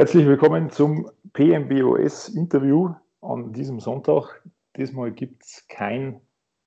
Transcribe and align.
Herzlich 0.00 0.26
willkommen 0.26 0.70
zum 0.70 1.10
PMBOS-Interview 1.34 2.94
an 3.20 3.52
diesem 3.52 3.80
Sonntag. 3.80 4.42
Diesmal 4.74 5.12
gibt 5.12 5.44
es 5.44 5.68
kein 5.68 6.22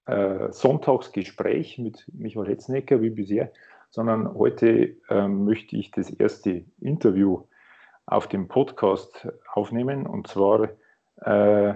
äh, 0.06 0.52
Sonntagsgespräch 0.52 1.80
mit 1.80 2.06
Michael 2.14 2.46
Hetznecker 2.46 3.02
wie 3.02 3.10
bisher, 3.10 3.52
sondern 3.90 4.36
heute 4.36 4.98
äh, 5.10 5.28
möchte 5.28 5.78
ich 5.78 5.90
das 5.90 6.12
erste 6.12 6.64
Interview 6.80 7.42
auf 8.06 8.28
dem 8.28 8.48
Podcast 8.48 9.28
aufnehmen. 9.52 10.06
Und 10.06 10.28
zwar 10.28 10.70
äh, 11.22 11.74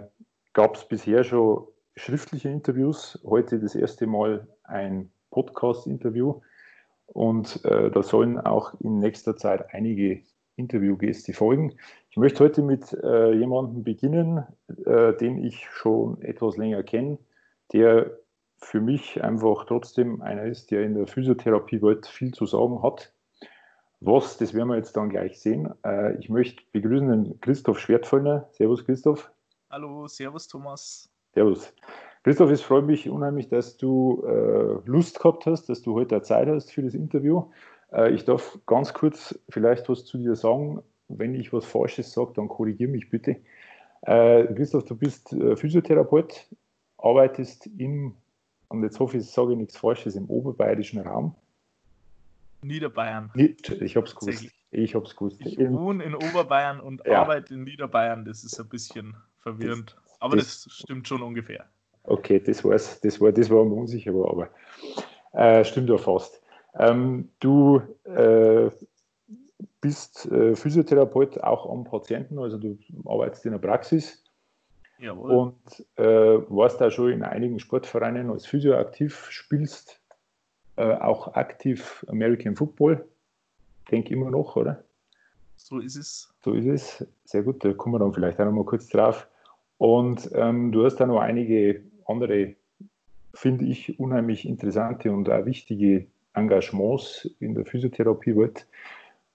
gab 0.53 0.75
es 0.75 0.87
bisher 0.87 1.23
schon 1.23 1.65
schriftliche 1.95 2.49
Interviews, 2.49 3.19
heute 3.25 3.59
das 3.59 3.73
erste 3.73 4.05
Mal 4.05 4.47
ein 4.63 5.11
Podcast-Interview. 5.31 6.39
Und 7.07 7.65
äh, 7.65 7.89
da 7.89 8.03
sollen 8.03 8.39
auch 8.39 8.79
in 8.79 8.99
nächster 8.99 9.35
Zeit 9.35 9.73
einige 9.73 10.21
Interviewgäste 10.57 11.33
folgen. 11.33 11.75
Ich 12.09 12.17
möchte 12.17 12.43
heute 12.43 12.61
mit 12.61 12.91
äh, 12.91 13.33
jemandem 13.33 13.83
beginnen, 13.83 14.45
äh, 14.85 15.13
den 15.13 15.43
ich 15.43 15.65
schon 15.71 16.21
etwas 16.21 16.57
länger 16.57 16.83
kenne, 16.83 17.19
der 17.71 18.11
für 18.57 18.81
mich 18.81 19.23
einfach 19.23 19.65
trotzdem 19.65 20.21
einer 20.21 20.43
ist, 20.43 20.71
der 20.71 20.83
in 20.83 20.95
der 20.95 21.07
Physiotherapiewelt 21.07 22.07
viel 22.07 22.33
zu 22.33 22.45
sagen 22.45 22.81
hat. 22.81 23.13
Was, 23.99 24.37
das 24.37 24.53
werden 24.53 24.69
wir 24.69 24.77
jetzt 24.77 24.97
dann 24.97 25.09
gleich 25.09 25.39
sehen. 25.39 25.73
Äh, 25.85 26.17
ich 26.17 26.29
möchte 26.29 26.63
begrüßen 26.71 27.09
den 27.09 27.39
Christoph 27.41 27.79
Schwertföllner. 27.79 28.47
Servus, 28.51 28.85
Christoph. 28.85 29.31
Hallo, 29.69 30.07
servus, 30.07 30.47
Thomas. 30.47 31.09
Servus. 31.33 31.73
Christoph, 32.23 32.51
es 32.51 32.61
freut 32.61 32.85
mich 32.85 33.09
unheimlich, 33.09 33.47
dass 33.47 33.77
du 33.77 34.23
äh, 34.25 34.89
Lust 34.89 35.19
gehabt 35.19 35.45
hast, 35.45 35.69
dass 35.69 35.81
du 35.81 35.93
heute 35.93 36.21
Zeit 36.21 36.47
hast 36.47 36.71
für 36.71 36.81
das 36.81 36.93
Interview. 36.93 37.43
Äh, 37.91 38.11
ich 38.13 38.25
darf 38.25 38.57
ganz 38.65 38.93
kurz 38.93 39.37
vielleicht 39.49 39.87
was 39.89 40.05
zu 40.05 40.17
dir 40.17 40.35
sagen. 40.35 40.81
Wenn 41.09 41.35
ich 41.35 41.53
was 41.53 41.65
Falsches 41.65 42.11
sage, 42.11 42.33
dann 42.35 42.49
korrigiere 42.49 42.91
mich 42.91 43.09
bitte. 43.09 43.37
Äh, 44.01 44.45
Christoph, 44.53 44.85
du 44.85 44.95
bist 44.95 45.31
äh, 45.33 45.55
Physiotherapeut, 45.55 46.47
arbeitest 46.97 47.67
im, 47.77 48.13
und 48.67 48.83
jetzt 48.83 48.99
hoffe 48.99 49.17
ich, 49.17 49.23
ich 49.23 49.31
sage 49.31 49.55
nichts 49.55 49.77
Falsches, 49.77 50.15
im 50.15 50.29
oberbayerischen 50.29 50.99
Raum. 50.99 51.33
Niederbayern. 52.61 53.31
Ich 53.35 53.95
habe 53.95 54.07
es 54.07 54.15
gewusst. 54.15 54.47
Ich 54.71 54.95
habe 54.95 55.05
es 55.05 55.15
gewusst. 55.15 55.39
Ich 55.39 55.57
wohne 55.57 56.03
in 56.03 56.15
Oberbayern 56.15 56.79
und 56.79 57.01
ja. 57.05 57.21
arbeite 57.21 57.53
in 57.53 57.63
Niederbayern. 57.63 58.25
Das 58.25 58.43
ist 58.43 58.59
ein 58.59 58.67
bisschen 58.67 59.15
verwirrend. 59.39 59.95
Das, 59.95 60.21
aber 60.21 60.35
das, 60.35 60.63
das, 60.63 60.73
stimmt 60.73 61.07
schon 61.07 61.21
ungefähr. 61.21 61.65
Okay, 62.03 62.39
das, 62.39 62.63
war's. 62.63 62.99
das 63.01 63.21
war 63.21 63.31
das 63.31 63.49
war 63.49 63.63
mir 63.63 63.75
unsicher, 63.75 64.11
aber 64.11 64.49
äh, 65.33 65.63
stimmt 65.63 65.89
ja 65.89 65.97
fast. 65.97 66.41
Ähm, 66.75 67.29
du 67.39 67.81
äh, 68.03 68.69
bist 69.81 70.25
äh, 70.31 70.55
Physiotherapeut 70.55 71.39
auch 71.41 71.69
am 71.69 71.83
Patienten, 71.83 72.39
also 72.39 72.57
du 72.57 72.77
arbeitest 73.05 73.45
in 73.45 73.51
der 73.53 73.59
Praxis. 73.59 74.23
Jawohl. 74.99 75.31
Und 75.31 75.85
äh, 75.97 76.39
warst 76.49 76.81
da 76.81 76.89
schon 76.89 77.11
in 77.11 77.23
einigen 77.23 77.59
Sportvereinen 77.59 78.31
als 78.31 78.45
Physio 78.47 78.75
aktiv, 78.77 79.27
spielst 79.29 80.01
äh, 80.75 80.93
auch 80.95 81.35
aktiv 81.35 82.05
American 82.09 82.55
Football. 82.55 83.05
Denke 83.91 84.13
immer 84.13 84.31
noch, 84.31 84.55
oder? 84.55 84.83
So 85.55 85.79
ist 85.79 85.95
es. 85.95 86.33
So 86.43 86.53
ist 86.53 86.65
es. 86.65 87.07
Sehr 87.25 87.43
gut, 87.43 87.63
da 87.63 87.73
kommen 87.73 87.95
wir 87.95 87.99
dann 87.99 88.13
vielleicht 88.13 88.39
auch 88.39 88.45
noch 88.45 88.51
mal 88.51 88.65
kurz 88.65 88.87
drauf. 88.87 89.27
Und 89.77 90.29
ähm, 90.33 90.71
du 90.71 90.85
hast 90.85 90.95
da 90.97 91.05
noch 91.05 91.19
einige 91.19 91.83
andere, 92.05 92.55
finde 93.33 93.65
ich, 93.65 93.99
unheimlich 93.99 94.47
interessante 94.47 95.11
und 95.11 95.29
auch 95.29 95.45
wichtige 95.45 96.07
Engagements 96.33 97.25
in 97.39 97.55
der 97.55 97.65
Physiotherapie 97.65 98.35
wird. 98.35 98.67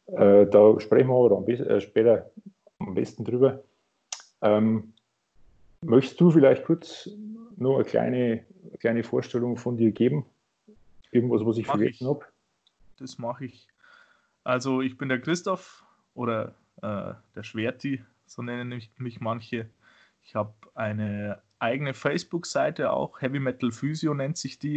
Äh, 0.06 0.46
da 0.46 0.78
sprechen 0.80 1.08
wir 1.08 1.14
aber 1.14 1.36
am 1.36 1.46
äh, 1.46 1.80
später 1.80 2.30
am 2.78 2.94
besten 2.94 3.24
drüber. 3.24 3.62
Ähm, 4.40 4.92
möchtest 5.82 6.20
du 6.20 6.30
vielleicht 6.30 6.64
kurz 6.64 7.08
nur 7.56 7.76
eine 7.76 7.84
kleine, 7.84 8.44
kleine 8.80 9.04
Vorstellung 9.04 9.56
von 9.56 9.76
dir 9.76 9.92
geben? 9.92 10.26
Irgendwas, 11.10 11.44
was 11.44 11.58
ich 11.58 11.66
mach 11.66 11.76
vergessen 11.76 12.08
habe? 12.08 12.24
Das 12.98 13.18
mache 13.18 13.44
ich. 13.44 13.68
Also 14.44 14.80
ich 14.80 14.96
bin 14.96 15.08
der 15.08 15.20
Christoph 15.20 15.84
oder 16.14 16.54
äh, 16.82 17.14
der 17.34 17.42
Schwerti, 17.42 18.02
so 18.26 18.42
nennen 18.42 18.68
mich, 18.68 18.90
mich 18.98 19.20
manche. 19.20 19.68
Ich 20.24 20.34
habe 20.34 20.52
eine 20.74 21.40
eigene 21.58 21.94
Facebook-Seite 21.94 22.92
auch, 22.92 23.20
Heavy 23.20 23.38
Metal 23.38 23.70
Physio 23.70 24.14
nennt 24.14 24.36
sich 24.36 24.58
die. 24.58 24.76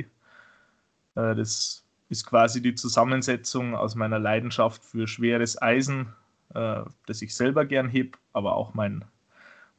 Äh, 1.16 1.36
das 1.36 1.85
ist 2.10 2.26
quasi 2.26 2.62
die 2.62 2.76
Zusammensetzung 2.76 3.76
aus 3.76 3.96
meiner 3.96 4.20
Leidenschaft 4.20 4.84
für 4.84 5.08
schweres 5.08 5.62
Eisen, 5.62 6.14
äh, 6.54 6.82
das 7.06 7.22
ich 7.22 7.36
selber 7.36 7.66
gern 7.66 7.90
heb, 7.90 8.18
aber 8.34 8.56
auch 8.56 8.74
mein 8.74 9.04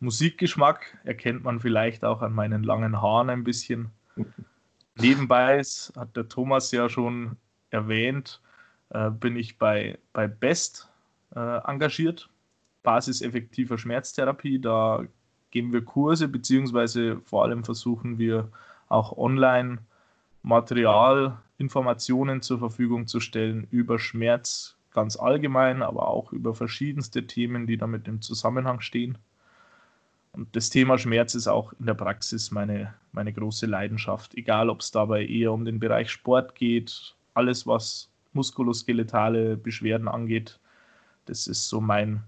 Musikgeschmack 0.01 0.99
erkennt 1.05 1.45
man 1.45 1.61
vielleicht 1.61 2.05
auch 2.05 2.23
an 2.23 2.33
meinen 2.33 2.63
langen 2.63 3.01
Haaren 3.01 3.31
ein 3.31 3.45
bisschen. 3.45 3.91
Nebenbei 4.97 5.59
ist, 5.59 5.93
hat 5.97 6.17
der 6.17 6.29
Thomas 6.29 6.71
ja 6.73 6.89
schon 6.89 7.37
erwähnt, 7.71 8.41
äh, 8.91 9.11
bin 9.11 9.37
ich 9.37 9.59
bei, 9.59 9.99
bei 10.13 10.27
Best 10.27 10.91
äh, 11.35 11.59
engagiert, 11.65 12.29
basiseffektiver 12.83 13.79
Schmerztherapie. 13.79 14.59
Da 14.59 15.05
geben 15.51 15.73
wir 15.73 15.85
Kurse, 15.85 16.29
beziehungsweise 16.29 17.21
vor 17.25 17.45
allem 17.45 17.65
versuchen 17.65 18.19
wir 18.19 18.51
auch 18.89 19.17
online 19.17 19.79
Material 20.43 21.39
Informationen 21.59 22.43
zur 22.43 22.59
Verfügung 22.59 23.07
zu 23.07 23.21
stellen 23.21 23.67
über 23.71 23.99
Schmerz 23.99 24.77
ganz 24.93 25.17
allgemein, 25.17 25.83
aber 25.83 26.09
auch 26.09 26.33
über 26.33 26.55
verschiedenste 26.55 27.27
Themen, 27.27 27.67
die 27.67 27.77
damit 27.77 28.09
im 28.09 28.23
Zusammenhang 28.23 28.81
stehen. 28.81 29.19
Und 30.33 30.55
das 30.57 30.71
Thema 30.71 30.99
Schmerz 30.99 31.35
ist 31.35 31.49
auch 31.49 31.73
in 31.79 31.87
der 31.87 31.95
Praxis 31.95 32.51
meine, 32.51 32.95
meine 33.13 33.33
große 33.33 33.67
Leidenschaft, 33.67 34.35
egal 34.35 34.69
ob 34.69 34.81
es 34.81 34.91
dabei 34.91 35.27
eher 35.27 35.53
um 35.53 35.65
den 35.65 35.81
Bereich 35.81 36.11
Sport 36.11 36.55
geht, 36.55 37.15
alles 37.35 37.67
was 37.67 38.11
muskuloskeletale 38.33 39.57
Beschwerden 39.57 40.09
angeht. 40.09 40.61
Das 41.27 41.47
ist 41.47 41.69
so 41.69 41.81
mein, 41.81 42.23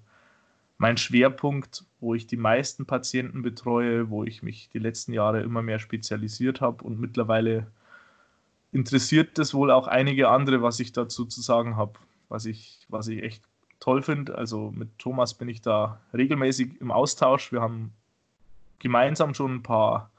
mein 0.78 0.96
Schwerpunkt, 0.96 1.84
wo 2.00 2.14
ich 2.14 2.26
die 2.26 2.36
meisten 2.36 2.86
Patienten 2.86 3.42
betreue, 3.42 4.10
wo 4.10 4.24
ich 4.24 4.42
mich 4.42 4.68
die 4.72 4.78
letzten 4.78 5.12
Jahre 5.12 5.42
immer 5.42 5.62
mehr 5.62 5.78
spezialisiert 5.78 6.60
habe 6.60 6.84
und 6.84 6.98
mittlerweile 6.98 7.66
interessiert 8.72 9.38
das 9.38 9.54
wohl 9.54 9.70
auch 9.70 9.86
einige 9.86 10.28
andere, 10.28 10.62
was 10.62 10.80
ich 10.80 10.92
dazu 10.92 11.24
zu 11.24 11.40
sagen 11.40 11.76
habe, 11.76 11.94
was 12.28 12.44
ich, 12.46 12.86
was 12.88 13.08
ich 13.08 13.22
echt 13.22 13.42
toll 13.80 14.02
finde. 14.02 14.36
Also 14.36 14.70
mit 14.74 14.98
Thomas 14.98 15.34
bin 15.34 15.48
ich 15.48 15.62
da 15.62 16.00
regelmäßig 16.12 16.80
im 16.80 16.90
Austausch. 16.90 17.52
Wir 17.52 17.60
haben 17.60 17.92
gemeinsam 18.78 19.34
schon 19.34 19.56
ein 19.56 19.62
paar 19.62 20.10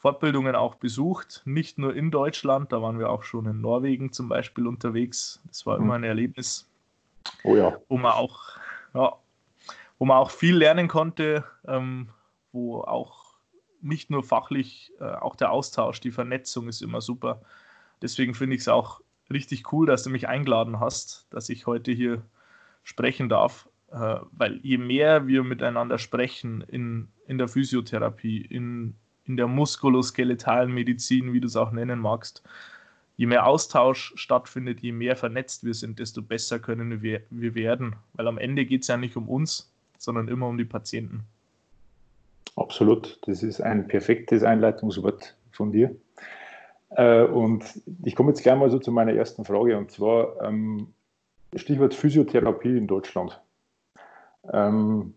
Fortbildungen 0.00 0.54
auch 0.54 0.76
besucht, 0.76 1.42
nicht 1.44 1.76
nur 1.76 1.94
in 1.94 2.10
Deutschland, 2.10 2.72
da 2.72 2.80
waren 2.80 2.98
wir 2.98 3.10
auch 3.10 3.22
schon 3.22 3.44
in 3.44 3.60
Norwegen 3.60 4.12
zum 4.12 4.30
Beispiel 4.30 4.66
unterwegs. 4.66 5.42
Das 5.46 5.66
war 5.66 5.76
immer 5.76 5.98
mhm. 5.98 6.04
ein 6.04 6.04
Erlebnis, 6.04 6.66
oh 7.44 7.54
ja. 7.54 7.76
wo 7.88 7.98
man 7.98 8.12
auch, 8.12 8.56
ja, 8.94 9.12
wo 9.98 10.06
man 10.06 10.16
auch 10.16 10.30
viel 10.30 10.56
lernen 10.56 10.88
konnte, 10.88 11.44
ähm, 11.66 12.08
wo 12.52 12.80
auch 12.80 13.34
nicht 13.82 14.08
nur 14.08 14.24
fachlich, 14.24 14.90
äh, 15.00 15.04
auch 15.04 15.36
der 15.36 15.52
Austausch, 15.52 16.00
die 16.00 16.12
Vernetzung 16.12 16.68
ist 16.68 16.80
immer 16.80 17.02
super. 17.02 17.42
Deswegen 18.02 18.34
finde 18.34 18.56
ich 18.56 18.62
es 18.62 18.68
auch 18.68 19.00
richtig 19.30 19.72
cool, 19.72 19.86
dass 19.86 20.02
du 20.02 20.10
mich 20.10 20.28
eingeladen 20.28 20.80
hast, 20.80 21.26
dass 21.30 21.48
ich 21.48 21.66
heute 21.66 21.92
hier 21.92 22.22
sprechen 22.82 23.28
darf. 23.28 23.68
Äh, 23.92 24.20
weil 24.32 24.60
je 24.62 24.78
mehr 24.78 25.26
wir 25.26 25.42
miteinander 25.42 25.98
sprechen 25.98 26.62
in, 26.68 27.08
in 27.26 27.38
der 27.38 27.48
Physiotherapie, 27.48 28.40
in, 28.40 28.94
in 29.24 29.36
der 29.36 29.48
muskuloskeletalen 29.48 30.72
Medizin, 30.72 31.32
wie 31.32 31.40
du 31.40 31.46
es 31.46 31.56
auch 31.56 31.72
nennen 31.72 31.98
magst, 31.98 32.42
je 33.16 33.26
mehr 33.26 33.46
Austausch 33.46 34.12
stattfindet, 34.16 34.80
je 34.80 34.92
mehr 34.92 35.16
vernetzt 35.16 35.64
wir 35.64 35.74
sind, 35.74 35.98
desto 35.98 36.22
besser 36.22 36.58
können 36.58 37.02
wir, 37.02 37.20
wir 37.30 37.54
werden. 37.54 37.96
Weil 38.14 38.28
am 38.28 38.38
Ende 38.38 38.64
geht 38.64 38.82
es 38.82 38.88
ja 38.88 38.96
nicht 38.96 39.16
um 39.16 39.28
uns, 39.28 39.72
sondern 39.98 40.28
immer 40.28 40.46
um 40.46 40.56
die 40.56 40.64
Patienten. 40.64 41.24
Absolut, 42.56 43.18
das 43.26 43.42
ist 43.42 43.60
ein 43.60 43.86
perfektes 43.88 44.42
Einleitungswort 44.42 45.36
von 45.52 45.72
dir. 45.72 45.94
Äh, 46.90 47.22
und 47.22 47.64
ich 48.04 48.16
komme 48.16 48.30
jetzt 48.30 48.42
gleich 48.42 48.56
mal 48.56 48.70
so 48.70 48.78
zu 48.78 48.92
meiner 48.92 49.12
ersten 49.12 49.44
Frage 49.44 49.76
und 49.76 49.90
zwar 49.90 50.40
ähm, 50.42 50.88
Stichwort 51.54 51.94
Physiotherapie 51.94 52.76
in 52.76 52.86
Deutschland. 52.86 53.40
Ähm, 54.52 55.14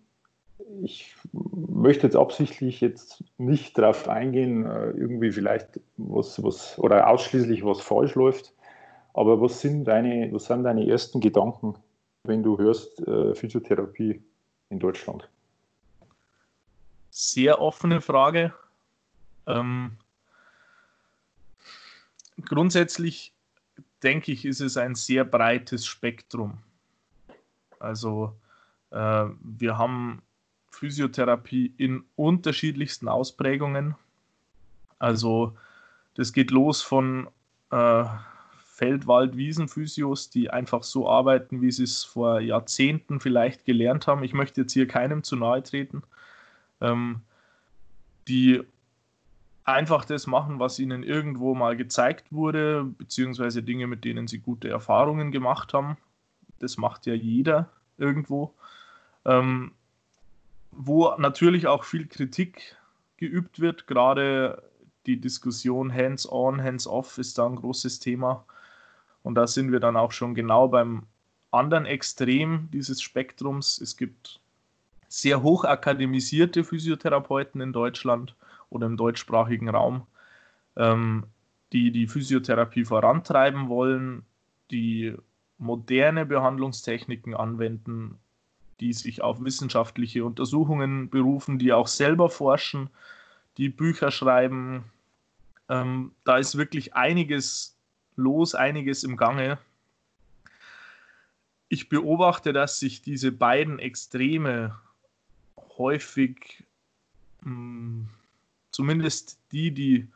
ich 0.81 1.15
möchte 1.31 2.07
jetzt 2.07 2.15
absichtlich 2.15 2.81
jetzt 2.81 3.23
nicht 3.37 3.77
darauf 3.77 4.07
eingehen, 4.07 4.65
äh, 4.65 4.91
irgendwie 4.91 5.31
vielleicht 5.31 5.79
was, 5.97 6.41
was 6.43 6.77
oder 6.79 7.07
ausschließlich 7.07 7.63
was 7.65 7.81
falsch 7.81 8.15
läuft. 8.15 8.53
Aber 9.13 9.39
was 9.41 9.61
sind 9.61 9.85
deine, 9.85 10.31
was 10.33 10.45
sind 10.45 10.63
deine 10.63 10.87
ersten 10.87 11.19
Gedanken, 11.19 11.75
wenn 12.23 12.41
du 12.41 12.57
hörst 12.57 12.99
äh, 13.07 13.35
Physiotherapie 13.35 14.21
in 14.69 14.79
Deutschland? 14.79 15.29
Sehr 17.11 17.61
offene 17.61 18.01
Frage. 18.01 18.53
Ähm, 19.45 19.91
grundsätzlich 22.45 23.33
denke 24.01 24.31
ich, 24.31 24.45
ist 24.45 24.61
es 24.61 24.77
ein 24.77 24.95
sehr 24.95 25.25
breites 25.25 25.85
Spektrum. 25.85 26.57
Also 27.79 28.35
Äh, 28.93 29.25
wir 29.41 29.77
haben 29.77 30.21
Physiotherapie 30.69 31.73
in 31.77 32.03
unterschiedlichsten 32.15 33.07
Ausprägungen. 33.07 33.95
Also 34.99 35.57
das 36.13 36.31
geht 36.31 36.51
los 36.51 36.81
von 36.81 37.27
äh, 37.71 38.05
Feldwald, 38.63 39.35
Wiesenphysios, 39.35 40.29
die 40.29 40.49
einfach 40.49 40.83
so 40.83 41.09
arbeiten, 41.09 41.61
wie 41.61 41.71
sie 41.71 41.83
es 41.83 42.03
vor 42.03 42.39
Jahrzehnten 42.39 43.19
vielleicht 43.19 43.65
gelernt 43.65 44.07
haben. 44.07 44.23
Ich 44.23 44.33
möchte 44.33 44.61
jetzt 44.61 44.73
hier 44.73 44.87
keinem 44.87 45.23
zu 45.23 45.35
nahe 45.35 45.63
treten. 45.63 46.03
Ähm, 46.81 47.21
die 48.27 48.61
einfach 49.65 50.05
das 50.05 50.27
machen, 50.27 50.59
was 50.59 50.79
ihnen 50.79 51.03
irgendwo 51.03 51.55
mal 51.55 51.77
gezeigt 51.77 52.31
wurde, 52.31 52.83
beziehungsweise 52.83 53.63
Dinge, 53.63 53.87
mit 53.87 54.03
denen 54.03 54.27
sie 54.27 54.39
gute 54.39 54.69
Erfahrungen 54.69 55.31
gemacht 55.31 55.73
haben. 55.73 55.97
Das 56.59 56.77
macht 56.77 57.05
ja 57.05 57.13
jeder 57.13 57.69
irgendwo. 57.97 58.53
Ähm, 59.25 59.71
wo 60.71 61.13
natürlich 61.17 61.67
auch 61.67 61.83
viel 61.83 62.07
Kritik 62.07 62.75
geübt 63.17 63.59
wird, 63.59 63.87
gerade 63.87 64.63
die 65.05 65.19
Diskussion 65.19 65.93
Hands-on, 65.93 66.61
Hands-off 66.61 67.17
ist 67.17 67.37
da 67.37 67.45
ein 67.45 67.55
großes 67.55 67.99
Thema. 67.99 68.45
Und 69.21 69.35
da 69.35 69.47
sind 69.47 69.71
wir 69.71 69.79
dann 69.79 69.95
auch 69.95 70.11
schon 70.11 70.35
genau 70.35 70.67
beim 70.67 71.03
anderen 71.51 71.85
Extrem 71.85 72.69
dieses 72.71 73.01
Spektrums. 73.01 73.79
Es 73.79 73.95
gibt 73.95 74.39
sehr 75.07 75.43
hoch 75.43 75.63
akademisierte 75.63 76.63
Physiotherapeuten 76.63 77.61
in 77.61 77.71
Deutschland 77.71 78.35
oder 78.73 78.87
im 78.87 78.97
deutschsprachigen 78.97 79.69
Raum, 79.69 80.07
ähm, 80.75 81.25
die 81.71 81.91
die 81.91 82.07
Physiotherapie 82.07 82.85
vorantreiben 82.85 83.69
wollen, 83.69 84.23
die 84.71 85.15
moderne 85.57 86.25
Behandlungstechniken 86.25 87.35
anwenden, 87.35 88.17
die 88.79 88.93
sich 88.93 89.21
auf 89.21 89.43
wissenschaftliche 89.43 90.25
Untersuchungen 90.25 91.09
berufen, 91.09 91.59
die 91.59 91.71
auch 91.71 91.87
selber 91.87 92.29
forschen, 92.29 92.89
die 93.57 93.69
Bücher 93.69 94.11
schreiben. 94.11 94.83
Ähm, 95.69 96.11
da 96.25 96.37
ist 96.37 96.57
wirklich 96.57 96.95
einiges 96.95 97.77
los, 98.15 98.55
einiges 98.55 99.03
im 99.03 99.15
Gange. 99.15 99.59
Ich 101.69 101.89
beobachte, 101.89 102.53
dass 102.53 102.79
sich 102.79 103.01
diese 103.01 103.31
beiden 103.31 103.79
Extreme 103.79 104.75
häufig 105.77 106.63
mh, 107.41 107.45
hm, 107.45 108.09
zumindest 108.73 109.39
die, 109.53 109.71
die, 109.71 110.09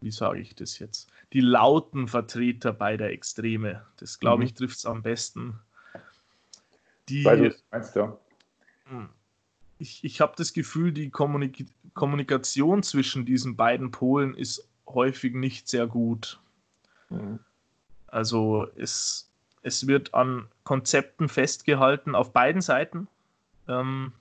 wie 0.00 0.10
sage 0.10 0.40
ich 0.40 0.56
das 0.56 0.80
jetzt, 0.80 1.08
die 1.32 1.40
lauten 1.40 2.08
Vertreter 2.08 2.72
beider 2.72 3.10
Extreme, 3.10 3.86
das 3.98 4.18
glaube 4.18 4.44
ich, 4.44 4.52
mhm. 4.52 4.56
trifft 4.56 4.78
es 4.78 4.86
am 4.86 5.02
besten. 5.02 5.60
Die, 7.08 7.22
meinst, 7.70 7.94
ja. 7.94 8.18
Hm. 8.86 9.08
Ich, 9.78 10.02
ich 10.02 10.20
habe 10.20 10.34
das 10.36 10.52
Gefühl, 10.52 10.92
die 10.92 11.10
Kommunik 11.10 11.66
Kommunikation 11.94 12.82
zwischen 12.82 13.24
diesen 13.24 13.56
beiden 13.56 13.90
Polen 13.90 14.34
ist 14.34 14.68
häufig 14.86 15.34
nicht 15.34 15.68
sehr 15.68 15.86
gut. 15.86 16.40
Mhm. 17.08 17.40
Also 18.06 18.68
es, 18.76 19.30
es 19.62 19.86
wird 19.86 20.14
an 20.14 20.46
Konzepten 20.64 21.28
festgehalten 21.28 22.14
auf 22.14 22.32
beiden 22.32 22.62
Seiten. 22.62 23.08
Ähm, 23.66 24.12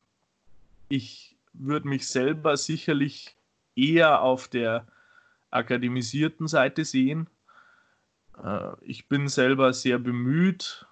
ich 0.90 1.37
würde 1.60 1.88
mich 1.88 2.08
selber 2.08 2.58
sicherlich 2.58 3.36
eher 3.76 4.22
auf 4.22 4.48
der 4.48 4.86
akademisierten 5.52 6.48
Seite 6.48 6.86
sehen. 6.86 7.30
Äh, 8.44 8.72
ich 8.82 9.08
bin 9.08 9.28
selber 9.28 9.74
sehr 9.74 10.00
bemüht, 10.00 10.86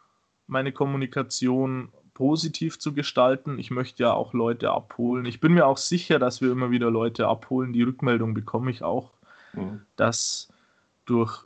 meine 0.47 0.71
Kommunikation 0.71 1.89
positiv 2.13 2.79
zu 2.79 2.93
gestalten. 2.93 3.59
Ich 3.59 3.71
möchte 3.71 4.03
ja 4.03 4.13
auch 4.13 4.33
Leute 4.33 4.71
abholen. 4.71 5.25
Ich 5.25 5.39
bin 5.39 5.53
mir 5.53 5.65
auch 5.65 5.77
sicher, 5.77 6.17
dass 6.17 6.41
wir 6.41 6.51
immer 6.51 6.71
wieder 6.71 6.89
Leute 6.89 7.27
abholen. 7.27 7.73
Die 7.73 7.83
Rückmeldung 7.83 8.33
bekomme 8.33 8.71
ich 8.71 8.83
auch, 8.83 9.11
mhm. 9.53 9.81
dass 9.97 10.51
durch 11.05 11.43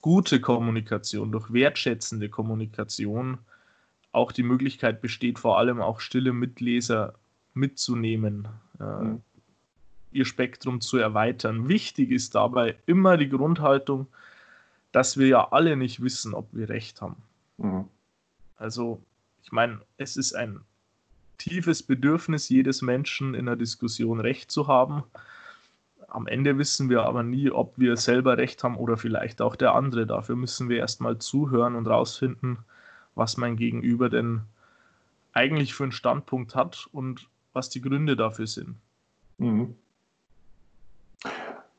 gute 0.00 0.40
Kommunikation, 0.40 1.32
durch 1.32 1.52
wertschätzende 1.52 2.28
Kommunikation 2.28 3.38
auch 4.12 4.32
die 4.32 4.42
Möglichkeit 4.42 5.00
besteht, 5.02 5.38
vor 5.38 5.58
allem 5.58 5.80
auch 5.80 6.00
stille 6.00 6.32
Mitleser 6.32 7.14
mitzunehmen, 7.54 8.48
äh, 8.78 8.84
mhm. 8.84 9.22
ihr 10.12 10.24
Spektrum 10.24 10.80
zu 10.80 10.98
erweitern. 10.98 11.68
Wichtig 11.68 12.10
ist 12.10 12.34
dabei 12.34 12.76
immer 12.86 13.16
die 13.16 13.28
Grundhaltung, 13.28 14.06
dass 14.92 15.18
wir 15.18 15.26
ja 15.26 15.52
alle 15.52 15.76
nicht 15.76 16.02
wissen, 16.02 16.34
ob 16.34 16.48
wir 16.52 16.68
recht 16.68 17.00
haben. 17.00 17.16
Mhm. 17.58 17.84
Also, 18.56 19.02
ich 19.42 19.52
meine, 19.52 19.80
es 19.96 20.16
ist 20.16 20.34
ein 20.34 20.60
tiefes 21.38 21.82
Bedürfnis 21.82 22.50
jedes 22.50 22.82
Menschen 22.82 23.34
in 23.34 23.46
der 23.46 23.56
Diskussion 23.56 24.20
recht 24.20 24.50
zu 24.50 24.68
haben. 24.68 25.04
Am 26.08 26.26
Ende 26.26 26.58
wissen 26.58 26.90
wir 26.90 27.04
aber 27.04 27.22
nie, 27.22 27.50
ob 27.50 27.78
wir 27.78 27.96
selber 27.96 28.36
recht 28.36 28.62
haben 28.62 28.76
oder 28.76 28.98
vielleicht 28.98 29.40
auch 29.40 29.56
der 29.56 29.74
andere. 29.74 30.06
Dafür 30.06 30.36
müssen 30.36 30.68
wir 30.68 30.76
erstmal 30.76 31.18
zuhören 31.18 31.76
und 31.76 31.86
rausfinden, 31.86 32.58
was 33.14 33.38
mein 33.38 33.56
Gegenüber 33.56 34.10
denn 34.10 34.42
eigentlich 35.32 35.72
für 35.72 35.84
einen 35.84 35.92
Standpunkt 35.92 36.54
hat 36.54 36.88
und 36.92 37.29
was 37.52 37.70
die 37.70 37.80
Gründe 37.80 38.16
dafür 38.16 38.46
sind. 38.46 38.76
Mhm. 39.38 39.74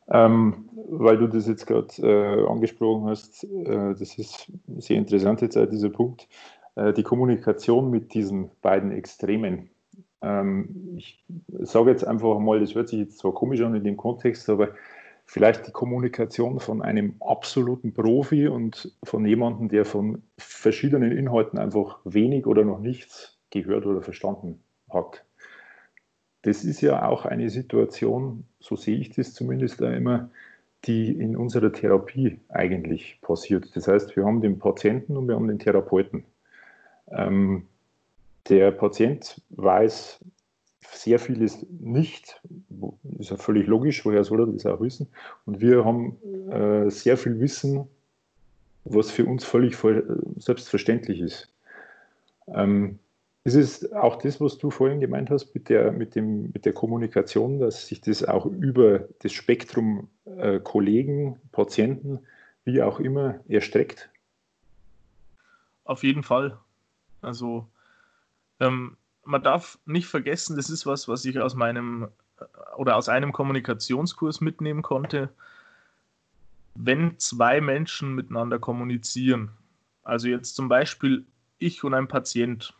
Ähm, 0.09 0.69
weil 0.89 1.18
du 1.18 1.27
das 1.27 1.47
jetzt 1.47 1.65
gerade 1.65 1.88
äh, 2.00 2.45
angesprochen 2.45 3.07
hast, 3.07 3.45
äh, 3.45 3.95
das 3.97 4.18
ist 4.18 4.51
sehr 4.77 4.97
interessant 4.97 5.41
jetzt 5.41 5.56
dieser 5.56 5.89
Punkt, 5.89 6.27
äh, 6.75 6.91
die 6.91 7.03
Kommunikation 7.03 7.89
mit 7.89 8.13
diesen 8.13 8.51
beiden 8.62 8.91
Extremen. 8.91 9.69
Ähm, 10.21 10.95
ich 10.97 11.23
sage 11.59 11.91
jetzt 11.91 12.06
einfach 12.06 12.39
mal, 12.39 12.59
das 12.59 12.75
hört 12.75 12.89
sich 12.89 13.00
jetzt 13.00 13.19
zwar 13.19 13.33
komisch 13.33 13.62
an 13.62 13.73
in 13.73 13.85
dem 13.85 13.95
Kontext, 13.95 14.50
aber 14.50 14.69
vielleicht 15.25 15.68
die 15.68 15.71
Kommunikation 15.71 16.59
von 16.59 16.81
einem 16.81 17.15
absoluten 17.21 17.94
Profi 17.94 18.50
und 18.50 18.94
von 19.03 19.25
jemandem, 19.25 19.69
der 19.69 19.85
von 19.85 20.23
verschiedenen 20.38 21.13
Inhalten 21.13 21.57
einfach 21.57 21.99
wenig 22.04 22.47
oder 22.47 22.66
noch 22.66 22.80
nichts 22.80 23.40
gehört 23.49 23.85
oder 23.85 24.01
verstanden 24.01 24.61
hat 24.90 25.23
das 26.44 26.64
ist 26.64 26.81
ja 26.81 27.07
auch 27.07 27.26
eine 27.26 27.50
Situation, 27.50 28.45
so 28.60 28.76
sehe 28.76 28.98
ich 28.98 29.12
das 29.12 29.33
zumindest 29.33 29.81
immer, 29.81 30.30
die 30.86 31.12
in 31.12 31.38
unserer 31.38 31.71
Therapie 31.71 32.40
eigentlich 32.50 33.19
passiert. 33.21 33.76
Das 33.76 33.88
heißt, 33.88 34.16
wir 34.16 34.26
haben 34.26 34.42
den 34.42 34.57
Patienten 34.57 35.16
und 35.18 35.28
wir 35.28 35.36
haben 35.36 35.48
den 35.48 35.60
Therapeuten. 35.60 36.24
Ähm, 37.10 37.68
der 38.50 38.71
Patient 38.71 39.40
weiß 39.52 40.19
sehr 40.92 41.19
vieles 41.19 41.66
nicht, 41.69 42.42
ist 43.19 43.30
ja 43.30 43.38
völlig 43.38 43.68
logisch, 43.68 44.04
woher 44.04 44.24
soll 44.24 44.42
er 44.42 44.48
das 44.48 44.66
auch 44.66 44.81
wissen? 44.81 45.07
Und 45.45 45.62
wir 45.62 45.86
haben 45.86 46.18
äh, 46.50 46.90
sehr 46.90 47.18
viel 47.18 47.40
Wissen, 47.40 47.88
was 48.83 49.12
für 49.12 49.26
uns 49.26 49.44
völlig 49.44 49.78
selbstverständlich 50.38 51.21
ist. 51.21 51.54
Ähm, 52.48 52.98
ist 53.44 53.56
es 53.56 53.92
auch 53.94 54.18
das, 54.18 54.40
was 54.40 54.57
du 54.57 54.69
vorhin 54.69 55.00
gemeint 55.00 55.30
hast 55.30 55.54
mit 55.56 55.69
der, 55.69 55.92
mit 55.92 56.16
dem, 56.16 56.52
mit 56.54 56.66
der 56.66 56.74
Kommunikation, 56.74 57.60
dass 57.60 57.88
sich 57.88 58.02
das 58.02 58.24
auch 58.24 58.45
über 58.45 59.07
das 59.19 59.33
Spektrum 59.33 60.10
äh, 60.26 60.60
Kollegen, 60.60 61.40
Patienten, 61.52 62.19
wie 62.66 62.83
auch 62.83 63.00
immer, 63.00 63.40
erstreckt? 63.48 64.10
Auf 65.86 66.04
jeden 66.04 66.21
Fall. 66.21 66.57
Also 67.21 67.68
ähm, 68.60 68.98
man 69.24 69.42
darf 69.42 69.80
nicht 69.86 70.07
vergessen, 70.07 70.56
das 70.56 70.69
ist 70.69 70.86
was, 70.86 71.07
was 71.07 71.26
ich 71.26 71.40
aus 71.40 71.56
meinem 71.56 72.10
äh, 72.40 72.44
oder 72.78 72.95
aus 72.95 73.10
einem 73.10 73.31
Kommunikationskurs 73.31 74.40
mitnehmen 74.42 74.83
konnte. 74.83 75.30
Wenn 76.76 77.18
zwei 77.18 77.60
Menschen 77.60 78.14
miteinander 78.14 78.60
kommunizieren, 78.60 79.52
also 80.04 80.28
jetzt 80.28 80.56
zum 80.56 80.69
Beispiel 80.69 81.26
ich 81.57 81.83
und 81.83 81.95
ein 81.95 82.07
Patient, 82.07 82.74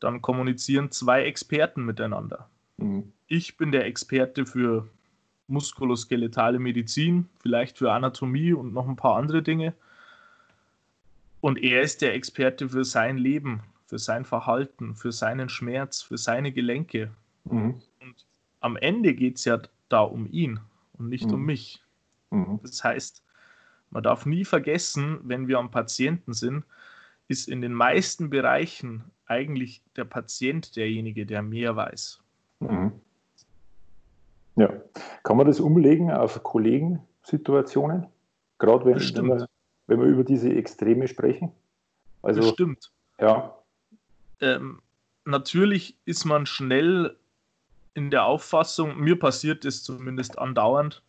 dann 0.00 0.22
kommunizieren 0.22 0.90
zwei 0.90 1.24
Experten 1.24 1.84
miteinander. 1.84 2.48
Mhm. 2.76 3.12
Ich 3.26 3.56
bin 3.56 3.72
der 3.72 3.86
Experte 3.86 4.46
für 4.46 4.88
muskuloskeletale 5.46 6.58
Medizin, 6.58 7.28
vielleicht 7.40 7.78
für 7.78 7.92
Anatomie 7.92 8.52
und 8.52 8.72
noch 8.72 8.88
ein 8.88 8.96
paar 8.96 9.16
andere 9.16 9.42
Dinge. 9.42 9.74
Und 11.40 11.62
er 11.62 11.82
ist 11.82 12.00
der 12.00 12.14
Experte 12.14 12.70
für 12.70 12.84
sein 12.84 13.18
Leben, 13.18 13.60
für 13.86 13.98
sein 13.98 14.24
Verhalten, 14.24 14.94
für 14.94 15.12
seinen 15.12 15.48
Schmerz, 15.48 16.00
für 16.00 16.16
seine 16.16 16.52
Gelenke. 16.52 17.10
Mhm. 17.44 17.82
Und 18.00 18.26
am 18.60 18.76
Ende 18.76 19.14
geht 19.14 19.36
es 19.36 19.44
ja 19.44 19.60
da 19.90 20.00
um 20.00 20.26
ihn 20.30 20.60
und 20.94 21.08
nicht 21.08 21.26
mhm. 21.26 21.34
um 21.34 21.44
mich. 21.44 21.82
Mhm. 22.30 22.60
Das 22.62 22.82
heißt, 22.82 23.22
man 23.90 24.02
darf 24.02 24.26
nie 24.26 24.44
vergessen, 24.44 25.20
wenn 25.22 25.46
wir 25.46 25.58
am 25.58 25.70
Patienten 25.70 26.32
sind, 26.32 26.64
ist 27.28 27.48
in 27.48 27.60
den 27.60 27.72
meisten 27.72 28.30
Bereichen 28.30 29.04
eigentlich 29.26 29.82
der 29.96 30.04
Patient 30.04 30.76
derjenige, 30.76 31.26
der 31.26 31.42
mehr 31.42 31.76
weiß. 31.76 32.20
Mhm. 32.60 32.92
Ja, 34.56 34.72
kann 35.22 35.36
man 35.36 35.46
das 35.46 35.60
umlegen 35.60 36.10
auf 36.10 36.42
Kollegensituationen? 36.42 38.06
Gerade 38.58 38.84
wenn, 38.84 38.96
wenn, 38.96 39.26
wir, 39.26 39.48
wenn 39.86 40.00
wir 40.00 40.06
über 40.06 40.24
diese 40.24 40.54
Extreme 40.54 41.08
sprechen? 41.08 41.50
Also, 42.22 42.40
Bestimmt. 42.40 42.90
Ja. 43.20 43.56
ähm, 44.40 44.80
natürlich 45.24 45.96
ist 46.04 46.24
man 46.24 46.46
schnell 46.46 47.16
in 47.94 48.10
der 48.10 48.26
Auffassung, 48.26 48.98
mir 48.98 49.18
passiert 49.18 49.64
es 49.64 49.82
zumindest 49.82 50.38
andauernd, 50.38 51.02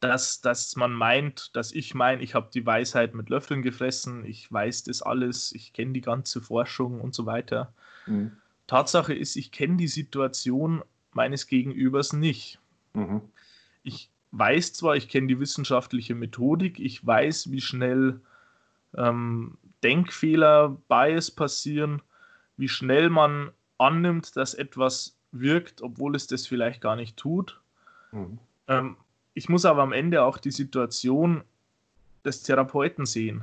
dass, 0.00 0.40
dass 0.40 0.76
man 0.76 0.92
meint, 0.92 1.54
dass 1.54 1.72
ich 1.72 1.94
meine, 1.94 2.22
ich 2.22 2.34
habe 2.34 2.50
die 2.52 2.64
Weisheit 2.64 3.14
mit 3.14 3.28
Löffeln 3.28 3.62
gefressen, 3.62 4.24
ich 4.24 4.50
weiß 4.50 4.84
das 4.84 5.02
alles, 5.02 5.52
ich 5.52 5.72
kenne 5.72 5.92
die 5.92 6.00
ganze 6.00 6.40
Forschung 6.40 7.00
und 7.00 7.14
so 7.14 7.26
weiter. 7.26 7.72
Mhm. 8.06 8.32
Tatsache 8.66 9.14
ist, 9.14 9.36
ich 9.36 9.52
kenne 9.52 9.76
die 9.76 9.88
Situation 9.88 10.82
meines 11.12 11.46
Gegenübers 11.46 12.14
nicht. 12.14 12.58
Mhm. 12.94 13.20
Ich 13.82 14.10
weiß 14.32 14.72
zwar, 14.72 14.96
ich 14.96 15.08
kenne 15.08 15.26
die 15.26 15.40
wissenschaftliche 15.40 16.14
Methodik, 16.14 16.78
ich 16.78 17.04
weiß, 17.06 17.50
wie 17.50 17.60
schnell 17.60 18.20
ähm, 18.96 19.58
Denkfehler, 19.82 20.78
Bias 20.88 21.30
passieren, 21.30 22.00
wie 22.56 22.68
schnell 22.68 23.10
man 23.10 23.50
annimmt, 23.76 24.36
dass 24.36 24.54
etwas 24.54 25.18
wirkt, 25.32 25.82
obwohl 25.82 26.14
es 26.16 26.26
das 26.26 26.46
vielleicht 26.46 26.80
gar 26.80 26.96
nicht 26.96 27.16
tut. 27.16 27.60
Mhm. 28.12 28.38
Ähm, 28.68 28.96
ich 29.40 29.48
muss 29.48 29.64
aber 29.64 29.80
am 29.80 29.94
Ende 29.94 30.22
auch 30.22 30.36
die 30.36 30.50
Situation 30.50 31.44
des 32.26 32.42
Therapeuten 32.42 33.06
sehen. 33.06 33.42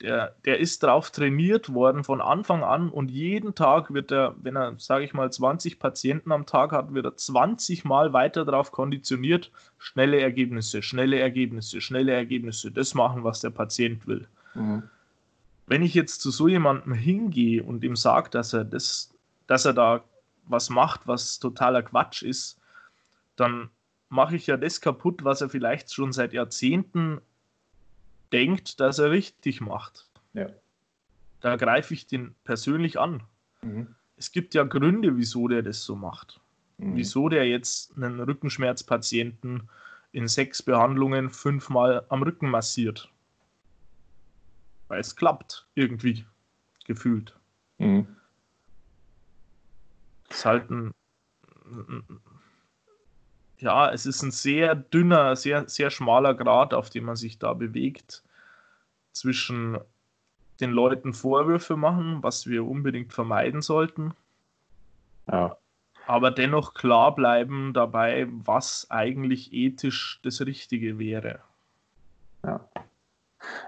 Der, 0.00 0.36
der 0.44 0.60
ist 0.60 0.84
darauf 0.84 1.10
trainiert 1.10 1.74
worden 1.74 2.04
von 2.04 2.20
Anfang 2.20 2.62
an 2.62 2.88
und 2.88 3.10
jeden 3.10 3.56
Tag 3.56 3.92
wird 3.92 4.12
er, 4.12 4.36
wenn 4.40 4.54
er, 4.54 4.74
sage 4.78 5.04
ich 5.04 5.14
mal, 5.14 5.32
20 5.32 5.80
Patienten 5.80 6.30
am 6.30 6.46
Tag 6.46 6.70
hat, 6.70 6.94
wird 6.94 7.06
er 7.06 7.16
20 7.16 7.84
Mal 7.84 8.12
weiter 8.12 8.44
darauf 8.44 8.70
konditioniert, 8.70 9.50
schnelle 9.78 10.20
Ergebnisse, 10.20 10.80
schnelle 10.80 11.18
Ergebnisse, 11.18 11.80
schnelle 11.80 12.12
Ergebnisse, 12.12 12.70
das 12.70 12.94
machen, 12.94 13.24
was 13.24 13.40
der 13.40 13.50
Patient 13.50 14.06
will. 14.06 14.28
Mhm. 14.54 14.84
Wenn 15.66 15.82
ich 15.82 15.94
jetzt 15.94 16.20
zu 16.20 16.30
so 16.30 16.46
jemandem 16.46 16.92
hingehe 16.92 17.64
und 17.64 17.82
ihm 17.82 17.96
sage, 17.96 18.30
dass 18.30 18.52
er 18.52 18.62
das, 18.62 19.12
dass 19.48 19.64
er 19.64 19.72
da 19.72 20.04
was 20.44 20.70
macht, 20.70 21.08
was 21.08 21.40
totaler 21.40 21.82
Quatsch 21.82 22.22
ist, 22.22 22.60
dann 23.34 23.70
mache 24.12 24.36
ich 24.36 24.46
ja 24.46 24.58
das 24.58 24.82
kaputt, 24.82 25.24
was 25.24 25.40
er 25.40 25.48
vielleicht 25.48 25.92
schon 25.92 26.12
seit 26.12 26.34
Jahrzehnten 26.34 27.22
denkt, 28.30 28.78
dass 28.78 28.98
er 28.98 29.10
richtig 29.10 29.62
macht. 29.62 30.06
Ja. 30.34 30.50
Da 31.40 31.56
greife 31.56 31.94
ich 31.94 32.06
den 32.06 32.34
persönlich 32.44 33.00
an. 33.00 33.22
Mhm. 33.62 33.94
Es 34.18 34.30
gibt 34.30 34.52
ja 34.52 34.64
Gründe, 34.64 35.16
wieso 35.16 35.48
der 35.48 35.62
das 35.62 35.82
so 35.82 35.96
macht. 35.96 36.40
Mhm. 36.76 36.96
Wieso 36.96 37.30
der 37.30 37.48
jetzt 37.48 37.96
einen 37.96 38.20
Rückenschmerzpatienten 38.20 39.68
in 40.12 40.28
sechs 40.28 40.62
Behandlungen 40.62 41.30
fünfmal 41.30 42.04
am 42.10 42.22
Rücken 42.22 42.50
massiert. 42.50 43.10
Weil 44.88 45.00
es 45.00 45.16
klappt, 45.16 45.66
irgendwie, 45.74 46.26
gefühlt. 46.84 47.34
Mhm. 47.78 48.06
Es 50.28 50.36
ist 50.36 50.44
halt 50.44 50.70
ein, 50.70 50.92
ja, 53.62 53.92
es 53.92 54.06
ist 54.06 54.22
ein 54.22 54.32
sehr 54.32 54.74
dünner, 54.74 55.36
sehr, 55.36 55.68
sehr 55.68 55.90
schmaler 55.90 56.34
Grad, 56.34 56.74
auf 56.74 56.90
dem 56.90 57.04
man 57.04 57.16
sich 57.16 57.38
da 57.38 57.54
bewegt, 57.54 58.22
zwischen 59.12 59.78
den 60.60 60.72
Leuten 60.72 61.14
Vorwürfe 61.14 61.76
machen, 61.76 62.22
was 62.22 62.46
wir 62.48 62.66
unbedingt 62.66 63.12
vermeiden 63.12 63.62
sollten. 63.62 64.14
Ja. 65.30 65.56
Aber 66.06 66.32
dennoch 66.32 66.74
klar 66.74 67.14
bleiben 67.14 67.72
dabei, 67.72 68.26
was 68.30 68.88
eigentlich 68.90 69.52
ethisch 69.52 70.18
das 70.24 70.40
Richtige 70.40 70.98
wäre. 70.98 71.38
Ja. 72.44 72.60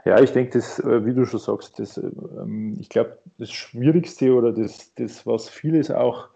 Ja, 0.05 0.21
ich 0.21 0.33
denke, 0.33 0.53
das, 0.53 0.79
äh, 0.81 1.05
wie 1.05 1.15
du 1.15 1.25
schon 1.25 1.41
sagst, 1.41 1.79
das, 1.79 1.97
ähm, 1.99 2.77
ich 2.79 2.89
glaube, 2.89 3.19
das 3.39 3.51
Schwierigste 3.51 4.33
oder 4.33 4.53
das, 4.53 4.93
das 4.95 5.27
was 5.27 5.49
vieles 5.49 5.91
auch 5.91 6.29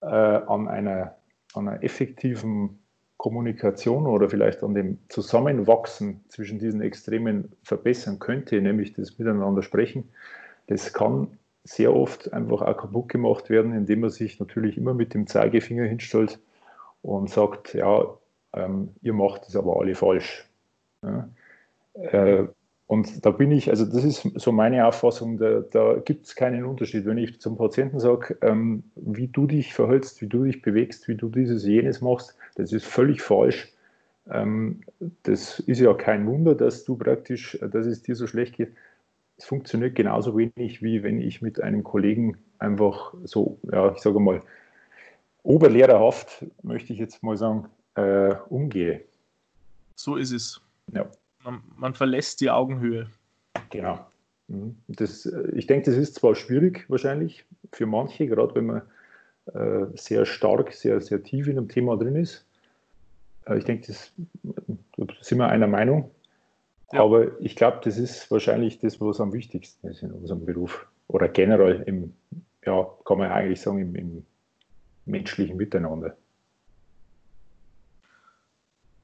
äh, 0.00 0.06
an 0.06 0.68
einer 0.68 1.14
an 1.54 1.68
einer 1.68 1.82
effektiven 1.82 2.78
Kommunikation 3.16 4.06
oder 4.06 4.28
vielleicht 4.28 4.62
an 4.62 4.74
dem 4.74 4.98
Zusammenwachsen 5.08 6.24
zwischen 6.28 6.58
diesen 6.58 6.80
Extremen 6.82 7.52
verbessern 7.62 8.18
könnte, 8.18 8.60
nämlich 8.60 8.92
das 8.92 9.18
Miteinander 9.18 9.62
sprechen, 9.62 10.10
das 10.66 10.92
kann 10.92 11.38
sehr 11.64 11.94
oft 11.94 12.32
einfach 12.32 12.60
auch 12.60 12.76
kaputt 12.76 13.08
gemacht 13.08 13.48
werden, 13.48 13.72
indem 13.72 14.00
man 14.00 14.10
sich 14.10 14.38
natürlich 14.38 14.76
immer 14.76 14.92
mit 14.92 15.14
dem 15.14 15.26
Zeigefinger 15.26 15.84
hinstellt 15.84 16.38
und 17.02 17.30
sagt, 17.30 17.72
ja, 17.74 18.06
ähm, 18.52 18.90
ihr 19.00 19.14
macht 19.14 19.48
es 19.48 19.56
aber 19.56 19.80
alle 19.80 19.94
falsch. 19.94 20.46
Ja? 21.02 21.28
Äh, 21.94 22.48
und 22.86 23.24
da 23.24 23.30
bin 23.30 23.50
ich, 23.50 23.70
also 23.70 23.86
das 23.86 24.04
ist 24.04 24.28
so 24.34 24.52
meine 24.52 24.86
Auffassung, 24.86 25.38
da, 25.38 25.60
da 25.60 25.94
gibt 26.04 26.26
es 26.26 26.34
keinen 26.34 26.64
Unterschied. 26.64 27.06
Wenn 27.06 27.16
ich 27.16 27.40
zum 27.40 27.56
Patienten 27.56 27.98
sage, 27.98 28.36
ähm, 28.42 28.84
wie 28.94 29.28
du 29.28 29.46
dich 29.46 29.72
verhältst, 29.72 30.20
wie 30.20 30.26
du 30.26 30.44
dich 30.44 30.60
bewegst, 30.60 31.08
wie 31.08 31.14
du 31.14 31.30
dieses, 31.30 31.64
jenes 31.64 32.02
machst, 32.02 32.36
das 32.56 32.72
ist 32.72 32.84
völlig 32.84 33.22
falsch. 33.22 33.72
Ähm, 34.30 34.82
das 35.22 35.60
ist 35.60 35.80
ja 35.80 35.94
kein 35.94 36.26
Wunder, 36.26 36.54
dass 36.54 36.84
du 36.84 36.96
praktisch, 36.96 37.58
dass 37.60 37.86
es 37.86 38.02
dir 38.02 38.16
so 38.16 38.26
schlecht 38.26 38.56
geht. 38.56 38.72
Es 39.38 39.46
funktioniert 39.46 39.94
genauso 39.94 40.36
wenig, 40.36 40.82
wie 40.82 41.02
wenn 41.02 41.20
ich 41.20 41.40
mit 41.40 41.62
einem 41.62 41.84
Kollegen 41.84 42.36
einfach 42.58 43.14
so, 43.24 43.58
ja, 43.72 43.92
ich 43.92 43.98
sage 43.98 44.20
mal, 44.20 44.42
oberlehrerhaft, 45.42 46.44
möchte 46.62 46.92
ich 46.92 46.98
jetzt 46.98 47.22
mal 47.22 47.36
sagen, 47.36 47.66
äh, 47.96 48.34
umgehe. 48.50 49.04
So 49.96 50.16
ist 50.16 50.32
es. 50.32 50.60
Ja. 50.92 51.08
Man, 51.44 51.62
man 51.76 51.94
verlässt 51.94 52.40
die 52.40 52.50
Augenhöhe. 52.50 53.06
Genau. 53.70 54.06
Mhm. 54.48 54.76
Das, 54.88 55.26
äh, 55.26 55.50
ich 55.54 55.66
denke, 55.66 55.90
das 55.90 55.98
ist 55.98 56.16
zwar 56.16 56.34
schwierig 56.34 56.88
wahrscheinlich 56.88 57.44
für 57.72 57.86
manche, 57.86 58.26
gerade 58.26 58.54
wenn 58.54 58.66
man 58.66 58.82
äh, 59.52 59.86
sehr 59.96 60.24
stark, 60.24 60.72
sehr, 60.72 61.00
sehr 61.00 61.22
tief 61.22 61.46
in 61.46 61.58
einem 61.58 61.68
Thema 61.68 61.96
drin 61.96 62.16
ist. 62.16 62.46
Äh, 63.46 63.58
ich 63.58 63.64
denke, 63.64 63.86
das, 63.88 64.12
da 64.96 65.06
sind 65.20 65.38
wir 65.38 65.48
einer 65.48 65.66
Meinung. 65.66 66.10
Ja. 66.92 67.02
Aber 67.02 67.40
ich 67.40 67.56
glaube, 67.56 67.80
das 67.84 67.98
ist 67.98 68.30
wahrscheinlich 68.30 68.78
das, 68.78 69.00
was 69.00 69.20
am 69.20 69.32
wichtigsten 69.32 69.88
ist 69.88 70.02
in 70.02 70.12
unserem 70.12 70.44
Beruf. 70.44 70.86
Oder 71.08 71.28
generell 71.28 71.82
im, 71.82 72.14
ja, 72.64 72.88
kann 73.04 73.18
man 73.18 73.30
eigentlich 73.30 73.60
sagen, 73.60 73.78
im, 73.78 73.94
im 73.94 74.26
menschlichen 75.04 75.56
Miteinander. 75.56 76.16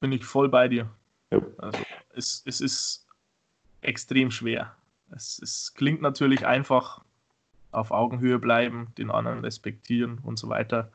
Bin 0.01 0.13
ich 0.13 0.25
voll 0.25 0.49
bei 0.49 0.69
dir. 0.69 0.91
Ja. 1.31 1.43
Also 1.59 1.79
es, 2.15 2.43
es 2.47 2.61
ist 2.61 3.07
extrem 3.83 4.31
schwer. 4.31 4.75
Es, 5.15 5.41
es 5.43 5.75
klingt 5.75 6.03
natürlich 6.03 6.47
einfach, 6.47 7.03
auf 7.73 7.91
Augenhöhe 7.93 8.39
bleiben, 8.39 8.89
den 8.99 9.11
anderen 9.11 9.41
respektieren 9.41 10.19
und 10.25 10.39
so 10.39 10.49
weiter. 10.49 10.91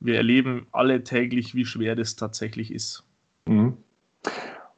Wir 0.00 0.16
erleben 0.16 0.66
alle 0.72 1.04
täglich, 1.04 1.54
wie 1.54 1.64
schwer 1.64 1.94
das 1.94 2.16
tatsächlich 2.16 2.72
ist. 2.72 3.04
Mhm. 3.46 3.76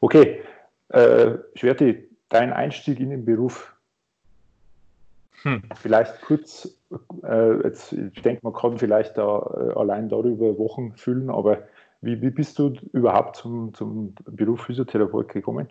Okay, 0.01 0.43
äh, 0.89 1.39
Schwerti, 1.55 2.09
dein 2.29 2.53
Einstieg 2.53 3.01
in 3.01 3.11
den 3.11 3.25
Beruf. 3.25 3.75
Hm. 5.43 5.63
Vielleicht 5.81 6.21
kurz, 6.23 6.69
äh, 7.23 7.63
jetzt, 7.63 7.93
ich 7.93 8.23
denke, 8.23 8.41
man 8.43 8.53
kann 8.53 8.79
vielleicht 8.79 9.17
da 9.17 9.39
äh, 9.39 9.79
allein 9.79 10.09
darüber 10.09 10.59
Wochen 10.59 10.93
füllen, 10.97 11.31
aber 11.31 11.63
wie, 12.01 12.21
wie 12.21 12.31
bist 12.31 12.59
du 12.59 12.75
überhaupt 12.93 13.37
zum, 13.37 13.75
zum 13.75 14.15
Beruf 14.25 14.63
Physiotherapeut 14.63 15.29
gekommen? 15.29 15.69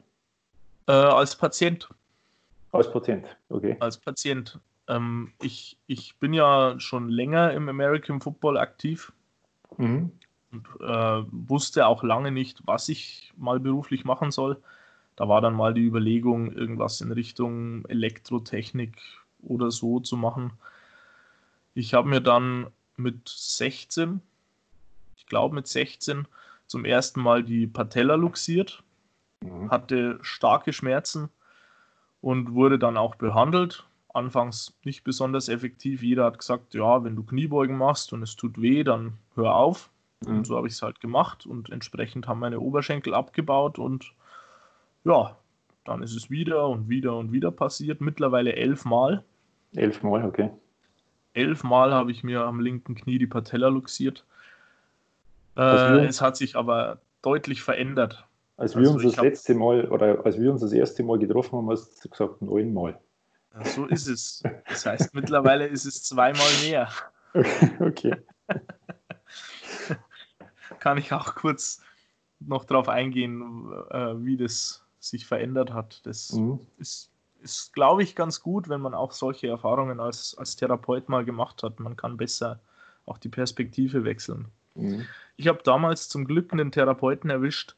Äh, 0.88 0.91
als 0.91 1.36
Patient. 1.36 1.89
Als 2.72 2.91
Patient, 2.91 3.25
okay. 3.50 3.77
Als 3.79 3.98
Patient. 3.98 4.60
Ähm, 4.88 5.34
ich, 5.41 5.77
ich 5.88 6.15
bin 6.17 6.34
ja 6.34 6.79
schon 6.79 7.10
länger 7.10 7.53
im 7.53 7.69
American 7.69 8.22
Football 8.22 8.57
aktiv 8.57 9.12
mhm. 9.77 10.12
und 10.51 10.67
äh, 10.81 11.24
wusste 11.31 11.88
auch 11.88 12.03
lange 12.03 12.31
nicht, 12.31 12.62
was 12.65 12.89
ich 12.89 13.34
mal 13.38 13.60
beruflich 13.60 14.05
machen 14.05 14.31
soll. 14.31 14.57
Da 15.15 15.27
war 15.27 15.41
dann 15.41 15.55
mal 15.55 15.74
die 15.74 15.84
Überlegung, 15.84 16.51
irgendwas 16.51 17.01
in 17.01 17.12
Richtung 17.12 17.86
Elektrotechnik 17.86 18.98
oder 19.41 19.72
so 19.72 20.00
zu 20.00 20.15
machen. 20.15 20.53
Ich 21.74 21.93
habe 21.93 22.10
mir 22.10 22.22
dann 22.22 22.67
mit 22.98 23.27
16 23.27 24.22
ich 25.27 25.29
glaube 25.29 25.55
mit 25.55 25.67
16, 25.67 26.25
zum 26.67 26.86
ersten 26.86 27.19
Mal 27.19 27.43
die 27.43 27.67
Patella 27.67 28.15
luxiert, 28.15 28.81
mhm. 29.43 29.69
hatte 29.69 30.19
starke 30.22 30.72
Schmerzen 30.72 31.27
und 32.22 32.53
wurde 32.53 32.79
dann 32.79 32.96
auch 32.96 33.15
behandelt. 33.15 33.86
Anfangs 34.13 34.77
nicht 34.86 35.03
besonders 35.03 35.50
effektiv. 35.50 36.01
Jeder 36.01 36.24
hat 36.24 36.39
gesagt, 36.39 36.74
ja, 36.75 37.03
wenn 37.03 37.17
du 37.17 37.24
Kniebeugen 37.24 37.77
machst 37.77 38.13
und 38.13 38.24
es 38.24 38.38
tut 38.38 38.62
weh, 38.62 38.86
dann 38.86 39.17
hör 39.36 39.53
auf. 39.57 39.89
Mhm. 40.25 40.38
Und 40.38 40.48
so 40.48 40.55
habe 40.55 40.67
ich 40.67 40.75
es 40.75 40.81
halt 40.81 41.01
gemacht 41.01 41.46
und 41.46 41.74
entsprechend 41.74 42.25
haben 42.29 42.39
meine 42.39 42.62
Oberschenkel 42.62 43.13
abgebaut 43.13 43.79
und 43.79 44.13
ja, 45.03 45.36
dann 45.84 46.01
ist 46.01 46.15
es 46.15 46.29
wieder 46.29 46.69
und 46.69 46.88
wieder 46.88 47.17
und 47.17 47.34
wieder 47.34 47.51
passiert. 47.51 48.00
Mittlerweile 48.00 48.55
elfmal. 48.55 49.25
Elfmal, 49.75 50.24
okay. 50.24 50.51
Elfmal 51.34 51.93
habe 51.93 52.12
ich 52.12 52.24
mir 52.24 52.46
am 52.46 52.62
linken 52.62 52.96
Knie 52.96 53.17
die 53.17 53.27
Patella 53.27 53.67
luxiert. 53.67 54.25
Äh, 55.57 56.05
es 56.05 56.21
hat 56.21 56.37
sich 56.37 56.55
aber 56.55 57.01
deutlich 57.21 57.61
verändert. 57.61 58.25
Als 58.57 58.75
wir 58.75 58.81
also 58.81 58.93
uns 58.93 59.03
das 59.03 59.17
letzte 59.17 59.55
Mal 59.55 59.87
oder 59.89 60.25
als 60.25 60.39
wir 60.39 60.51
uns 60.51 60.61
das 60.61 60.71
erste 60.71 61.03
Mal 61.03 61.19
getroffen 61.19 61.57
haben, 61.57 61.69
hast 61.69 62.03
du 62.03 62.09
gesagt 62.09 62.41
neunmal. 62.41 62.99
Ja, 63.53 63.65
so 63.65 63.85
ist 63.85 64.07
es. 64.07 64.43
Das 64.67 64.85
heißt, 64.85 65.13
mittlerweile 65.13 65.67
ist 65.67 65.85
es 65.85 66.03
zweimal 66.03 66.47
mehr. 66.63 66.89
Okay. 67.79 68.15
Kann 70.79 70.97
ich 70.97 71.13
auch 71.13 71.35
kurz 71.35 71.81
noch 72.39 72.65
darauf 72.65 72.89
eingehen, 72.89 73.71
äh, 73.91 74.13
wie 74.23 74.37
das 74.37 74.83
sich 74.99 75.25
verändert 75.25 75.73
hat. 75.73 76.05
Das 76.05 76.33
mhm. 76.33 76.59
ist, 76.77 77.11
ist 77.41 77.73
glaube 77.73 78.03
ich, 78.03 78.15
ganz 78.15 78.41
gut, 78.41 78.69
wenn 78.69 78.81
man 78.81 78.93
auch 78.93 79.11
solche 79.11 79.47
Erfahrungen 79.47 79.99
als, 79.99 80.35
als 80.37 80.55
Therapeut 80.55 81.09
mal 81.09 81.25
gemacht 81.25 81.63
hat. 81.63 81.79
Man 81.79 81.95
kann 81.95 82.17
besser 82.17 82.59
auch 83.05 83.17
die 83.17 83.29
Perspektive 83.29 84.03
wechseln. 84.03 84.47
Mhm. 84.75 85.05
Ich 85.38 85.48
habe 85.48 85.62
damals 85.63 86.10
zum 86.10 86.25
Glück 86.25 86.51
einen 86.51 86.72
Therapeuten 86.72 87.29
erwischt, 87.29 87.75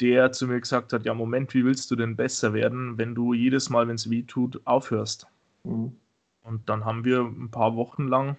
der 0.00 0.32
zu 0.32 0.46
mir 0.46 0.60
gesagt 0.60 0.92
hat, 0.92 1.04
ja 1.04 1.14
Moment, 1.14 1.54
wie 1.54 1.64
willst 1.64 1.90
du 1.90 1.96
denn 1.96 2.16
besser 2.16 2.52
werden, 2.52 2.98
wenn 2.98 3.14
du 3.14 3.32
jedes 3.32 3.70
Mal, 3.70 3.88
wenn 3.88 3.96
es 3.96 4.10
weh 4.10 4.22
tut, 4.22 4.60
aufhörst? 4.64 5.26
Mhm. 5.64 5.96
Und 6.42 6.68
dann 6.68 6.84
haben 6.84 7.04
wir 7.04 7.20
ein 7.20 7.50
paar 7.50 7.76
Wochen 7.76 8.08
lang 8.08 8.36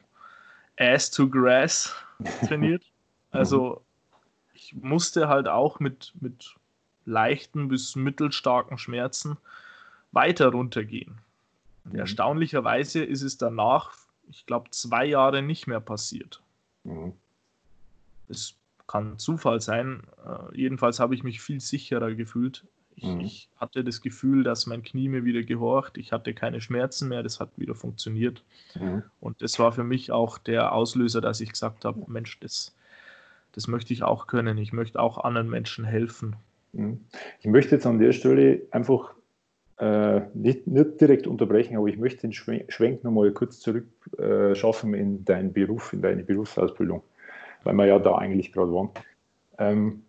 Ass 0.78 1.12
to 1.12 1.30
Grass 1.30 1.96
trainiert. 2.48 2.84
Also 3.32 3.82
ich 4.54 4.74
musste 4.76 5.28
halt 5.28 5.48
auch 5.48 5.80
mit, 5.80 6.14
mit 6.20 6.56
leichten 7.06 7.68
bis 7.68 7.96
mittelstarken 7.96 8.78
Schmerzen 8.78 9.38
weiter 10.12 10.50
runtergehen. 10.50 11.20
Und 11.86 11.94
mhm. 11.94 12.00
erstaunlicherweise 12.00 13.04
ist 13.04 13.22
es 13.22 13.38
danach, 13.38 13.94
ich 14.30 14.46
glaube, 14.46 14.70
zwei 14.72 15.06
Jahre 15.06 15.42
nicht 15.42 15.68
mehr 15.68 15.80
passiert. 15.80 16.42
Mhm. 16.84 17.14
Es 18.30 18.56
kann 18.88 19.20
Zufall 19.20 19.62
sein. 19.62 20.04
Äh, 20.26 20.58
jedenfalls 20.58 21.00
habe 21.00 21.16
ich 21.16 21.24
mich 21.24 21.42
viel 21.42 21.60
sicherer 21.60 22.14
gefühlt. 22.14 22.66
Ich, 22.96 23.04
mhm. 23.06 23.20
ich, 23.22 23.50
hatte 23.58 23.84
das 23.84 24.02
Gefühl, 24.02 24.44
dass 24.44 24.66
mein 24.66 24.84
Knie 24.84 25.08
mir 25.08 25.24
wieder 25.24 25.44
gehorcht. 25.44 25.98
Ich 25.98 26.12
hatte 26.12 26.34
keine 26.34 26.60
Schmerzen 26.60 27.08
mehr. 27.08 27.24
Das 27.24 27.40
hat 27.40 27.50
wieder 27.58 27.76
funktioniert. 27.76 28.44
Mhm. 28.80 29.04
Und 29.20 29.42
das 29.42 29.60
war 29.60 29.72
für 29.72 29.84
mich 29.84 30.12
auch 30.12 30.38
der 30.38 30.74
Auslöser, 30.74 31.22
dass 31.22 31.40
ich 31.40 31.52
gesagt 31.52 31.86
habe: 31.86 32.04
Mensch, 32.08 32.40
das, 32.40 32.76
das 33.54 33.68
möchte 33.68 33.94
ich 33.94 34.04
auch 34.04 34.28
können. 34.28 34.58
Ich 34.58 34.74
möchte 34.74 35.00
auch 35.00 35.18
anderen 35.20 35.50
Menschen 35.50 35.86
helfen. 35.86 36.36
Mhm. 36.74 37.00
Ich 37.40 37.48
möchte 37.48 37.76
jetzt 37.76 37.86
an 37.86 38.00
der 38.00 38.12
Stelle 38.12 38.62
einfach 38.72 39.14
äh, 39.80 40.22
nicht, 40.34 40.68
nicht, 40.68 41.00
direkt 41.00 41.26
unterbrechen, 41.26 41.78
aber 41.78 41.88
ich 41.88 41.98
möchte 41.98 42.22
den 42.22 42.34
Schwenk 42.34 43.04
nochmal 43.04 43.32
kurz 43.32 43.60
zurück 43.60 43.88
äh, 44.18 44.54
schaffen 44.54 44.94
in 44.94 45.24
deinen 45.24 45.54
Beruf, 45.54 45.94
in 45.94 46.02
deine 46.02 46.24
Berufsausbildung, 46.24 47.02
weil 47.63 47.74
wir 47.75 47.86
ja 47.86 48.00
da 48.00 48.16
eigentlich 48.16 48.51
gerade 48.51 48.72
waren. 48.72 48.89
Ähm, 49.58 50.04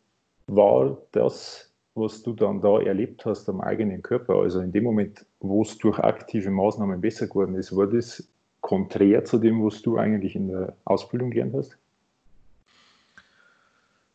war 0.46 0.98
das, 1.12 1.70
was 1.94 2.22
du 2.22 2.32
dann 2.32 2.60
da 2.60 2.80
erlebt 2.80 3.24
hast 3.24 3.48
am 3.48 3.60
eigenen 3.60 4.02
Körper, 4.02 4.36
also 4.36 4.60
in 4.60 4.72
dem 4.72 4.84
Moment, 4.84 5.24
wo 5.40 5.62
es 5.62 5.78
durch 5.78 5.98
aktive 5.98 6.50
Maßnahmen 6.50 7.00
besser 7.00 7.26
geworden 7.26 7.54
ist, 7.54 7.76
war 7.76 7.86
das 7.86 8.28
konträr 8.60 9.24
zu 9.24 9.38
dem, 9.38 9.64
was 9.64 9.82
du 9.82 9.98
eigentlich 9.98 10.36
in 10.36 10.48
der 10.48 10.76
Ausbildung 10.84 11.30
gelernt 11.30 11.54
hast? 11.54 11.76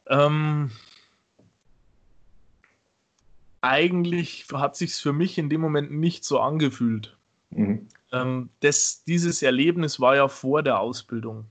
Ähm, 0.08 0.70
eigentlich 3.62 4.46
hat 4.54 4.75
sich 4.75 4.94
für 4.94 5.13
mich 5.13 5.38
in 5.38 5.50
dem 5.50 5.62
Moment 5.62 5.92
nicht 5.92 6.24
so 6.24 6.39
angefühlt. 6.39 7.18
Mhm. 7.50 7.88
Ähm, 8.12 8.50
das, 8.60 9.04
dieses 9.04 9.41
Erlebnis 9.41 10.00
war 10.00 10.15
ja 10.15 10.28
vor 10.28 10.62
der 10.62 10.80
Ausbildung. 10.80 11.45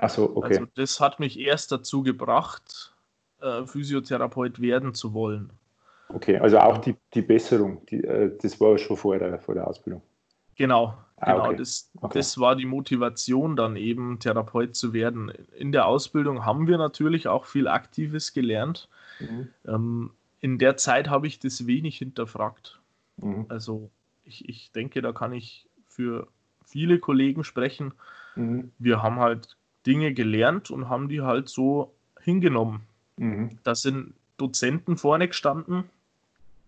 Achso, 0.00 0.32
okay. 0.34 0.58
Also 0.58 0.66
das 0.74 1.00
hat 1.00 1.20
mich 1.20 1.38
erst 1.38 1.72
dazu 1.72 2.02
gebracht, 2.02 2.94
äh, 3.40 3.64
Physiotherapeut 3.64 4.60
werden 4.60 4.94
zu 4.94 5.12
wollen. 5.12 5.52
Okay, 6.08 6.38
also 6.38 6.58
auch 6.58 6.78
die, 6.78 6.96
die 7.14 7.22
Besserung, 7.22 7.84
die, 7.86 8.02
äh, 8.02 8.36
das 8.40 8.60
war 8.60 8.76
schon 8.78 8.96
vor 8.96 9.18
der, 9.18 9.38
vor 9.38 9.54
der 9.54 9.66
Ausbildung. 9.66 10.02
Genau, 10.56 10.94
ah, 11.16 11.32
genau. 11.32 11.46
Okay. 11.46 11.56
Das, 11.56 11.90
okay. 12.00 12.18
das 12.18 12.38
war 12.38 12.56
die 12.56 12.66
Motivation, 12.66 13.56
dann 13.56 13.76
eben 13.76 14.18
Therapeut 14.18 14.74
zu 14.74 14.92
werden. 14.92 15.30
In 15.56 15.72
der 15.72 15.86
Ausbildung 15.86 16.44
haben 16.44 16.66
wir 16.66 16.78
natürlich 16.78 17.28
auch 17.28 17.46
viel 17.46 17.68
Aktives 17.68 18.32
gelernt. 18.32 18.88
Mhm. 19.20 19.48
Ähm, 19.66 20.10
in 20.40 20.58
der 20.58 20.76
Zeit 20.76 21.08
habe 21.08 21.26
ich 21.26 21.38
das 21.38 21.66
wenig 21.66 21.98
hinterfragt. 21.98 22.80
Mhm. 23.18 23.46
Also 23.48 23.90
ich, 24.24 24.48
ich 24.48 24.72
denke, 24.72 25.02
da 25.02 25.12
kann 25.12 25.32
ich 25.32 25.68
für 25.86 26.26
viele 26.64 26.98
Kollegen 26.98 27.44
sprechen. 27.44 27.94
Mhm. 28.34 28.72
Wir 28.78 29.02
haben 29.02 29.20
halt 29.20 29.56
Dinge 29.86 30.12
gelernt 30.12 30.70
und 30.70 30.88
haben 30.88 31.08
die 31.08 31.22
halt 31.22 31.48
so 31.48 31.92
hingenommen. 32.20 32.82
Mhm. 33.16 33.58
Da 33.62 33.74
sind 33.74 34.14
Dozenten 34.36 34.96
vorne 34.96 35.28
gestanden, 35.28 35.84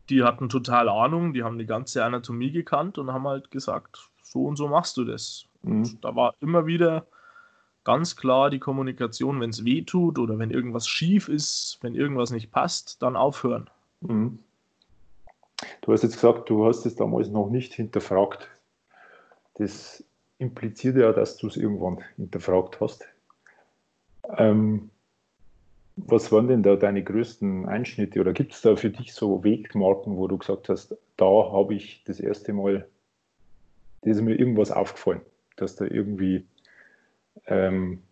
die 0.09 0.22
hatten 0.22 0.48
total 0.48 0.88
Ahnung, 0.88 1.33
die 1.33 1.42
haben 1.42 1.59
die 1.59 1.66
ganze 1.66 2.05
Anatomie 2.05 2.51
gekannt 2.51 2.98
und 2.98 3.12
haben 3.12 3.27
halt 3.27 3.51
gesagt, 3.51 4.11
so 4.22 4.44
und 4.44 4.57
so 4.57 4.68
machst 4.68 4.96
du 4.96 5.05
das. 5.05 5.46
Mhm. 5.62 5.98
da 6.01 6.16
war 6.16 6.35
immer 6.40 6.66
wieder 6.66 7.07
ganz 7.85 8.16
klar 8.16 8.51
die 8.51 8.59
Kommunikation, 8.59 9.40
wenn 9.40 9.51
es 9.51 9.64
weh 9.64 9.83
tut 9.83 10.18
oder 10.18 10.38
wenn 10.38 10.51
irgendwas 10.51 10.88
schief 10.88 11.29
ist, 11.29 11.79
wenn 11.83 11.94
irgendwas 11.94 12.31
nicht 12.31 12.51
passt, 12.51 13.01
dann 13.03 13.16
aufhören. 13.16 13.70
Mhm. 14.01 14.38
Du 15.81 15.92
hast 15.92 16.03
jetzt 16.03 16.14
gesagt, 16.14 16.51
du 16.51 16.66
hast 16.66 16.85
es 16.87 16.96
damals 16.96 17.29
noch 17.29 17.48
nicht 17.48 17.72
hinterfragt. 17.72 18.48
Das 19.55 20.05
impliziert 20.43 20.97
ja, 20.97 21.13
dass 21.13 21.37
du 21.37 21.47
es 21.47 21.57
irgendwann 21.57 22.03
hinterfragt 22.17 22.81
hast. 22.81 23.07
Ähm, 24.37 24.91
was 25.97 26.33
waren 26.33 26.49
denn 26.49 26.63
da 26.63 26.77
deine 26.77 27.03
größten 27.03 27.67
Einschnitte 27.67 28.21
oder 28.21 28.33
gibt 28.33 28.53
es 28.53 28.63
da 28.63 28.77
für 28.77 28.91
dich 28.91 29.15
so 29.15 29.45
Wegmarken, 29.45 30.17
wo 30.17 30.27
du 30.27 30.39
gesagt 30.39 30.69
hast, 30.69 30.97
da 31.17 31.27
habe 31.27 31.75
ich 31.75 32.03
das 32.05 32.19
erste 32.19 32.53
Mal, 32.53 32.89
da 34.03 34.11
ist 34.11 34.21
mir 34.21 34.35
irgendwas 34.35 34.71
aufgefallen, 34.71 35.21
dass 35.57 35.77
da 35.77 35.85
irgendwie 35.85 36.47
ähm, 37.47 38.03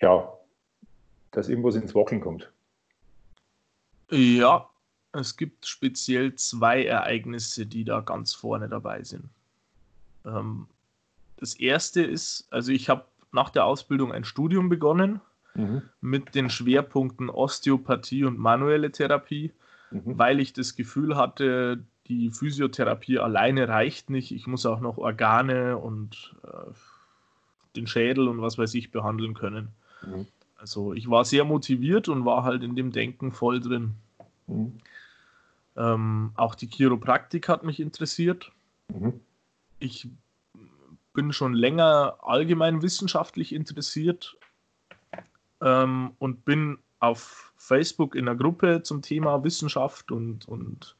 ja, 0.00 0.32
dass 1.30 1.48
irgendwas 1.48 1.76
ins 1.76 1.94
Wackeln 1.94 2.20
kommt. 2.20 2.52
Ja, 4.10 4.68
es 5.12 5.36
gibt 5.36 5.66
speziell 5.66 6.34
zwei 6.34 6.84
Ereignisse, 6.84 7.66
die 7.66 7.84
da 7.84 8.00
ganz 8.00 8.34
vorne 8.34 8.68
dabei 8.68 9.02
sind. 9.02 9.28
Ähm, 10.24 10.66
das 11.38 11.54
erste 11.54 12.02
ist, 12.02 12.48
also 12.50 12.72
ich 12.72 12.88
habe 12.88 13.04
nach 13.32 13.50
der 13.50 13.64
Ausbildung 13.64 14.12
ein 14.12 14.24
Studium 14.24 14.68
begonnen 14.68 15.20
mhm. 15.54 15.82
mit 16.00 16.34
den 16.34 16.50
Schwerpunkten 16.50 17.30
Osteopathie 17.30 18.24
und 18.24 18.38
manuelle 18.38 18.90
Therapie, 18.90 19.52
mhm. 19.90 20.18
weil 20.18 20.40
ich 20.40 20.52
das 20.52 20.76
Gefühl 20.76 21.16
hatte, 21.16 21.84
die 22.06 22.30
Physiotherapie 22.30 23.18
alleine 23.18 23.68
reicht 23.68 24.10
nicht. 24.10 24.32
Ich 24.32 24.46
muss 24.46 24.66
auch 24.66 24.80
noch 24.80 24.98
Organe 24.98 25.76
und 25.76 26.34
äh, 26.42 26.72
den 27.76 27.86
Schädel 27.86 28.28
und 28.28 28.40
was 28.40 28.58
weiß 28.58 28.74
ich 28.74 28.90
behandeln 28.90 29.34
können. 29.34 29.68
Mhm. 30.04 30.26
Also 30.56 30.92
ich 30.92 31.08
war 31.08 31.24
sehr 31.24 31.44
motiviert 31.44 32.08
und 32.08 32.24
war 32.24 32.44
halt 32.44 32.62
in 32.62 32.74
dem 32.74 32.90
Denken 32.90 33.32
voll 33.32 33.60
drin. 33.60 33.94
Mhm. 34.46 34.72
Ähm, 35.76 36.32
auch 36.34 36.54
die 36.56 36.66
Chiropraktik 36.66 37.48
hat 37.48 37.62
mich 37.62 37.78
interessiert. 37.78 38.50
Mhm. 38.88 39.20
Ich 39.78 40.08
bin 41.18 41.32
schon 41.32 41.52
länger 41.52 42.16
allgemein 42.22 42.80
wissenschaftlich 42.80 43.52
interessiert 43.52 44.36
ähm, 45.60 46.12
und 46.20 46.44
bin 46.44 46.78
auf 47.00 47.52
Facebook 47.56 48.14
in 48.14 48.28
einer 48.28 48.38
Gruppe 48.38 48.84
zum 48.84 49.02
Thema 49.02 49.42
Wissenschaft 49.42 50.12
und, 50.12 50.46
und 50.46 50.94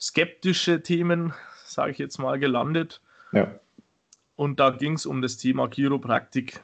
skeptische 0.00 0.82
Themen, 0.82 1.34
sage 1.66 1.92
ich 1.92 1.98
jetzt 1.98 2.16
mal, 2.16 2.38
gelandet. 2.38 3.02
Ja. 3.32 3.54
Und 4.34 4.60
da 4.60 4.70
ging 4.70 4.94
es 4.94 5.04
um 5.04 5.20
das 5.20 5.36
Thema 5.36 5.68
Chiropraktik. 5.68 6.62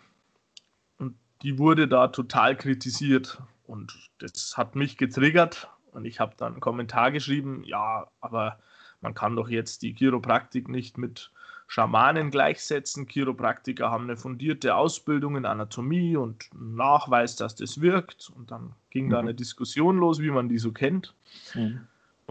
Und 0.97 1.19
die 1.43 1.59
wurde 1.59 1.87
da 1.87 2.09
total 2.09 2.57
kritisiert. 2.57 3.43
Und 3.67 3.93
das 4.21 4.57
hat 4.57 4.75
mich 4.75 4.97
getriggert. 4.97 5.69
Und 5.93 6.07
ich 6.07 6.19
habe 6.19 6.33
dann 6.39 6.55
einen 6.55 6.61
Kommentar 6.63 7.13
geschrieben, 7.13 7.63
ja, 7.63 8.07
aber 8.23 8.59
man 9.03 9.13
kann 9.13 9.37
doch 9.37 9.51
jetzt 9.51 9.83
die 9.83 9.93
Chiropraktik 9.93 10.71
nicht 10.71 10.97
mit 10.97 11.31
Schamanen 11.75 12.31
gleichsetzen. 12.31 13.09
Chiropraktiker 13.09 13.91
haben 13.91 14.05
eine 14.05 14.17
fundierte 14.17 14.77
Ausbildung 14.77 15.35
in 15.35 15.45
Anatomie 15.45 16.17
und 16.17 16.49
Nachweis, 16.55 17.35
dass 17.35 17.57
das 17.57 17.81
wirkt. 17.81 18.31
Und 18.37 18.53
dann 18.53 18.75
ging 18.91 19.07
mhm. 19.07 19.11
da 19.11 19.19
eine 19.19 19.35
Diskussion 19.35 19.99
los, 19.99 20.21
wie 20.21 20.31
man 20.31 20.49
die 20.49 20.59
so 20.59 20.71
kennt. 20.71 21.15
Mhm. 21.53 21.81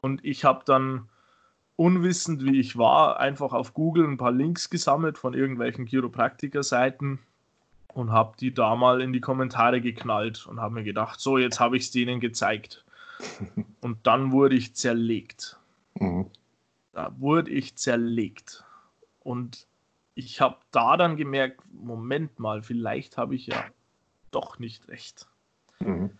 Und 0.02 0.24
ich 0.24 0.46
habe 0.46 0.64
dann 0.66 1.10
unwissend 1.76 2.46
wie 2.46 2.58
ich 2.58 2.78
war, 2.78 3.20
einfach 3.20 3.52
auf 3.52 3.74
Google 3.74 4.08
ein 4.08 4.16
paar 4.16 4.32
Links 4.32 4.70
gesammelt 4.70 5.18
von 5.18 5.34
irgendwelchen 5.34 5.88
Chiropraktiker-Seiten 5.88 7.20
und 7.94 8.12
habe 8.14 8.38
die 8.40 8.54
da 8.54 8.78
mal 8.78 9.02
in 9.02 9.12
die 9.12 9.20
Kommentare 9.20 9.82
geknallt 9.82 10.48
und 10.48 10.62
habe 10.62 10.76
mir 10.76 10.84
gedacht, 10.86 11.20
so, 11.20 11.38
jetzt 11.38 11.60
habe 11.60 11.76
ich 11.76 11.84
es 11.84 11.92
denen 11.92 12.22
gezeigt. 12.22 12.86
Und 13.82 14.08
dann 14.08 14.32
wurde 14.32 14.56
ich 14.56 14.74
zerlegt. 14.74 15.58
Mhm. 15.96 16.28
Da 16.94 17.14
wurde 17.20 17.52
ich 17.52 17.76
zerlegt. 17.76 18.64
Und 19.24 19.68
ich 20.16 20.42
habe 20.42 20.58
da 20.72 20.98
dann 20.98 21.18
gemerkt, 21.18 21.62
Moment 21.72 22.40
mal, 22.40 22.62
vielleicht 22.62 23.18
habe 23.18 23.36
ich 23.36 23.48
ja 23.48 23.64
doch 24.32 24.60
nicht 24.60 24.88
recht. 24.88 25.28
Mhm. 25.80 26.12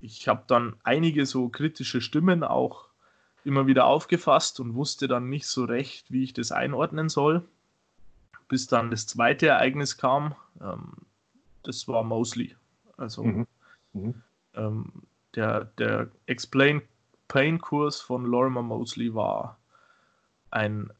Ich 0.00 0.26
habe 0.28 0.44
dann 0.46 0.76
einige 0.82 1.26
so 1.26 1.48
kritische 1.48 2.00
Stimmen 2.00 2.42
auch 2.42 2.88
immer 3.44 3.66
wieder 3.66 3.86
aufgefasst 3.86 4.60
und 4.60 4.74
wusste 4.74 5.08
dann 5.08 5.28
nicht 5.28 5.46
so 5.46 5.64
recht, 5.64 6.10
wie 6.10 6.24
ich 6.24 6.32
das 6.32 6.52
einordnen 6.52 7.08
soll. 7.08 7.44
Bis 8.48 8.66
dann 8.66 8.90
das 8.90 9.06
zweite 9.06 9.48
Ereignis 9.48 9.96
kam. 9.96 10.34
Ähm, 10.60 10.92
das 11.62 11.88
war 11.88 12.02
Mosley. 12.02 12.56
Also 12.96 13.24
mhm. 13.24 13.46
Mhm. 13.92 14.22
Ähm, 14.54 14.92
der, 15.34 15.64
der 15.78 16.10
Explain 16.26 16.82
Pain 17.28 17.60
Kurs 17.60 18.00
von 18.00 18.26
Lorimer 18.26 18.62
Mosley 18.62 19.14
war 19.14 19.58
ein 20.50 20.92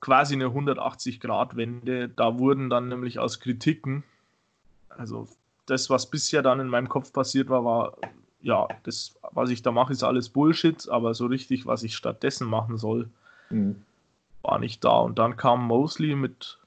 quasi 0.00 0.34
eine 0.34 0.46
180-Grad-Wende. 0.46 2.08
Da 2.08 2.38
wurden 2.38 2.70
dann 2.70 2.88
nämlich 2.88 3.18
aus 3.18 3.40
Kritiken, 3.40 4.04
also 4.88 5.28
das, 5.66 5.88
was 5.88 6.10
bisher 6.10 6.42
dann 6.42 6.60
in 6.60 6.68
meinem 6.68 6.88
Kopf 6.88 7.12
passiert 7.12 7.48
war, 7.48 7.64
war, 7.64 7.96
ja, 8.42 8.66
das, 8.82 9.18
was 9.32 9.50
ich 9.50 9.62
da 9.62 9.70
mache, 9.70 9.92
ist 9.92 10.02
alles 10.02 10.28
Bullshit, 10.28 10.88
aber 10.88 11.14
so 11.14 11.26
richtig, 11.26 11.66
was 11.66 11.82
ich 11.82 11.94
stattdessen 11.96 12.48
machen 12.48 12.76
soll, 12.76 13.08
mhm. 13.50 13.82
war 14.42 14.58
nicht 14.58 14.84
da. 14.84 14.98
Und 14.98 15.18
dann 15.18 15.36
kam 15.36 15.64
Mosley 15.66 16.16
mit, 16.16 16.58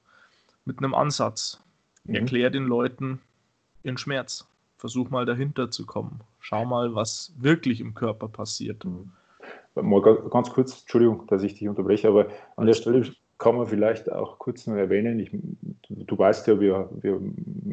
mit 0.64 0.78
einem 0.78 0.94
Ansatz. 0.94 1.60
Mhm. 2.04 2.14
Erklär 2.14 2.50
den 2.50 2.64
Leuten 2.64 3.20
ihren 3.82 3.98
Schmerz. 3.98 4.46
Versuch 4.78 5.10
mal 5.10 5.26
dahinter 5.26 5.70
zu 5.70 5.86
kommen. 5.86 6.20
Schau 6.40 6.64
mal, 6.64 6.94
was 6.94 7.32
wirklich 7.38 7.80
im 7.80 7.94
Körper 7.94 8.28
passiert. 8.28 8.84
Mhm. 8.84 9.12
Mal 9.74 10.02
ganz 10.30 10.50
kurz, 10.50 10.80
Entschuldigung, 10.80 11.26
dass 11.26 11.42
ich 11.42 11.54
dich 11.54 11.68
unterbreche, 11.68 12.08
aber 12.08 12.28
an 12.56 12.66
der 12.66 12.74
Stelle 12.74 13.04
kann 13.38 13.56
man 13.56 13.66
vielleicht 13.66 14.10
auch 14.10 14.38
kurz 14.38 14.66
noch 14.66 14.76
erwähnen, 14.76 15.18
ich, 15.18 15.30
du 15.88 16.16
weißt 16.16 16.46
ja, 16.46 16.60
wir, 16.60 16.88
wir, 17.00 17.20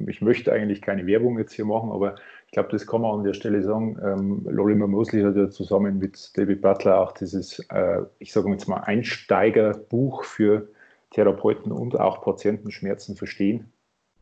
ich 0.08 0.22
möchte 0.22 0.52
eigentlich 0.52 0.82
keine 0.82 1.06
Werbung 1.06 1.38
jetzt 1.38 1.54
hier 1.54 1.66
machen, 1.66 1.92
aber 1.92 2.16
ich 2.48 2.52
glaube, 2.52 2.70
das 2.72 2.88
kann 2.88 3.02
man 3.02 3.20
an 3.20 3.24
der 3.24 3.34
Stelle 3.34 3.62
sagen. 3.62 3.98
Ähm, 4.04 4.46
Lorimer 4.50 4.88
Mosley 4.88 5.22
hat 5.22 5.36
ja 5.36 5.50
zusammen 5.50 6.00
mit 6.00 6.38
David 6.38 6.62
Butler 6.62 7.00
auch 7.00 7.12
dieses, 7.12 7.60
äh, 7.70 8.02
ich 8.20 8.34
sage 8.34 8.50
jetzt 8.50 8.68
mal, 8.68 8.78
Einsteigerbuch 8.78 10.24
für 10.24 10.68
Therapeuten 11.12 11.72
und 11.72 12.00
auch 12.00 12.22
Patienten 12.22 12.72
Schmerzen 12.72 13.16
verstehen. 13.16 13.72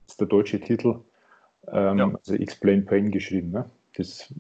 Das 0.06 0.14
ist 0.14 0.22
der 0.22 0.28
deutsche 0.28 0.60
Titel. 0.60 1.00
Ähm, 1.72 1.98
ja. 1.98 2.12
Also 2.14 2.36
Explain 2.36 2.86
Pain 2.86 3.12
geschrieben. 3.12 3.52
Ne? 3.52 3.66
Das, 3.96 4.34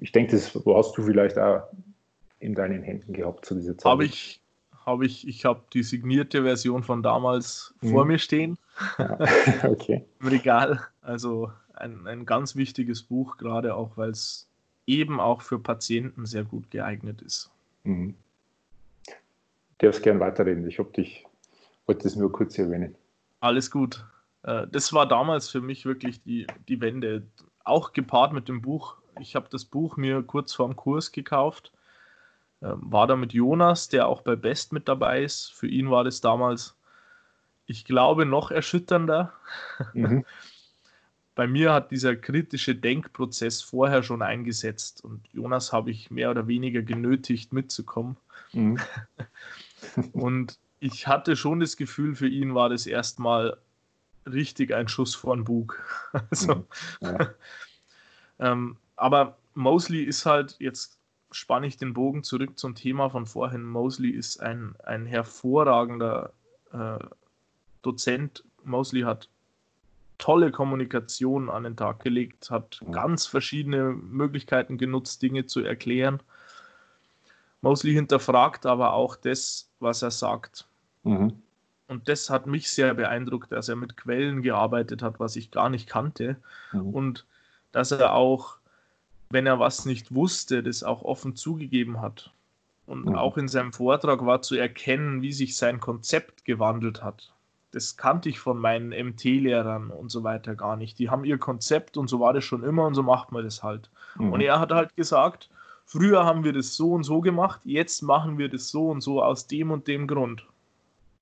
ich 0.00 0.12
denke, 0.12 0.32
das 0.32 0.54
hast 0.54 0.96
du 0.96 1.02
vielleicht 1.02 1.38
auch 1.38 1.62
in 2.40 2.54
deinen 2.54 2.82
Händen 2.82 3.12
gehabt 3.12 3.46
zu 3.46 3.54
dieser 3.54 3.78
Zeit. 3.78 3.90
Habe 3.90 4.04
ich, 4.04 4.40
habe 4.84 5.06
ich, 5.06 5.28
ich 5.28 5.44
habe 5.44 5.62
die 5.72 5.82
signierte 5.82 6.42
Version 6.42 6.82
von 6.82 7.02
damals 7.02 7.74
mhm. 7.80 7.90
vor 7.90 8.04
mir 8.04 8.18
stehen. 8.18 8.58
Ja. 8.98 9.18
okay. 9.64 10.04
Im 10.20 10.26
Regal. 10.26 10.80
Also 11.02 11.52
ein, 11.74 12.06
ein 12.06 12.26
ganz 12.26 12.56
wichtiges 12.56 13.02
Buch, 13.02 13.36
gerade 13.36 13.74
auch, 13.74 13.96
weil 13.96 14.10
es 14.10 14.48
eben 14.86 15.20
auch 15.20 15.42
für 15.42 15.58
Patienten 15.58 16.26
sehr 16.26 16.44
gut 16.44 16.70
geeignet 16.70 17.22
ist. 17.22 17.50
Mhm. 17.84 18.14
Du 19.78 19.86
darfst 19.86 20.02
gern 20.02 20.20
weiterreden. 20.20 20.66
Ich 20.66 20.78
habe 20.78 20.90
dich, 20.90 21.26
wollte 21.86 22.02
das 22.02 22.16
nur 22.16 22.32
kurz 22.32 22.58
erwähnen. 22.58 22.94
Alles 23.40 23.70
gut. 23.70 24.04
Äh, 24.42 24.66
das 24.70 24.92
war 24.92 25.06
damals 25.06 25.48
für 25.48 25.60
mich 25.60 25.84
wirklich 25.84 26.22
die, 26.22 26.46
die 26.68 26.80
Wende. 26.80 27.22
Auch 27.64 27.92
gepaart 27.92 28.32
mit 28.32 28.48
dem 28.48 28.62
Buch. 28.62 28.96
Ich 29.20 29.34
habe 29.36 29.48
das 29.50 29.64
Buch 29.64 29.96
mir 29.96 30.22
kurz 30.22 30.52
vorm 30.52 30.76
Kurs 30.76 31.12
gekauft. 31.12 31.72
Ähm, 32.62 32.78
war 32.82 33.06
da 33.06 33.16
mit 33.16 33.32
Jonas, 33.32 33.88
der 33.88 34.06
auch 34.06 34.22
bei 34.22 34.36
Best 34.36 34.72
mit 34.72 34.88
dabei 34.88 35.22
ist. 35.22 35.52
Für 35.52 35.66
ihn 35.66 35.90
war 35.90 36.04
das 36.04 36.20
damals, 36.20 36.76
ich 37.66 37.84
glaube, 37.84 38.26
noch 38.26 38.50
erschütternder. 38.50 39.32
Mhm. 39.94 40.24
bei 41.34 41.46
mir 41.46 41.72
hat 41.72 41.90
dieser 41.90 42.16
kritische 42.16 42.74
Denkprozess 42.74 43.62
vorher 43.62 44.02
schon 44.02 44.20
eingesetzt 44.20 45.02
und 45.02 45.26
Jonas 45.32 45.72
habe 45.72 45.90
ich 45.90 46.10
mehr 46.10 46.30
oder 46.30 46.46
weniger 46.48 46.82
genötigt 46.82 47.54
mitzukommen. 47.54 48.18
Mhm. 48.52 48.78
und 50.12 50.58
ich 50.80 51.06
hatte 51.06 51.36
schon 51.36 51.60
das 51.60 51.78
Gefühl, 51.78 52.14
für 52.14 52.28
ihn 52.28 52.54
war 52.54 52.68
das 52.68 52.86
erstmal 52.86 53.56
richtig 54.26 54.74
ein 54.74 54.88
Schuss 54.88 55.14
vor 55.14 55.34
den 55.34 55.44
Bug. 55.44 55.82
also, 56.30 56.54
mhm. 56.56 56.66
ja. 57.00 57.30
ähm, 58.38 58.76
aber 58.96 59.38
Mosley 59.54 60.02
ist 60.02 60.26
halt, 60.26 60.56
jetzt 60.58 60.99
spanne 61.32 61.66
ich 61.66 61.76
den 61.76 61.94
Bogen 61.94 62.22
zurück 62.22 62.58
zum 62.58 62.74
Thema 62.74 63.10
von 63.10 63.26
vorhin. 63.26 63.62
Mosley 63.62 64.10
ist 64.10 64.40
ein, 64.40 64.74
ein 64.84 65.06
hervorragender 65.06 66.32
äh, 66.72 66.98
Dozent. 67.82 68.44
Mosley 68.64 69.02
hat 69.02 69.28
tolle 70.18 70.50
Kommunikation 70.50 71.48
an 71.48 71.64
den 71.64 71.76
Tag 71.76 72.00
gelegt, 72.00 72.50
hat 72.50 72.80
mhm. 72.84 72.92
ganz 72.92 73.26
verschiedene 73.26 73.90
Möglichkeiten 73.92 74.78
genutzt, 74.78 75.22
Dinge 75.22 75.46
zu 75.46 75.60
erklären. 75.60 76.20
Mosley 77.62 77.92
hinterfragt 77.92 78.66
aber 78.66 78.92
auch 78.92 79.16
das, 79.16 79.68
was 79.80 80.02
er 80.02 80.10
sagt. 80.10 80.66
Mhm. 81.04 81.34
Und 81.88 82.08
das 82.08 82.30
hat 82.30 82.46
mich 82.46 82.70
sehr 82.70 82.94
beeindruckt, 82.94 83.50
dass 83.50 83.68
er 83.68 83.76
mit 83.76 83.96
Quellen 83.96 84.42
gearbeitet 84.42 85.02
hat, 85.02 85.18
was 85.18 85.36
ich 85.36 85.50
gar 85.50 85.68
nicht 85.68 85.88
kannte. 85.88 86.36
Mhm. 86.72 86.94
Und 86.94 87.26
dass 87.72 87.90
er 87.90 88.14
auch, 88.14 88.58
wenn 89.30 89.46
er 89.46 89.58
was 89.58 89.86
nicht 89.86 90.14
wusste, 90.14 90.62
das 90.62 90.82
auch 90.82 91.02
offen 91.02 91.36
zugegeben 91.36 92.00
hat. 92.00 92.32
Und 92.86 93.06
mhm. 93.06 93.14
auch 93.14 93.36
in 93.36 93.48
seinem 93.48 93.72
Vortrag 93.72 94.26
war 94.26 94.42
zu 94.42 94.56
erkennen, 94.56 95.22
wie 95.22 95.32
sich 95.32 95.56
sein 95.56 95.78
Konzept 95.80 96.44
gewandelt 96.44 97.02
hat. 97.02 97.32
Das 97.70 97.96
kannte 97.96 98.28
ich 98.28 98.40
von 98.40 98.58
meinen 98.58 98.88
MT-Lehrern 98.88 99.90
und 99.90 100.10
so 100.10 100.24
weiter 100.24 100.56
gar 100.56 100.76
nicht. 100.76 100.98
Die 100.98 101.08
haben 101.08 101.24
ihr 101.24 101.38
Konzept 101.38 101.96
und 101.96 102.08
so 102.08 102.18
war 102.18 102.32
das 102.32 102.44
schon 102.44 102.64
immer 102.64 102.84
und 102.84 102.94
so 102.94 103.04
macht 103.04 103.30
man 103.30 103.44
das 103.44 103.62
halt. 103.62 103.88
Mhm. 104.16 104.32
Und 104.32 104.40
er 104.40 104.58
hat 104.58 104.72
halt 104.72 104.96
gesagt, 104.96 105.48
früher 105.84 106.24
haben 106.24 106.42
wir 106.42 106.52
das 106.52 106.74
so 106.74 106.92
und 106.92 107.04
so 107.04 107.20
gemacht, 107.20 107.60
jetzt 107.64 108.02
machen 108.02 108.38
wir 108.38 108.48
das 108.48 108.70
so 108.70 108.88
und 108.88 109.02
so 109.02 109.22
aus 109.22 109.46
dem 109.46 109.70
und 109.70 109.86
dem 109.86 110.08
Grund. 110.08 110.44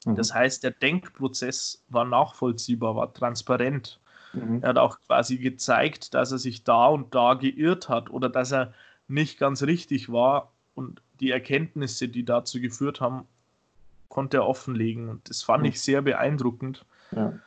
Mhm. 0.07 0.17
Das 0.17 0.33
heißt, 0.33 0.65
der 0.65 0.71
Denkprozess 0.71 1.85
war 1.91 2.07
nachvollziehbar, 2.07 2.97
war 2.97 3.13
transparent. 3.13 4.01
Mhm. 4.33 4.63
Er 4.63 4.71
hat 4.71 4.79
auch 4.79 4.99
quasi 5.07 5.39
gezeigt, 5.39 6.15
dass 6.15 6.33
er 6.33 6.39
sich 6.39 6.65
da 6.65 6.87
und 6.87 7.15
da 7.15 7.35
geirrt 7.35 7.89
hat 7.89 8.11
oder 8.11 8.29
dass 8.29 8.53
er 8.53 8.75
nicht 9.07 9.39
ganz 9.39 9.63
richtig 9.63 10.13
war 10.13 10.53
und 10.75 11.03
die 11.21 11.31
Erkenntnisse, 11.31 12.09
die 12.09 12.25
dazu 12.25 12.61
geführt 12.61 13.01
haben, 13.01 13.27
konnte 14.09 14.39
er 14.39 14.47
offenlegen. 14.47 15.09
Und 15.09 15.29
das 15.29 15.43
fand 15.43 15.63
mhm. 15.63 15.71
ich 15.71 15.81
sehr 15.81 16.03
beeindruckend, 16.03 16.85
ja. 17.13 17.39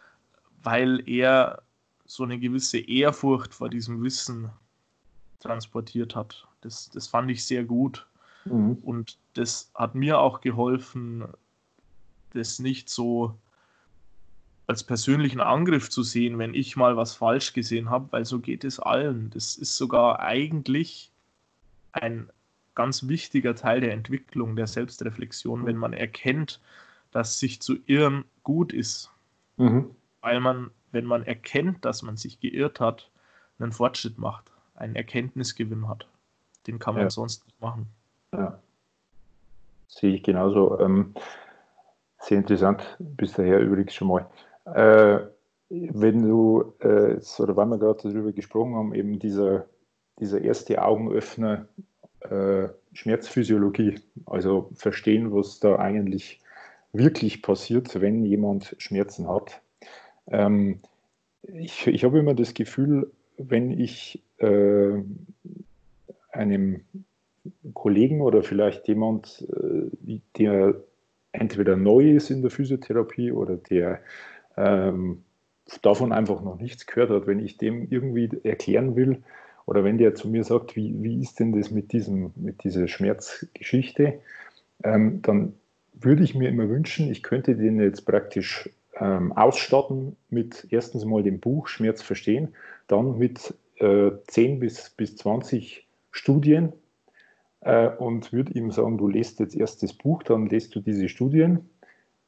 weil 0.63 1.07
er 1.07 1.61
so 2.05 2.23
eine 2.23 2.39
gewisse 2.39 2.79
Ehrfurcht 2.79 3.53
vor 3.53 3.69
diesem 3.69 4.03
Wissen 4.03 4.49
transportiert 5.39 6.15
hat. 6.15 6.47
Das, 6.61 6.89
das 6.89 7.07
fand 7.07 7.31
ich 7.31 7.45
sehr 7.45 7.63
gut. 7.63 8.05
Mhm. 8.45 8.77
Und 8.83 9.17
das 9.33 9.71
hat 9.75 9.95
mir 9.95 10.19
auch 10.19 10.41
geholfen, 10.41 11.25
das 12.33 12.59
nicht 12.59 12.89
so 12.89 13.35
als 14.71 14.85
persönlichen 14.85 15.41
Angriff 15.41 15.89
zu 15.89 16.01
sehen, 16.01 16.39
wenn 16.39 16.53
ich 16.53 16.77
mal 16.77 16.95
was 16.95 17.13
falsch 17.13 17.51
gesehen 17.51 17.89
habe, 17.89 18.07
weil 18.11 18.23
so 18.23 18.39
geht 18.39 18.63
es 18.63 18.79
allen. 18.79 19.29
Das 19.31 19.57
ist 19.57 19.75
sogar 19.75 20.21
eigentlich 20.21 21.11
ein 21.91 22.29
ganz 22.73 23.09
wichtiger 23.09 23.53
Teil 23.53 23.81
der 23.81 23.91
Entwicklung, 23.91 24.55
der 24.55 24.67
Selbstreflexion, 24.67 25.65
wenn 25.65 25.75
man 25.75 25.91
erkennt, 25.91 26.61
dass 27.11 27.37
sich 27.37 27.61
zu 27.61 27.79
irren 27.85 28.23
gut 28.43 28.71
ist. 28.71 29.11
Mhm. 29.57 29.93
Weil 30.21 30.39
man, 30.39 30.71
wenn 30.93 31.03
man 31.03 31.23
erkennt, 31.23 31.83
dass 31.83 32.01
man 32.01 32.15
sich 32.15 32.39
geirrt 32.39 32.79
hat, 32.79 33.11
einen 33.59 33.73
Fortschritt 33.73 34.17
macht, 34.17 34.53
einen 34.75 34.95
Erkenntnisgewinn 34.95 35.89
hat. 35.89 36.07
Den 36.65 36.79
kann 36.79 36.93
man 36.93 37.03
ja. 37.03 37.09
sonst 37.09 37.45
nicht 37.45 37.59
machen. 37.59 37.87
Ja. 38.31 38.57
Sehe 39.89 40.15
ich 40.15 40.23
genauso. 40.23 40.79
Ähm, 40.79 41.13
sehr 42.19 42.37
interessant, 42.37 42.95
bis 42.99 43.33
daher 43.33 43.59
übrigens 43.59 43.93
schon 43.93 44.07
mal. 44.07 44.25
Äh, 44.65 45.19
wenn 45.69 46.21
du, 46.23 46.73
äh, 46.79 47.17
oder 47.39 47.55
weil 47.55 47.67
wir 47.67 47.77
gerade 47.77 48.09
darüber 48.09 48.31
gesprochen 48.31 48.75
haben, 48.75 48.93
eben 48.93 49.19
dieser, 49.19 49.65
dieser 50.19 50.41
erste 50.41 50.83
Augenöffner 50.83 51.67
äh, 52.21 52.67
Schmerzphysiologie, 52.93 53.99
also 54.25 54.69
verstehen, 54.73 55.33
was 55.33 55.59
da 55.59 55.77
eigentlich 55.77 56.41
wirklich 56.93 57.41
passiert, 57.41 58.01
wenn 58.01 58.25
jemand 58.25 58.75
Schmerzen 58.79 59.29
hat. 59.29 59.61
Ähm, 60.27 60.81
ich, 61.43 61.87
ich 61.87 62.03
habe 62.03 62.19
immer 62.19 62.33
das 62.33 62.53
Gefühl, 62.53 63.11
wenn 63.37 63.71
ich 63.71 64.21
äh, 64.37 65.01
einem 66.31 66.81
Kollegen 67.73 68.21
oder 68.21 68.43
vielleicht 68.43 68.87
jemand, 68.87 69.47
äh, 69.51 70.19
der 70.37 70.75
entweder 71.31 71.77
neu 71.77 72.11
ist 72.11 72.29
in 72.29 72.41
der 72.41 72.51
Physiotherapie 72.51 73.31
oder 73.31 73.55
der 73.55 74.01
ähm, 74.57 75.23
davon 75.81 76.11
einfach 76.11 76.41
noch 76.41 76.59
nichts 76.59 76.85
gehört 76.85 77.09
hat, 77.09 77.27
wenn 77.27 77.39
ich 77.39 77.57
dem 77.57 77.87
irgendwie 77.89 78.29
erklären 78.43 78.95
will 78.95 79.23
oder 79.65 79.83
wenn 79.83 79.97
der 79.97 80.15
zu 80.15 80.27
mir 80.27 80.43
sagt, 80.43 80.75
wie, 80.75 81.01
wie 81.01 81.21
ist 81.21 81.39
denn 81.39 81.53
das 81.53 81.71
mit, 81.71 81.93
diesem, 81.93 82.31
mit 82.35 82.63
dieser 82.63 82.87
Schmerzgeschichte, 82.87 84.19
ähm, 84.83 85.21
dann 85.21 85.53
würde 85.93 86.23
ich 86.23 86.35
mir 86.35 86.49
immer 86.49 86.67
wünschen, 86.67 87.11
ich 87.11 87.23
könnte 87.23 87.55
den 87.55 87.79
jetzt 87.79 88.05
praktisch 88.05 88.69
ähm, 88.95 89.31
ausstatten 89.31 90.15
mit 90.29 90.67
erstens 90.71 91.05
mal 91.05 91.23
dem 91.23 91.39
Buch 91.39 91.67
Schmerz 91.67 92.01
verstehen, 92.01 92.49
dann 92.87 93.17
mit 93.17 93.53
äh, 93.75 94.11
10 94.27 94.59
bis, 94.59 94.89
bis 94.89 95.15
20 95.17 95.87
Studien, 96.11 96.73
äh, 97.61 97.87
und 97.89 98.33
würde 98.33 98.53
ihm 98.53 98.71
sagen, 98.71 98.97
du 98.97 99.07
lest 99.07 99.39
jetzt 99.39 99.55
erst 99.55 99.83
das 99.83 99.93
Buch, 99.93 100.23
dann 100.23 100.47
lest 100.47 100.75
du 100.75 100.81
diese 100.81 101.07
Studien, 101.07 101.69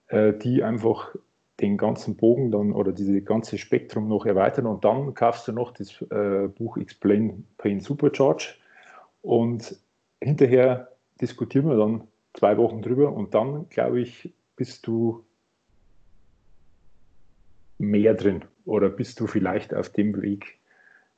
äh, 0.07 0.33
die 0.33 0.63
einfach 0.63 1.15
den 1.63 1.77
ganzen 1.77 2.17
Bogen 2.17 2.51
dann 2.51 2.73
oder 2.73 2.91
dieses 2.91 3.23
ganze 3.23 3.57
Spektrum 3.57 4.09
noch 4.09 4.25
erweitern 4.25 4.65
und 4.65 4.83
dann 4.83 5.13
kaufst 5.13 5.47
du 5.47 5.53
noch 5.53 5.71
das 5.71 6.01
äh, 6.11 6.49
Buch 6.49 6.75
Explain 6.75 7.47
Pain 7.57 7.79
Supercharge 7.79 8.55
und 9.21 9.75
hinterher 10.21 10.91
diskutieren 11.21 11.69
wir 11.69 11.77
dann 11.77 12.05
zwei 12.33 12.57
Wochen 12.57 12.81
drüber 12.81 13.13
und 13.13 13.33
dann, 13.33 13.69
glaube 13.69 14.01
ich, 14.01 14.33
bist 14.57 14.85
du 14.85 15.23
mehr 17.77 18.13
drin 18.13 18.43
oder 18.65 18.89
bist 18.89 19.21
du 19.21 19.27
vielleicht 19.27 19.73
auf 19.73 19.89
dem 19.89 20.21
Weg, 20.21 20.59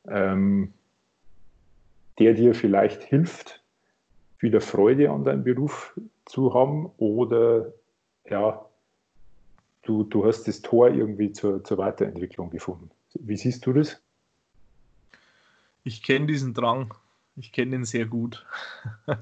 ähm, 0.07 0.73
der 2.19 2.35
dir 2.35 2.53
vielleicht 2.53 3.01
hilft, 3.01 3.63
wieder 4.37 4.61
Freude 4.61 5.09
an 5.09 5.23
deinem 5.23 5.43
Beruf 5.43 5.99
zu 6.25 6.53
haben 6.53 6.91
oder 6.97 7.73
ja, 8.29 8.63
du, 9.85 10.03
du 10.03 10.25
hast 10.25 10.43
das 10.47 10.61
Tor 10.61 10.89
irgendwie 10.89 11.31
zur, 11.31 11.63
zur 11.63 11.77
Weiterentwicklung 11.77 12.49
gefunden. 12.49 12.91
Wie 13.13 13.37
siehst 13.37 13.65
du 13.65 13.73
das? 13.73 14.01
Ich 15.83 16.03
kenne 16.03 16.25
diesen 16.25 16.53
Drang. 16.53 16.93
Ich 17.35 17.51
kenne 17.51 17.71
den 17.71 17.85
sehr 17.85 18.05
gut. 18.05 18.45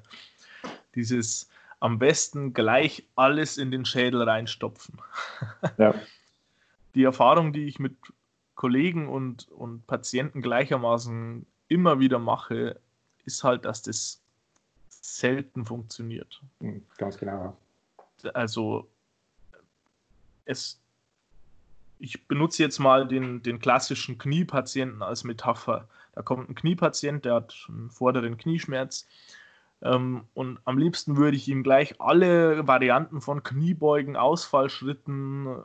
Dieses 0.95 1.49
am 1.79 1.99
besten 1.99 2.53
gleich 2.53 3.05
alles 3.15 3.57
in 3.57 3.69
den 3.69 3.85
Schädel 3.85 4.23
reinstopfen. 4.23 5.01
ja. 5.77 5.93
Die 6.95 7.03
Erfahrung, 7.03 7.51
die 7.51 7.65
ich 7.65 7.79
mit 7.79 7.95
Kollegen 8.55 9.09
und, 9.09 9.49
und 9.51 9.85
Patienten 9.87 10.41
gleichermaßen 10.41 11.45
immer 11.67 11.99
wieder 11.99 12.19
mache, 12.19 12.79
ist 13.25 13.43
halt, 13.43 13.65
dass 13.65 13.81
das 13.81 14.21
selten 14.87 15.65
funktioniert. 15.65 16.41
Hm, 16.61 16.83
ganz 16.97 17.17
genau. 17.17 17.57
Also 18.33 18.87
es, 20.45 20.81
ich 21.99 22.27
benutze 22.27 22.63
jetzt 22.63 22.79
mal 22.79 23.07
den, 23.07 23.41
den 23.43 23.59
klassischen 23.59 24.17
Kniepatienten 24.17 25.01
als 25.01 25.23
Metapher. 25.23 25.87
Da 26.13 26.21
kommt 26.21 26.49
ein 26.49 26.55
Kniepatient, 26.55 27.25
der 27.25 27.35
hat 27.35 27.55
einen 27.69 27.89
vorderen 27.89 28.37
Knieschmerz. 28.37 29.07
Ähm, 29.81 30.23
und 30.33 30.59
am 30.65 30.77
liebsten 30.77 31.17
würde 31.17 31.35
ich 31.35 31.47
ihm 31.47 31.63
gleich 31.63 31.99
alle 31.99 32.67
Varianten 32.67 33.19
von 33.19 33.43
Kniebeugen, 33.43 34.15
Ausfallschritten, 34.15 35.47
äh, 35.47 35.59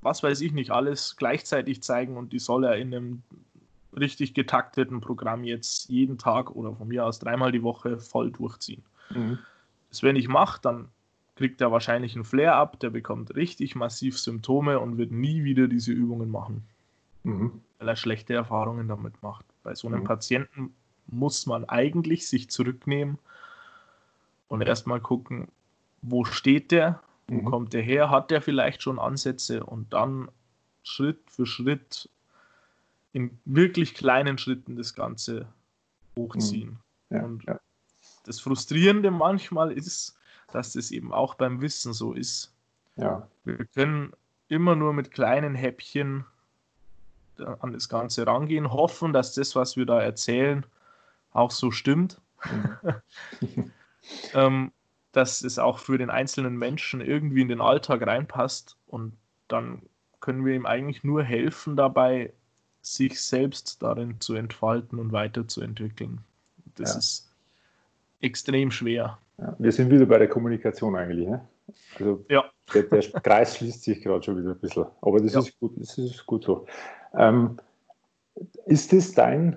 was 0.00 0.22
weiß 0.22 0.40
ich 0.40 0.52
nicht, 0.52 0.70
alles 0.70 1.16
gleichzeitig 1.16 1.82
zeigen 1.82 2.16
und 2.16 2.32
die 2.32 2.38
soll 2.38 2.64
er 2.64 2.76
in 2.76 2.94
einem 2.94 3.22
richtig 3.96 4.34
getakteten 4.34 5.00
Programm 5.00 5.44
jetzt 5.44 5.88
jeden 5.88 6.18
Tag 6.18 6.50
oder 6.50 6.74
von 6.74 6.88
mir 6.88 7.04
aus 7.04 7.18
dreimal 7.18 7.52
die 7.52 7.62
Woche 7.62 7.98
voll 7.98 8.30
durchziehen. 8.30 8.82
Mhm. 9.10 9.38
Das, 9.90 10.02
wenn 10.02 10.16
ich 10.16 10.28
mache, 10.28 10.60
dann 10.62 10.88
kriegt 11.34 11.60
er 11.60 11.72
wahrscheinlich 11.72 12.14
einen 12.14 12.24
Flare-up, 12.24 12.78
der 12.80 12.90
bekommt 12.90 13.34
richtig 13.34 13.74
massiv 13.74 14.18
Symptome 14.18 14.78
und 14.78 14.98
wird 14.98 15.10
nie 15.10 15.44
wieder 15.44 15.66
diese 15.66 15.92
Übungen 15.92 16.30
machen, 16.30 16.64
mhm. 17.24 17.60
weil 17.78 17.88
er 17.88 17.96
schlechte 17.96 18.34
Erfahrungen 18.34 18.88
damit 18.88 19.22
macht. 19.22 19.44
Bei 19.62 19.74
so 19.74 19.88
einem 19.88 20.00
mhm. 20.00 20.04
Patienten 20.04 20.74
muss 21.06 21.46
man 21.46 21.64
eigentlich 21.64 22.28
sich 22.28 22.50
zurücknehmen 22.50 23.18
und 24.48 24.60
erstmal 24.60 25.00
gucken, 25.00 25.48
wo 26.02 26.24
steht 26.24 26.70
der, 26.70 27.00
wo 27.28 27.36
mhm. 27.36 27.44
kommt 27.44 27.72
der 27.72 27.82
her, 27.82 28.10
hat 28.10 28.30
der 28.30 28.42
vielleicht 28.42 28.82
schon 28.82 28.98
Ansätze 28.98 29.64
und 29.64 29.92
dann 29.92 30.28
Schritt 30.82 31.20
für 31.30 31.46
Schritt 31.46 32.08
in 33.12 33.38
wirklich 33.44 33.94
kleinen 33.94 34.38
Schritten 34.38 34.76
das 34.76 34.94
Ganze 34.94 35.46
hochziehen. 36.16 36.78
Mhm. 37.08 37.16
Ja, 37.16 37.24
und 37.24 37.44
ja. 37.44 37.60
das 38.24 38.40
Frustrierende 38.40 39.10
manchmal 39.10 39.72
ist, 39.72 40.18
dass 40.54 40.72
das 40.72 40.90
eben 40.90 41.12
auch 41.12 41.34
beim 41.34 41.60
Wissen 41.60 41.92
so 41.92 42.12
ist. 42.12 42.54
Ja. 42.96 43.28
Wir 43.44 43.64
können 43.66 44.12
immer 44.48 44.76
nur 44.76 44.92
mit 44.92 45.10
kleinen 45.10 45.54
Häppchen 45.54 46.24
an 47.60 47.72
das 47.72 47.88
Ganze 47.88 48.26
rangehen, 48.26 48.72
hoffen, 48.72 49.12
dass 49.12 49.34
das, 49.34 49.56
was 49.56 49.76
wir 49.76 49.86
da 49.86 50.00
erzählen, 50.00 50.64
auch 51.32 51.50
so 51.50 51.70
stimmt. 51.70 52.20
Mhm. 52.44 52.94
ähm, 54.34 54.72
dass 55.12 55.42
es 55.42 55.58
auch 55.58 55.78
für 55.78 55.98
den 55.98 56.10
einzelnen 56.10 56.56
Menschen 56.56 57.00
irgendwie 57.00 57.42
in 57.42 57.48
den 57.48 57.60
Alltag 57.60 58.06
reinpasst 58.06 58.76
und 58.86 59.16
dann 59.48 59.82
können 60.20 60.44
wir 60.44 60.54
ihm 60.54 60.66
eigentlich 60.66 61.04
nur 61.04 61.22
helfen 61.22 61.76
dabei, 61.76 62.32
sich 62.80 63.20
selbst 63.20 63.82
darin 63.82 64.20
zu 64.20 64.34
entfalten 64.34 64.98
und 64.98 65.12
weiterzuentwickeln. 65.12 66.22
Das 66.74 66.92
ja. 66.92 66.98
ist 66.98 67.32
extrem 68.20 68.70
schwer. 68.70 69.18
Wir 69.58 69.72
sind 69.72 69.90
wieder 69.90 70.06
bei 70.06 70.18
der 70.18 70.28
Kommunikation 70.28 70.94
eigentlich. 70.96 71.28
Ne? 71.28 71.46
Also 71.98 72.24
ja. 72.28 72.44
der, 72.72 72.82
der 72.84 73.02
Kreis 73.20 73.56
schließt 73.56 73.82
sich 73.82 74.02
gerade 74.02 74.22
schon 74.22 74.38
wieder 74.38 74.50
ein 74.50 74.58
bisschen. 74.58 74.86
Aber 75.00 75.20
das, 75.20 75.32
ja. 75.34 75.40
ist, 75.40 75.58
gut, 75.58 75.72
das 75.76 75.98
ist 75.98 76.26
gut 76.26 76.44
so. 76.44 76.66
Ähm, 77.14 77.56
ist 78.66 78.92
das 78.92 79.12
dein, 79.12 79.56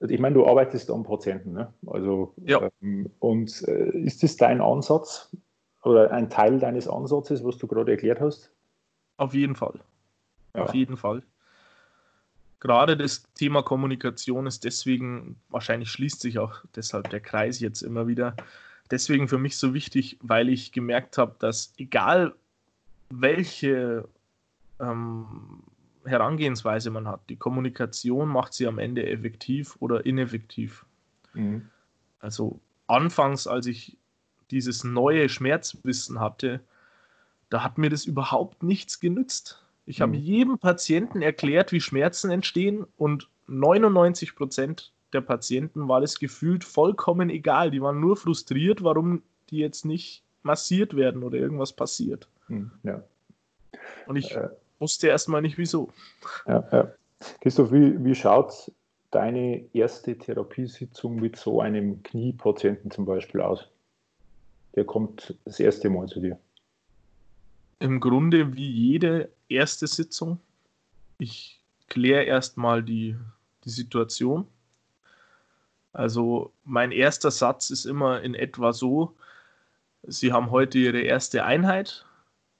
ich 0.00 0.18
meine, 0.18 0.34
du 0.34 0.46
arbeitest 0.46 0.90
am 0.90 1.04
Patienten, 1.04 1.52
ne? 1.52 1.72
also, 1.86 2.34
ja. 2.44 2.68
Ähm, 2.82 3.10
und 3.18 3.62
äh, 3.68 3.90
ist 3.98 4.22
das 4.22 4.36
dein 4.36 4.60
Ansatz 4.60 5.34
oder 5.82 6.10
ein 6.10 6.28
Teil 6.28 6.58
deines 6.58 6.88
Ansatzes, 6.88 7.44
was 7.44 7.58
du 7.58 7.66
gerade 7.66 7.92
erklärt 7.92 8.20
hast? 8.20 8.50
Auf 9.16 9.34
jeden 9.34 9.54
Fall. 9.54 9.80
Ja. 10.54 10.64
Auf 10.64 10.74
jeden 10.74 10.96
Fall. 10.96 11.22
Gerade 12.60 12.96
das 12.96 13.24
Thema 13.34 13.62
Kommunikation 13.62 14.46
ist 14.46 14.64
deswegen, 14.64 15.40
wahrscheinlich 15.48 15.90
schließt 15.90 16.20
sich 16.20 16.38
auch 16.38 16.62
deshalb 16.76 17.08
der 17.08 17.20
Kreis 17.20 17.60
jetzt 17.60 17.80
immer 17.80 18.06
wieder, 18.06 18.36
deswegen 18.90 19.28
für 19.28 19.38
mich 19.38 19.56
so 19.56 19.74
wichtig, 19.74 20.18
weil 20.20 20.48
ich 20.48 20.72
gemerkt 20.72 21.18
habe, 21.18 21.36
dass 21.38 21.72
egal 21.78 22.34
welche 23.10 24.08
ähm, 24.78 25.62
Herangehensweise 26.04 26.90
man 26.90 27.06
hat, 27.06 27.20
die 27.28 27.36
Kommunikation 27.36 28.28
macht 28.28 28.54
sie 28.54 28.66
am 28.66 28.78
Ende 28.78 29.06
effektiv 29.06 29.76
oder 29.80 30.06
ineffektiv. 30.06 30.84
Mhm. 31.34 31.68
Also 32.20 32.60
anfangs, 32.86 33.46
als 33.46 33.66
ich 33.66 33.96
dieses 34.50 34.84
neue 34.84 35.28
Schmerzwissen 35.28 36.20
hatte, 36.20 36.60
da 37.50 37.62
hat 37.64 37.78
mir 37.78 37.90
das 37.90 38.04
überhaupt 38.04 38.62
nichts 38.62 39.00
genützt. 39.00 39.62
Ich 39.86 39.98
mhm. 39.98 40.02
habe 40.02 40.16
jedem 40.16 40.58
Patienten 40.58 41.22
erklärt, 41.22 41.72
wie 41.72 41.80
Schmerzen 41.80 42.30
entstehen 42.30 42.86
und 42.96 43.28
99 43.46 44.34
Prozent 44.36 44.92
der 45.12 45.20
Patienten 45.20 45.88
war 45.88 46.02
es 46.02 46.18
gefühlt 46.18 46.64
vollkommen 46.64 47.30
egal. 47.30 47.70
Die 47.70 47.82
waren 47.82 48.00
nur 48.00 48.16
frustriert, 48.16 48.82
warum 48.82 49.22
die 49.50 49.58
jetzt 49.58 49.84
nicht 49.84 50.22
massiert 50.42 50.94
werden 50.96 51.22
oder 51.22 51.38
irgendwas 51.38 51.72
passiert. 51.72 52.28
Hm, 52.46 52.70
ja. 52.82 53.02
Und 54.06 54.16
ich 54.16 54.34
äh, 54.34 54.48
wusste 54.78 55.08
erstmal 55.08 55.42
nicht 55.42 55.58
wieso. 55.58 55.92
Ja, 56.46 56.66
ja. 56.72 56.92
Christoph, 57.40 57.72
wie, 57.72 58.02
wie 58.02 58.14
schaut 58.14 58.72
deine 59.10 59.64
erste 59.74 60.16
Therapiesitzung 60.16 61.16
mit 61.16 61.36
so 61.36 61.60
einem 61.60 62.02
Kniepatienten 62.02 62.90
zum 62.90 63.04
Beispiel 63.04 63.40
aus? 63.40 63.68
Der 64.74 64.84
kommt 64.84 65.34
das 65.44 65.60
erste 65.60 65.90
Mal 65.90 66.06
zu 66.06 66.20
dir. 66.20 66.38
Im 67.80 67.98
Grunde 68.00 68.54
wie 68.54 68.70
jede 68.70 69.30
erste 69.48 69.86
Sitzung. 69.86 70.38
Ich 71.18 71.60
kläre 71.88 72.24
erstmal 72.24 72.82
die, 72.82 73.16
die 73.64 73.70
Situation 73.70 74.46
also 75.92 76.52
mein 76.64 76.92
erster 76.92 77.30
Satz 77.30 77.70
ist 77.70 77.84
immer 77.84 78.20
in 78.22 78.34
etwa 78.34 78.72
so, 78.72 79.16
Sie 80.02 80.32
haben 80.32 80.50
heute 80.50 80.78
Ihre 80.78 81.00
erste 81.00 81.44
Einheit. 81.44 82.06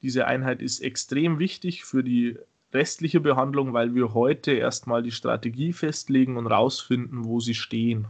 Diese 0.03 0.27
Einheit 0.27 0.61
ist 0.61 0.81
extrem 0.81 1.39
wichtig 1.39 1.85
für 1.85 2.05
die 2.05 2.39
restliche 2.73 3.21
Behandlung, 3.21 3.73
weil 3.73 3.95
wir 3.95 4.15
heute 4.15 4.53
erstmal 4.53 5.03
die 5.03 5.11
Strategie 5.11 5.73
festlegen 5.73 6.37
und 6.37 6.47
rausfinden, 6.47 7.25
wo 7.25 7.41
Sie 7.41 7.55
stehen. 7.55 8.07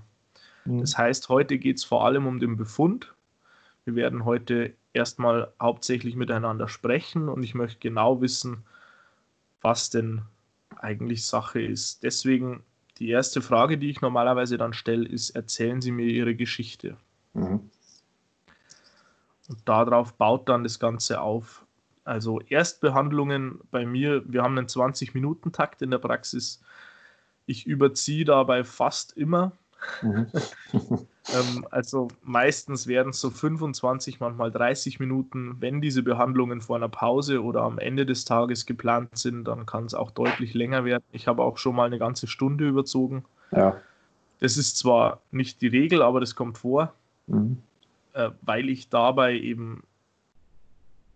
Mhm. 0.65 0.81
Das 0.81 0.99
heißt, 0.99 1.29
heute 1.29 1.59
geht 1.59 1.77
es 1.77 1.85
vor 1.85 2.05
allem 2.05 2.27
um 2.27 2.41
den 2.41 2.57
Befund. 2.57 3.15
Wir 3.85 3.95
werden 3.95 4.25
heute 4.25 4.75
erstmal 4.93 5.53
hauptsächlich 5.61 6.17
miteinander 6.17 6.69
sprechen 6.69 7.29
und 7.29 7.43
ich 7.43 7.55
möchte 7.55 7.79
genau 7.81 8.21
wissen, 8.21 8.65
was 9.63 9.91
denn 9.91 10.23
eigentlich 10.77 11.27
Sache 11.27 11.61
ist. 11.61 12.03
Deswegen 12.03 12.63
die 13.01 13.09
erste 13.09 13.41
Frage, 13.41 13.79
die 13.79 13.91
ich 13.91 14.03
normalerweise 14.03 14.59
dann 14.59 14.75
stelle, 14.75 15.09
ist, 15.09 15.31
erzählen 15.31 15.81
Sie 15.81 15.91
mir 15.91 16.07
Ihre 16.07 16.35
Geschichte. 16.35 16.97
Mhm. 17.33 17.71
Und 19.49 19.59
darauf 19.65 20.13
baut 20.13 20.49
dann 20.49 20.63
das 20.63 20.79
Ganze 20.79 21.21
auf. 21.21 21.65
Also 22.05 22.41
Erstbehandlungen 22.41 23.61
bei 23.71 23.87
mir, 23.87 24.23
wir 24.31 24.43
haben 24.43 24.57
einen 24.57 24.69
20-Minuten-Takt 24.69 25.83
in 25.83 25.91
der 25.91 25.99
Praxis. 25.99 26.63
Ich 27.47 27.67
überziehe 27.67 28.25
dabei 28.25 28.65
fast 28.65 29.17
immer. 29.17 29.53
Mhm. 30.03 30.27
ähm, 31.35 31.67
also 31.71 32.09
meistens 32.23 32.87
werden 32.87 33.11
es 33.11 33.21
so 33.21 33.31
25, 33.31 34.21
manchmal 34.21 34.51
30 34.51 35.01
Minuten. 35.01 35.57
Wenn 35.61 35.81
diese 35.81 36.03
Behandlungen 36.03 36.61
vor 36.61 36.77
einer 36.77 36.89
Pause 36.89 37.43
oder 37.43 37.63
am 37.63 37.79
Ende 37.79 38.07
des 38.07 38.25
Tages 38.25 38.67
geplant 38.67 39.17
sind, 39.17 39.45
dann 39.45 39.67
kann 39.67 39.85
es 39.85 39.95
auch 39.95 40.11
deutlich 40.11 40.55
länger 40.55 40.85
werden. 40.85 41.05
Ich 41.13 41.27
habe 41.27 41.43
auch 41.43 41.59
schon 41.59 41.77
mal 41.77 41.87
eine 41.87 41.99
ganze 41.99 42.27
Stunde 42.27 42.69
überzogen. 42.69 43.25
Ja. 43.53 43.77
Das 44.41 44.57
ist 44.57 44.79
zwar 44.79 45.21
nicht 45.31 45.61
die 45.61 45.69
Regel, 45.69 46.03
aber 46.03 46.21
das 46.21 46.35
kommt 46.35 46.59
vor. 46.59 46.95
mhm. 47.27 47.59
äh, 48.15 48.31
weil 48.43 48.69
ich 48.69 48.89
dabei 48.89 49.35
eben 49.35 49.83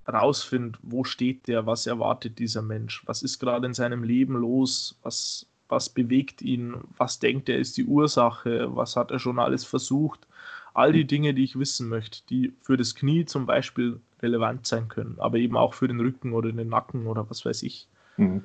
rausfinde, 0.07 0.79
wo 0.83 1.05
steht 1.05 1.49
der, 1.49 1.67
was 1.67 1.87
erwartet 1.87 2.39
dieser 2.39 2.63
Mensch, 2.63 3.03
was 3.07 3.23
ist 3.23 3.39
gerade 3.39 3.67
in 3.67 3.75
seinem 3.75 4.03
Leben 4.05 4.35
los, 4.35 4.99
was, 5.03 5.47
was 5.69 5.89
bewegt 5.89 6.43
ihn, 6.43 6.77
was 6.97 7.19
denkt 7.19 7.49
er 7.49 7.59
ist 7.59 7.77
die 7.77 7.85
Ursache, 7.85 8.75
was 8.75 8.97
hat 8.97 9.11
er 9.11 9.19
schon 9.19 9.39
alles 9.39 9.65
versucht. 9.65 10.27
All 10.75 10.93
die 10.93 11.07
Dinge, 11.07 11.35
die 11.35 11.45
ich 11.45 11.59
wissen 11.59 11.89
möchte, 11.89 12.21
die 12.29 12.53
für 12.63 12.77
das 12.77 12.95
Knie 12.95 13.25
zum 13.25 13.47
Beispiel 13.47 14.01
relevant 14.23 14.67
sein 14.67 14.89
können, 14.89 15.17
aber 15.19 15.39
eben 15.39 15.57
auch 15.57 15.75
für 15.75 15.87
den 15.87 16.01
Rücken 16.01 16.33
oder 16.33 16.51
den 16.51 16.69
Nacken 16.69 17.07
oder 17.07 17.29
was 17.31 17.45
weiß 17.45 17.63
ich. 17.63 17.87
Mhm. 18.17 18.45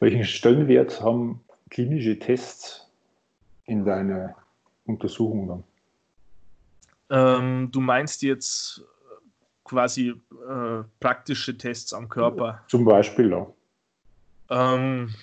Welchen 0.00 0.24
Stellenwert 0.24 1.00
haben 1.00 1.40
klinische 1.70 2.18
Tests 2.18 2.88
in 3.64 3.84
deiner 3.84 4.34
Untersuchung 4.86 5.48
dann? 5.48 5.64
Ähm, 7.10 7.70
du 7.70 7.80
meinst 7.80 8.22
jetzt 8.22 8.84
quasi 9.64 10.08
äh, 10.08 10.82
praktische 11.00 11.56
Tests 11.56 11.92
am 11.92 12.08
Körper? 12.08 12.62
Zum 12.68 12.84
Beispiel, 12.84 13.30
ja. 13.30 13.46
Ähm, 14.50 15.14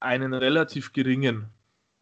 einen 0.00 0.34
relativ 0.34 0.92
geringen. 0.92 1.46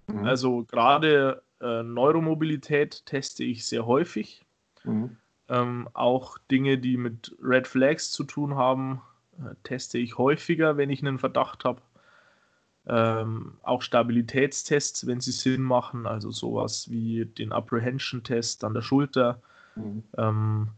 Mhm. 0.06 0.24
Also 0.24 0.64
gerade 0.64 1.42
äh, 1.61 1.82
Neuromobilität 1.82 3.04
teste 3.06 3.44
ich 3.44 3.66
sehr 3.66 3.87
häufig. 3.87 4.44
Mhm. 4.84 5.16
Ähm, 5.48 5.88
auch 5.94 6.38
Dinge, 6.50 6.78
die 6.78 6.96
mit 6.96 7.34
Red 7.42 7.66
Flags 7.66 8.11
zu 8.11 8.24
tun 8.24 8.56
haben, 8.56 9.00
äh, 9.38 9.54
teste 9.62 9.98
ich 9.98 10.18
häufiger, 10.18 10.76
wenn 10.76 10.90
ich 10.90 11.02
einen 11.02 11.18
Verdacht 11.18 11.64
habe. 11.64 11.80
Ähm, 12.87 13.58
auch 13.62 13.82
Stabilitätstests, 13.82 15.06
wenn 15.06 15.20
sie 15.20 15.32
Sinn 15.32 15.62
machen, 15.62 16.06
also 16.06 16.30
sowas 16.30 16.90
wie 16.90 17.26
den 17.26 17.52
Apprehension-Test 17.52 18.64
an 18.64 18.74
der 18.74 18.82
Schulter. 18.82 19.42
Mhm. 19.76 20.04
Ähm, 20.16 20.68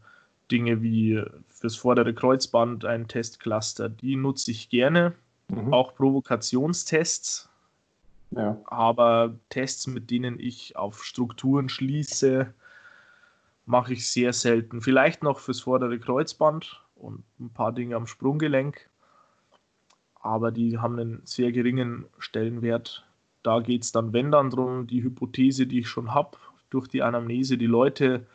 Dinge 0.51 0.81
wie 0.81 1.23
fürs 1.47 1.77
vordere 1.77 2.13
Kreuzband 2.13 2.83
ein 2.83 3.07
Testcluster, 3.07 3.87
die 3.87 4.17
nutze 4.17 4.51
ich 4.51 4.69
gerne. 4.69 5.13
Mhm. 5.51 5.73
Auch 5.73 5.93
Provokationstests. 5.95 7.49
Ja. 8.31 8.57
Aber 8.65 9.35
Tests, 9.49 9.87
mit 9.87 10.09
denen 10.09 10.39
ich 10.39 10.77
auf 10.77 11.03
Strukturen 11.03 11.67
schließe, 11.67 12.53
mache 13.65 13.93
ich 13.93 14.09
sehr 14.09 14.31
selten. 14.33 14.81
Vielleicht 14.81 15.23
noch 15.23 15.39
fürs 15.39 15.59
vordere 15.59 15.99
Kreuzband 15.99 16.81
und 16.95 17.23
ein 17.39 17.49
paar 17.49 17.73
Dinge 17.73 17.95
am 17.95 18.07
Sprunggelenk. 18.07 18.89
Aber 20.15 20.51
die 20.51 20.77
haben 20.77 20.97
einen 20.99 21.21
sehr 21.25 21.51
geringen 21.51 22.05
Stellenwert. 22.19 23.05
Da 23.43 23.59
geht 23.59 23.83
es 23.83 23.91
dann, 23.91 24.13
wenn 24.13 24.31
dann 24.31 24.51
darum, 24.51 24.87
die 24.87 25.03
Hypothese, 25.03 25.67
die 25.67 25.79
ich 25.79 25.89
schon 25.89 26.13
habe, 26.13 26.37
durch 26.69 26.87
die 26.87 27.01
Anamnese, 27.01 27.57
die 27.57 27.65
Leute 27.65 28.25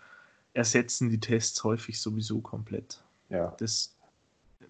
ersetzen 0.53 1.09
die 1.09 1.21
Tests 1.21 1.63
häufig 1.65 2.01
sowieso 2.01 2.41
komplett. 2.41 3.03
Ja. 3.31 3.55
Das 3.59 3.96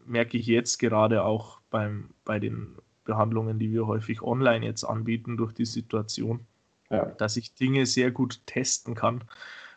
merke 0.05 0.37
ich 0.37 0.47
jetzt 0.47 0.79
gerade 0.79 1.25
auch 1.25 1.61
beim, 1.71 2.11
bei 2.25 2.39
den 2.39 2.77
Behandlungen, 3.05 3.59
die 3.59 3.73
wir 3.73 3.87
häufig 3.87 4.23
online 4.23 4.67
jetzt 4.67 4.85
anbieten 4.85 5.37
durch 5.37 5.53
die 5.53 5.65
Situation, 5.65 6.41
ja. 6.91 7.07
dass 7.07 7.37
ich 7.37 7.55
Dinge 7.55 7.87
sehr 7.87 8.11
gut 8.11 8.41
testen 8.47 8.95
kann, 8.95 9.25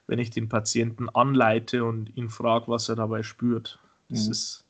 wenn 0.08 0.20
ich 0.20 0.32
den 0.32 0.50
Patienten 0.50 1.10
anleite 1.10 1.84
und 1.84 2.16
ihn 2.18 2.30
frage, 2.30 2.68
was 2.68 2.90
er 2.90 2.96
dabei 2.96 3.24
spürt. 3.24 3.80
Das 4.10 4.26
mhm. 4.26 4.32
ist 4.32 4.66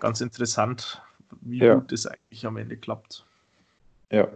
ganz 0.00 0.20
interessant, 0.20 1.00
wie 1.40 1.58
ja. 1.58 1.74
gut 1.74 1.92
das 1.92 2.06
eigentlich 2.06 2.46
am 2.46 2.56
Ende 2.56 2.76
klappt. 2.76 3.24
Ja, 4.10 4.28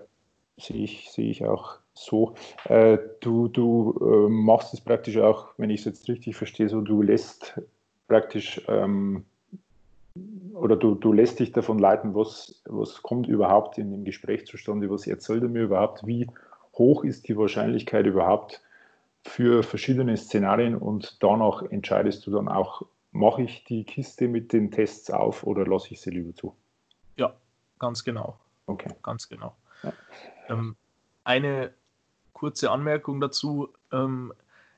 sehe 0.57 0.85
ich, 0.85 1.11
sehe 1.11 1.31
ich 1.31 1.45
auch 1.45 1.79
so. 1.95 2.35
Äh, 2.65 2.99
du 3.21 3.49
du 3.49 3.99
äh, 4.01 4.29
machst 4.29 4.75
es 4.75 4.81
praktisch 4.81 5.17
auch, 5.19 5.49
wenn 5.59 5.71
ich 5.71 5.81
es 5.81 5.87
jetzt 5.87 6.09
richtig 6.09 6.37
verstehe, 6.37 6.69
so 6.69 6.81
du 6.81 7.03
lässt 7.03 7.61
praktisch 8.09 8.61
ähm, 8.69 9.25
oder 10.55 10.77
du, 10.77 10.95
du 10.95 11.13
lässt 11.13 11.41
dich 11.41 11.53
davon 11.53 11.79
leiten, 11.79 12.15
was, 12.15 12.63
was 12.67 13.03
kommt 13.03 13.29
überhaupt 13.29 13.79
in 13.79 13.91
dem 13.91 14.05
Gespräch 14.05 14.47
zustande, 14.47 14.91
was 14.91 15.07
erzählt 15.07 15.43
er 15.43 15.49
mir 15.49 15.63
überhaupt, 15.63 16.07
wie 16.07 16.27
hoch 16.75 17.05
ist 17.05 17.29
die 17.29 17.37
Wahrscheinlichkeit 17.37 18.07
überhaupt 18.07 18.63
für 19.23 19.63
verschiedene 19.63 20.17
Szenarien 20.17 20.77
und 20.77 21.23
danach 21.23 21.63
entscheidest 21.63 22.27
du 22.27 22.31
dann 22.31 22.49
auch, 22.49 22.83
mache 23.13 23.43
ich 23.43 23.65
die 23.65 23.85
Kiste 23.85 24.29
mit 24.29 24.53
den 24.53 24.71
Tests 24.71 25.11
auf 25.11 25.45
oder 25.45 25.67
lasse 25.67 25.93
ich 25.93 26.01
sie 26.01 26.11
lieber 26.11 26.35
zu? 26.35 26.57
Ja, 27.17 27.35
ganz 27.79 28.05
genau. 28.05 28.39
Okay. 28.67 28.93
Ganz 29.03 29.29
genau. 29.29 29.57
Ja. 29.83 29.93
Ähm, 30.49 30.77
eine 31.25 31.73
kurze 32.33 32.71
Anmerkung 32.71 33.21
dazu. 33.21 33.69
Ähm, 33.93 34.33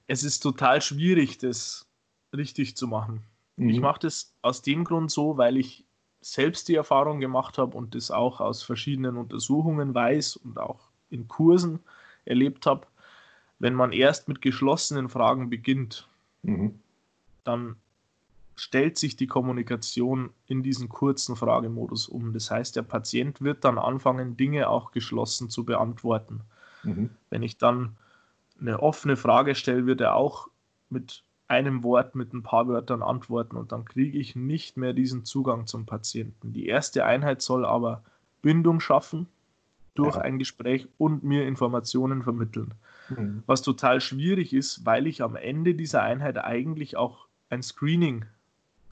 es 0.07 0.25
ist 0.25 0.41
total 0.41 0.81
schwierig, 0.81 1.39
das 1.39 1.87
richtig 2.35 2.77
zu 2.77 2.87
machen. 2.87 3.23
Mhm. 3.57 3.69
Ich 3.69 3.81
mache 3.81 4.01
das 4.01 4.35
aus 4.43 4.63
dem 4.63 4.85
Grund 4.85 5.11
so, 5.11 5.37
weil 5.37 5.57
ich 5.57 5.85
selbst 6.21 6.69
die 6.69 6.77
Erfahrung 6.77 7.21
gemacht 7.21 7.59
habe 7.59 7.77
und 7.77 7.95
das 7.95 8.11
auch 8.11 8.41
aus 8.41 8.63
verschiedenen 8.63 9.17
Untersuchungen 9.17 9.95
weiß 9.95 10.37
und 10.37 10.59
auch 10.59 10.89
in 11.11 11.29
Kursen 11.29 11.81
erlebt 12.25 12.67
habe. 12.67 12.87
Wenn 13.59 13.75
man 13.75 13.93
erst 13.93 14.29
mit 14.29 14.41
geschlossenen 14.41 15.09
Fragen 15.09 15.51
beginnt, 15.51 16.09
mhm. 16.43 16.81
dann 17.45 17.77
stellt 18.55 18.99
sich 18.99 19.17
die 19.17 19.27
Kommunikation 19.27 20.31
in 20.47 20.63
diesen 20.63 20.89
kurzen 20.89 21.37
Fragemodus 21.37 22.07
um. 22.07 22.33
Das 22.33 22.51
heißt, 22.51 22.77
der 22.77 22.83
Patient 22.83 23.41
wird 23.41 23.65
dann 23.65 23.79
anfangen, 23.79 24.37
Dinge 24.37 24.69
auch 24.69 24.93
geschlossen 24.93 25.51
zu 25.51 25.65
beantworten. 25.65 26.43
Mhm. 26.85 27.11
Wenn 27.31 27.43
ich 27.43 27.59
dann 27.59 27.97
eine 28.61 28.81
offene 28.81 29.17
Frage 29.17 29.55
stelle, 29.55 29.87
wird 29.87 30.01
er 30.01 30.15
auch 30.15 30.49
mit 30.91 31.25
einem 31.53 31.83
Wort, 31.83 32.15
mit 32.15 32.33
ein 32.33 32.43
paar 32.43 32.67
Wörtern 32.67 33.03
antworten 33.03 33.57
und 33.57 33.73
dann 33.73 33.85
kriege 33.85 34.19
ich 34.19 34.35
nicht 34.35 34.77
mehr 34.77 34.93
diesen 34.95 35.25
Zugang 35.25 35.67
zum 35.67 35.85
Patienten. 35.85 36.53
Die 36.53 36.67
erste 36.67 37.05
Einheit 37.05 37.43
soll 37.43 37.67
aber 37.67 38.03
Bindung 38.41 38.81
schaffen 38.81 39.27
durch 39.95 40.17
ja. 40.17 40.23
ein 40.23 40.39
Gespräch 40.39 40.89
und 40.97 41.23
mir 41.23 41.47
Informationen 41.47 42.23
vermitteln. 42.23 42.73
Mhm. 43.11 43.43
Was 43.47 43.61
total 43.61 44.01
schwierig 44.01 44.55
ist, 44.55 44.87
weil 44.87 45.07
ich 45.07 45.23
am 45.23 45.37
Ende 45.37 45.75
dieser 45.75 46.03
Einheit 46.03 46.39
eigentlich 46.39 46.97
auch 46.97 47.27
ein 47.51 47.63
Screening 47.63 48.25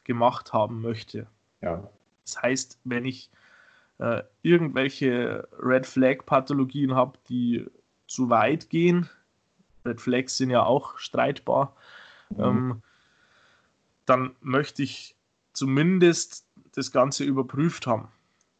gemacht 0.04 0.52
haben 0.52 0.82
möchte. 0.82 1.26
Ja. 1.62 1.88
Das 2.24 2.42
heißt, 2.42 2.78
wenn 2.84 3.06
ich 3.06 3.30
äh, 3.98 4.22
irgendwelche 4.42 5.48
Red 5.58 5.86
Flag 5.86 6.26
Pathologien 6.26 6.94
habe, 6.94 7.18
die 7.30 7.66
zu 8.06 8.28
weit 8.28 8.68
gehen. 8.68 9.08
Red 9.86 10.00
Flags 10.00 10.36
sind 10.36 10.50
ja 10.50 10.64
auch 10.64 10.98
streitbar. 10.98 11.74
Mhm. 12.30 12.42
Ähm, 12.42 12.82
dann 14.06 14.34
möchte 14.40 14.82
ich 14.82 15.14
zumindest 15.52 16.46
das 16.74 16.92
Ganze 16.92 17.24
überprüft 17.24 17.86
haben. 17.86 18.08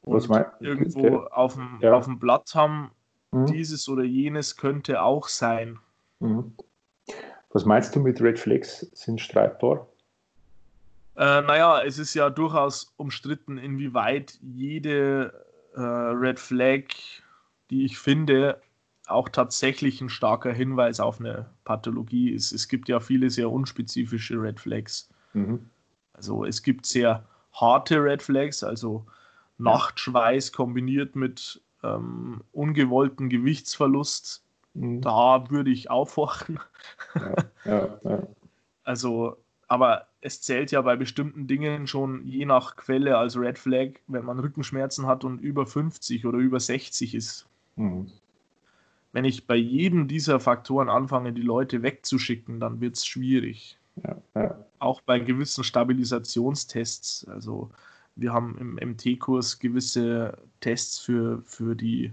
Und 0.03 0.29
irgendwo 0.61 1.07
okay. 1.07 1.29
auf, 1.31 1.55
dem, 1.55 1.79
ja. 1.81 1.93
auf 1.93 2.05
dem 2.07 2.19
Blatt 2.19 2.55
haben, 2.55 2.91
mhm. 3.33 3.47
dieses 3.47 3.89
oder 3.89 4.03
jenes 4.03 4.57
könnte 4.57 5.03
auch 5.03 5.29
sein. 5.29 5.79
Mhm. 6.21 6.53
Was 7.53 7.65
meinst 7.65 7.95
du 7.95 8.01
mit 8.01 8.21
Red 8.21 8.39
Flags 8.39 8.81
sind 8.95 9.21
streitbar? 9.21 9.87
Äh, 11.17 11.43
naja, 11.43 11.83
es 11.83 11.99
ist 11.99 12.15
ja 12.15 12.31
durchaus 12.31 12.95
umstritten, 12.97 13.59
inwieweit 13.59 14.39
jede 14.41 15.45
äh, 15.75 15.81
Red 15.81 16.39
Flag, 16.39 16.85
die 17.71 17.85
ich 17.85 17.99
finde, 17.99 18.61
auch 19.11 19.29
tatsächlich 19.29 20.01
ein 20.01 20.09
starker 20.09 20.53
Hinweis 20.53 21.01
auf 21.01 21.21
eine 21.21 21.51
Pathologie 21.65 22.31
ist. 22.31 22.53
Es 22.53 22.69
gibt 22.69 22.89
ja 22.89 23.01
viele 23.01 23.31
sehr 23.31 23.51
unspezifische 23.51 24.41
Red 24.41 24.61
Flags. 24.61 25.09
Mhm. 25.33 25.69
Also 26.13 26.45
es 26.45 26.63
gibt 26.63 26.87
sehr 26.87 27.25
harte 27.53 28.03
Red 28.03 28.23
Flags, 28.23 28.63
also 28.63 29.07
Nachtschweiß 29.59 30.53
kombiniert 30.53 31.17
mit 31.17 31.61
ähm, 31.83 32.43
ungewollten 32.53 33.29
Gewichtsverlust. 33.29 34.43
Mhm. 34.75 35.01
Da 35.01 35.51
würde 35.51 35.71
ich 35.71 35.91
aufwachen. 35.91 36.61
Ja, 37.15 37.35
ja, 37.65 38.01
ja. 38.05 38.23
Also, 38.83 39.37
aber 39.69 40.09
es 40.21 40.41
zählt 40.41 40.73
ja 40.73 40.81
bei 40.81 40.97
bestimmten 40.97 41.47
Dingen 41.47 41.87
schon 41.87 42.27
je 42.27 42.45
nach 42.45 42.75
Quelle 42.75 43.19
als 43.19 43.37
Red 43.37 43.57
Flag, 43.57 43.91
wenn 44.09 44.25
man 44.25 44.41
Rückenschmerzen 44.41 45.07
hat 45.07 45.23
und 45.23 45.39
über 45.39 45.65
50 45.65 46.27
oder 46.27 46.39
über 46.39 46.59
60 46.59 47.15
ist. 47.15 47.47
Mhm 47.77 48.11
wenn 49.13 49.25
ich 49.25 49.47
bei 49.47 49.57
jedem 49.57 50.09
dieser 50.09 50.41
Faktoren 50.41 50.89
anfange, 50.89 51.33
die 51.33 51.43
Leute 51.43 51.83
wegzuschicken, 51.83 52.61
dann 52.61 52.81
wird 52.81 52.97
es 52.97 53.07
schwierig. 53.07 53.79
Ja, 54.05 54.17
ja. 54.35 54.65
Auch 54.79 55.01
bei 55.01 55.19
gewissen 55.19 55.65
Stabilisationstests. 55.65 57.27
Also 57.29 57.71
wir 58.15 58.33
haben 58.33 58.57
im 58.59 58.91
MT-Kurs 58.91 59.59
gewisse 59.59 60.39
Tests 60.61 60.99
für, 60.99 61.43
für 61.45 61.75
die 61.75 62.13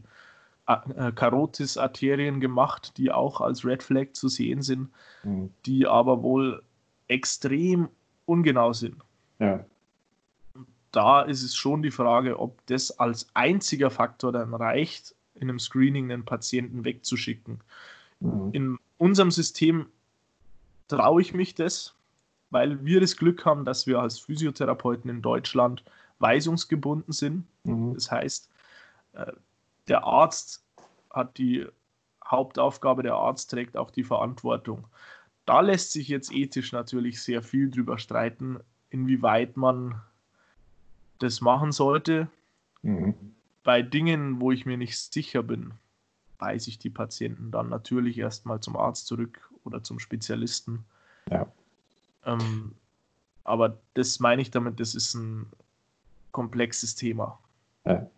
äh, 0.67 1.11
Karotis-Arterien 1.11 2.39
gemacht, 2.39 2.97
die 2.97 3.11
auch 3.11 3.41
als 3.41 3.63
Red 3.63 3.83
Flag 3.83 4.13
zu 4.13 4.27
sehen 4.27 4.61
sind, 4.61 4.89
mhm. 5.23 5.51
die 5.65 5.87
aber 5.87 6.23
wohl 6.23 6.63
extrem 7.07 7.89
ungenau 8.25 8.73
sind. 8.73 8.97
Ja. 9.39 9.63
Da 10.91 11.21
ist 11.21 11.43
es 11.43 11.55
schon 11.55 11.83
die 11.83 11.91
Frage, 11.91 12.39
ob 12.39 12.65
das 12.65 12.99
als 12.99 13.27
einziger 13.33 13.91
Faktor 13.91 14.31
dann 14.31 14.53
reicht, 14.53 15.15
in 15.39 15.49
einem 15.49 15.59
Screening 15.59 16.11
einen 16.11 16.25
Patienten 16.25 16.83
wegzuschicken. 16.83 17.61
Mhm. 18.19 18.49
In 18.51 18.79
unserem 18.97 19.31
System 19.31 19.87
traue 20.87 21.21
ich 21.21 21.33
mich 21.33 21.55
das, 21.55 21.95
weil 22.49 22.83
wir 22.85 22.99
das 22.99 23.17
Glück 23.17 23.45
haben, 23.45 23.65
dass 23.65 23.87
wir 23.87 23.99
als 23.99 24.19
Physiotherapeuten 24.19 25.09
in 25.09 25.21
Deutschland 25.21 25.83
weisungsgebunden 26.19 27.13
sind. 27.13 27.45
Mhm. 27.63 27.93
Das 27.93 28.11
heißt, 28.11 28.49
äh, 29.13 29.31
der 29.87 30.03
Arzt 30.03 30.63
hat 31.11 31.37
die 31.37 31.65
Hauptaufgabe, 32.25 33.03
der 33.03 33.15
Arzt 33.15 33.51
trägt 33.51 33.77
auch 33.77 33.91
die 33.91 34.03
Verantwortung. 34.03 34.85
Da 35.45 35.61
lässt 35.61 35.93
sich 35.93 36.09
jetzt 36.09 36.31
ethisch 36.33 36.73
natürlich 36.73 37.21
sehr 37.21 37.41
viel 37.41 37.69
drüber 37.69 37.97
streiten, 37.99 38.59
inwieweit 38.89 39.55
man 39.55 40.01
das 41.19 41.41
machen 41.41 41.71
sollte. 41.71 42.27
Mhm. 42.81 43.35
Bei 43.67 43.81
Dingen, 43.81 44.39
wo 44.39 44.53
ich 44.53 44.65
mir 44.65 44.77
nicht 44.77 44.97
sicher 44.97 45.43
bin, 45.43 45.73
weise 46.39 46.69
ich 46.69 46.79
die 46.79 46.89
Patienten 46.89 47.51
dann 47.51 47.67
natürlich 47.67 48.17
erstmal 48.17 48.61
zum 48.61 48.77
Arzt 48.77 49.07
zurück 49.07 49.51
oder 49.65 49.83
zum 49.83 49.99
Spezialisten. 49.99 50.85
Ja. 51.29 51.51
Ähm, 52.25 52.75
aber 53.43 53.77
das 53.93 54.21
meine 54.21 54.41
ich 54.41 54.51
damit, 54.51 54.79
das 54.79 54.95
ist 54.95 55.15
ein 55.15 55.47
komplexes 56.31 56.95
Thema. 56.95 57.39
Ja. 57.83 58.09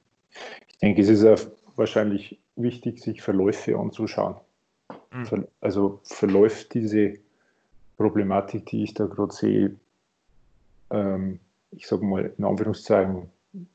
Ich 0.68 0.78
denke, 0.78 1.02
es 1.02 1.10
ist 1.10 1.50
wahrscheinlich 1.76 2.38
wichtig, 2.56 3.02
sich 3.02 3.24
Verläufe 3.24 3.76
anzuschauen. 3.76 4.36
Mhm. 5.12 5.48
Also 5.62 6.00
verläuft 6.04 6.76
diese 6.76 7.16
Problematik, 7.98 8.68
die 8.68 8.84
ich 8.84 8.94
da 8.94 9.08
gerade 9.08 9.34
sehe, 9.34 9.76
ähm, 10.92 11.40
ich 11.72 11.88
sage 11.88 12.06
mal 12.06 12.32
in 12.38 12.46
Anführungszeichen, 12.46 13.32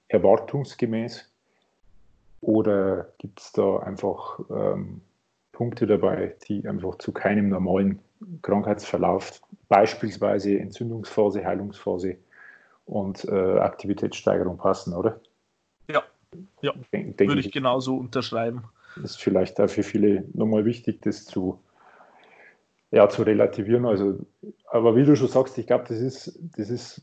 erwartungsgemäß? 0.07 1.34
Oder 2.45 3.09
gibt 3.17 3.41
es 3.41 3.53
da 3.53 3.79
einfach 3.79 4.39
ähm, 4.51 5.01
Punkte 5.53 5.87
dabei, 5.87 6.37
die 6.47 6.69
einfach 6.69 6.99
zu 6.99 7.11
keinem 7.11 7.49
normalen 7.49 8.01
Krankheitsverlauf, 8.43 9.41
beispielsweise 9.69 10.59
Entzündungsphase, 10.59 11.43
Heilungsphase 11.43 12.19
und 12.85 13.25
äh, 13.25 13.59
Aktivitätssteigerung 13.59 14.59
passen, 14.59 14.93
oder? 14.93 15.21
Ja, 15.89 16.03
ja. 16.61 16.75
Denk, 16.93 17.19
würde 17.19 17.41
ich, 17.41 17.47
ich 17.47 17.53
genauso 17.53 17.97
unterschreiben. 17.97 18.65
Das 18.97 19.13
ist 19.13 19.23
vielleicht 19.23 19.59
auch 19.59 19.71
für 19.71 19.83
viele 19.83 20.25
nochmal 20.35 20.67
wichtig, 20.67 21.01
das 21.01 21.25
zu, 21.25 21.59
ja, 22.91 23.09
zu 23.09 23.23
relativieren. 23.23 23.87
Also, 23.87 24.19
aber 24.67 24.97
wie 24.97 25.05
du 25.05 25.17
schon 25.17 25.29
sagst, 25.29 25.57
ich 25.57 25.67
glaube, 25.67 25.85
das 25.89 25.99
ist, 25.99 26.39
das 26.59 26.69
ist 26.69 27.01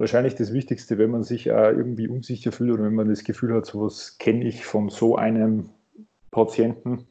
wahrscheinlich 0.00 0.34
das 0.34 0.52
Wichtigste, 0.52 0.96
wenn 0.96 1.10
man 1.10 1.22
sich 1.22 1.52
auch 1.52 1.68
irgendwie 1.68 2.08
unsicher 2.08 2.52
fühlt 2.52 2.72
oder 2.72 2.84
wenn 2.84 2.94
man 2.94 3.08
das 3.08 3.22
Gefühl 3.22 3.54
hat, 3.54 3.66
sowas 3.66 4.16
kenne 4.18 4.46
ich 4.46 4.64
von 4.64 4.88
so 4.88 5.16
einem 5.16 5.68
Patienten, 6.30 7.06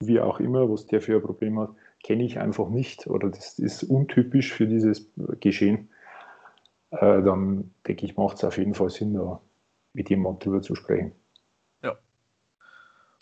wie 0.00 0.20
auch 0.20 0.40
immer, 0.40 0.68
was 0.68 0.86
der 0.86 1.00
für 1.00 1.14
ein 1.14 1.22
Problem 1.22 1.58
hat, 1.60 1.70
kenne 2.02 2.24
ich 2.24 2.40
einfach 2.40 2.68
nicht 2.68 3.06
oder 3.06 3.30
das 3.30 3.60
ist 3.60 3.84
untypisch 3.84 4.52
für 4.52 4.66
dieses 4.66 5.08
Geschehen, 5.38 5.88
äh, 6.90 7.22
dann 7.22 7.70
denke 7.86 8.04
ich, 8.04 8.16
macht 8.16 8.38
es 8.38 8.44
auf 8.44 8.58
jeden 8.58 8.74
Fall 8.74 8.90
Sinn, 8.90 9.14
da 9.14 9.40
mit 9.92 10.10
jemandem 10.10 10.40
drüber 10.40 10.62
zu 10.62 10.74
sprechen. 10.74 11.12
Ja. 11.82 11.96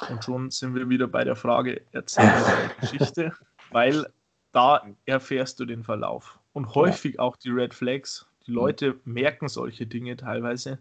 Und 0.08 0.24
schon 0.24 0.50
sind 0.50 0.74
wir 0.74 0.88
wieder 0.88 1.08
bei 1.08 1.24
der 1.24 1.36
Frage, 1.36 1.82
erzähl 1.92 2.24
eine 2.24 2.70
Geschichte, 2.80 3.32
weil 3.70 4.06
da 4.52 4.82
erfährst 5.04 5.60
du 5.60 5.66
den 5.66 5.84
Verlauf. 5.84 6.38
Und 6.54 6.74
häufig 6.74 7.16
ja. 7.16 7.20
auch 7.20 7.36
die 7.36 7.50
Red 7.50 7.74
Flags. 7.74 8.26
Die 8.46 8.50
mhm. 8.50 8.56
Leute 8.56 9.00
merken 9.04 9.48
solche 9.48 9.86
Dinge 9.86 10.16
teilweise 10.16 10.78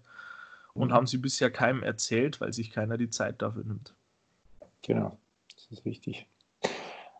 und 0.73 0.89
mhm. 0.89 0.93
haben 0.93 1.07
sie 1.07 1.17
bisher 1.17 1.51
keinem 1.51 1.83
erzählt, 1.83 2.41
weil 2.41 2.53
sich 2.53 2.71
keiner 2.71 2.97
die 2.97 3.09
Zeit 3.09 3.41
dafür 3.41 3.63
nimmt. 3.63 3.93
Genau, 4.81 5.17
das 5.55 5.67
ist 5.71 5.85
richtig. 5.85 6.27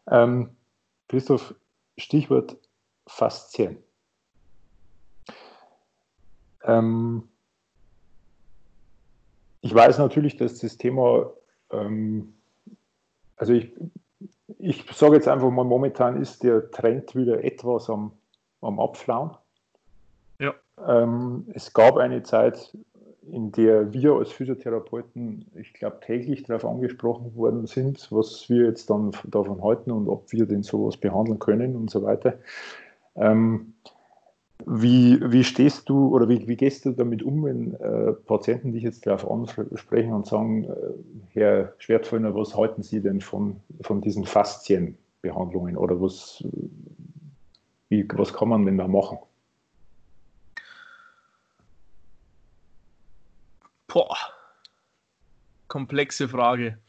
Ähm, 0.07 0.49
Christoph, 1.07 1.55
Stichwort 1.97 2.57
Faszien. 3.07 3.77
Ähm, 6.63 7.27
ich 9.61 9.73
weiß 9.73 9.97
natürlich, 9.97 10.37
dass 10.37 10.59
das 10.59 10.77
Thema, 10.77 11.31
ähm, 11.71 12.33
also 13.37 13.53
ich, 13.53 13.71
ich 14.59 14.85
sage 14.93 15.15
jetzt 15.15 15.27
einfach 15.27 15.49
mal, 15.49 15.63
momentan 15.63 16.21
ist 16.21 16.43
der 16.43 16.69
Trend 16.71 17.15
wieder 17.15 17.43
etwas 17.43 17.89
am, 17.89 18.11
am 18.61 18.79
Abflauen. 18.79 19.31
Ja. 20.43 20.53
Ähm, 20.87 21.45
es 21.53 21.73
gab 21.73 21.97
eine 21.97 22.23
Zeit, 22.23 22.75
in 23.31 23.51
der 23.53 23.93
wir 23.93 24.13
als 24.13 24.31
Physiotherapeuten, 24.31 25.45
ich 25.55 25.73
glaube, 25.73 25.99
täglich 26.05 26.43
darauf 26.43 26.65
angesprochen 26.65 27.33
worden 27.35 27.65
sind, 27.65 28.11
was 28.11 28.49
wir 28.49 28.65
jetzt 28.65 28.89
dann 28.89 29.11
davon 29.25 29.63
halten 29.63 29.91
und 29.91 30.09
ob 30.09 30.31
wir 30.33 30.45
denn 30.45 30.63
sowas 30.63 30.97
behandeln 30.97 31.39
können 31.39 31.75
und 31.77 31.89
so 31.89 32.03
weiter. 32.03 32.37
Ähm, 33.15 33.73
wie, 34.65 35.19
wie 35.23 35.43
stehst 35.43 35.87
du 35.89 36.13
oder 36.13 36.27
wie, 36.27 36.47
wie 36.47 36.55
gehst 36.55 36.85
du 36.85 36.91
damit 36.91 37.23
um, 37.23 37.45
wenn 37.45 37.73
äh, 37.75 38.13
Patienten 38.13 38.73
dich 38.73 38.83
jetzt 38.83 39.05
darauf 39.05 39.29
ansprechen 39.29 40.13
und 40.13 40.25
sagen, 40.25 40.65
äh, 40.65 40.69
Herr 41.33 41.73
Schwertföllner, 41.77 42.35
was 42.35 42.55
halten 42.55 42.83
Sie 42.83 43.01
denn 43.01 43.21
von, 43.21 43.57
von 43.81 44.01
diesen 44.01 44.25
Faszienbehandlungen 44.25 45.77
oder 45.77 46.01
was, 46.01 46.43
wie, 47.89 48.07
was 48.13 48.33
kann 48.33 48.49
man 48.49 48.65
denn 48.65 48.77
da 48.77 48.87
machen? 48.87 49.19
Boah, 53.93 54.17
komplexe 55.67 56.27
Frage. 56.27 56.79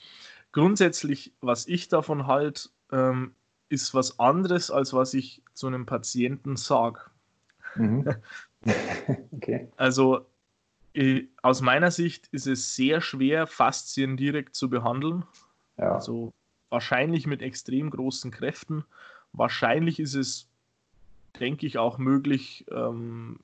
Grundsätzlich, 0.52 1.34
was 1.42 1.66
ich 1.66 1.88
davon 1.88 2.26
halte, 2.26 2.70
ähm, 2.92 3.34
ist 3.68 3.92
was 3.92 4.18
anderes, 4.18 4.70
als 4.70 4.94
was 4.94 5.12
ich 5.12 5.42
zu 5.52 5.66
einem 5.66 5.84
Patienten 5.84 6.56
sage. 6.56 7.00
Mhm. 7.74 8.08
okay. 9.32 9.68
Also 9.76 10.24
äh, 10.94 11.24
aus 11.42 11.60
meiner 11.60 11.90
Sicht 11.90 12.28
ist 12.28 12.46
es 12.46 12.74
sehr 12.74 13.02
schwer, 13.02 13.46
Faszien 13.46 14.16
direkt 14.16 14.54
zu 14.54 14.70
behandeln. 14.70 15.26
Ja. 15.76 15.96
Also 15.96 16.32
wahrscheinlich 16.70 17.26
mit 17.26 17.42
extrem 17.42 17.90
großen 17.90 18.30
Kräften. 18.30 18.82
Wahrscheinlich 19.34 20.00
ist 20.00 20.14
es, 20.14 20.48
denke 21.38 21.66
ich, 21.66 21.76
auch 21.76 21.98
möglich, 21.98 22.64
ähm, 22.70 23.40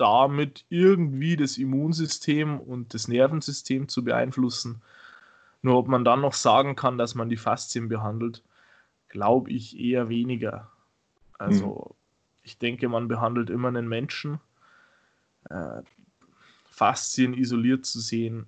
damit 0.00 0.64
irgendwie 0.68 1.36
das 1.36 1.58
Immunsystem 1.58 2.58
und 2.58 2.94
das 2.94 3.08
Nervensystem 3.08 3.88
zu 3.88 4.04
beeinflussen. 4.04 4.82
Nur 5.62 5.76
ob 5.76 5.88
man 5.88 6.04
dann 6.04 6.22
noch 6.22 6.34
sagen 6.34 6.74
kann, 6.74 6.98
dass 6.98 7.14
man 7.14 7.28
die 7.28 7.36
Faszien 7.36 7.88
behandelt, 7.88 8.42
glaube 9.08 9.50
ich 9.50 9.78
eher 9.78 10.08
weniger. 10.08 10.70
Also 11.38 11.90
mhm 11.90 12.00
ich 12.42 12.58
denke, 12.58 12.88
man 12.88 13.08
behandelt 13.08 13.50
immer 13.50 13.68
einen 13.68 13.88
Menschen. 13.88 14.40
Äh, 15.48 15.82
Faszien 16.68 17.34
isoliert 17.34 17.84
zu 17.86 18.00
sehen, 18.00 18.46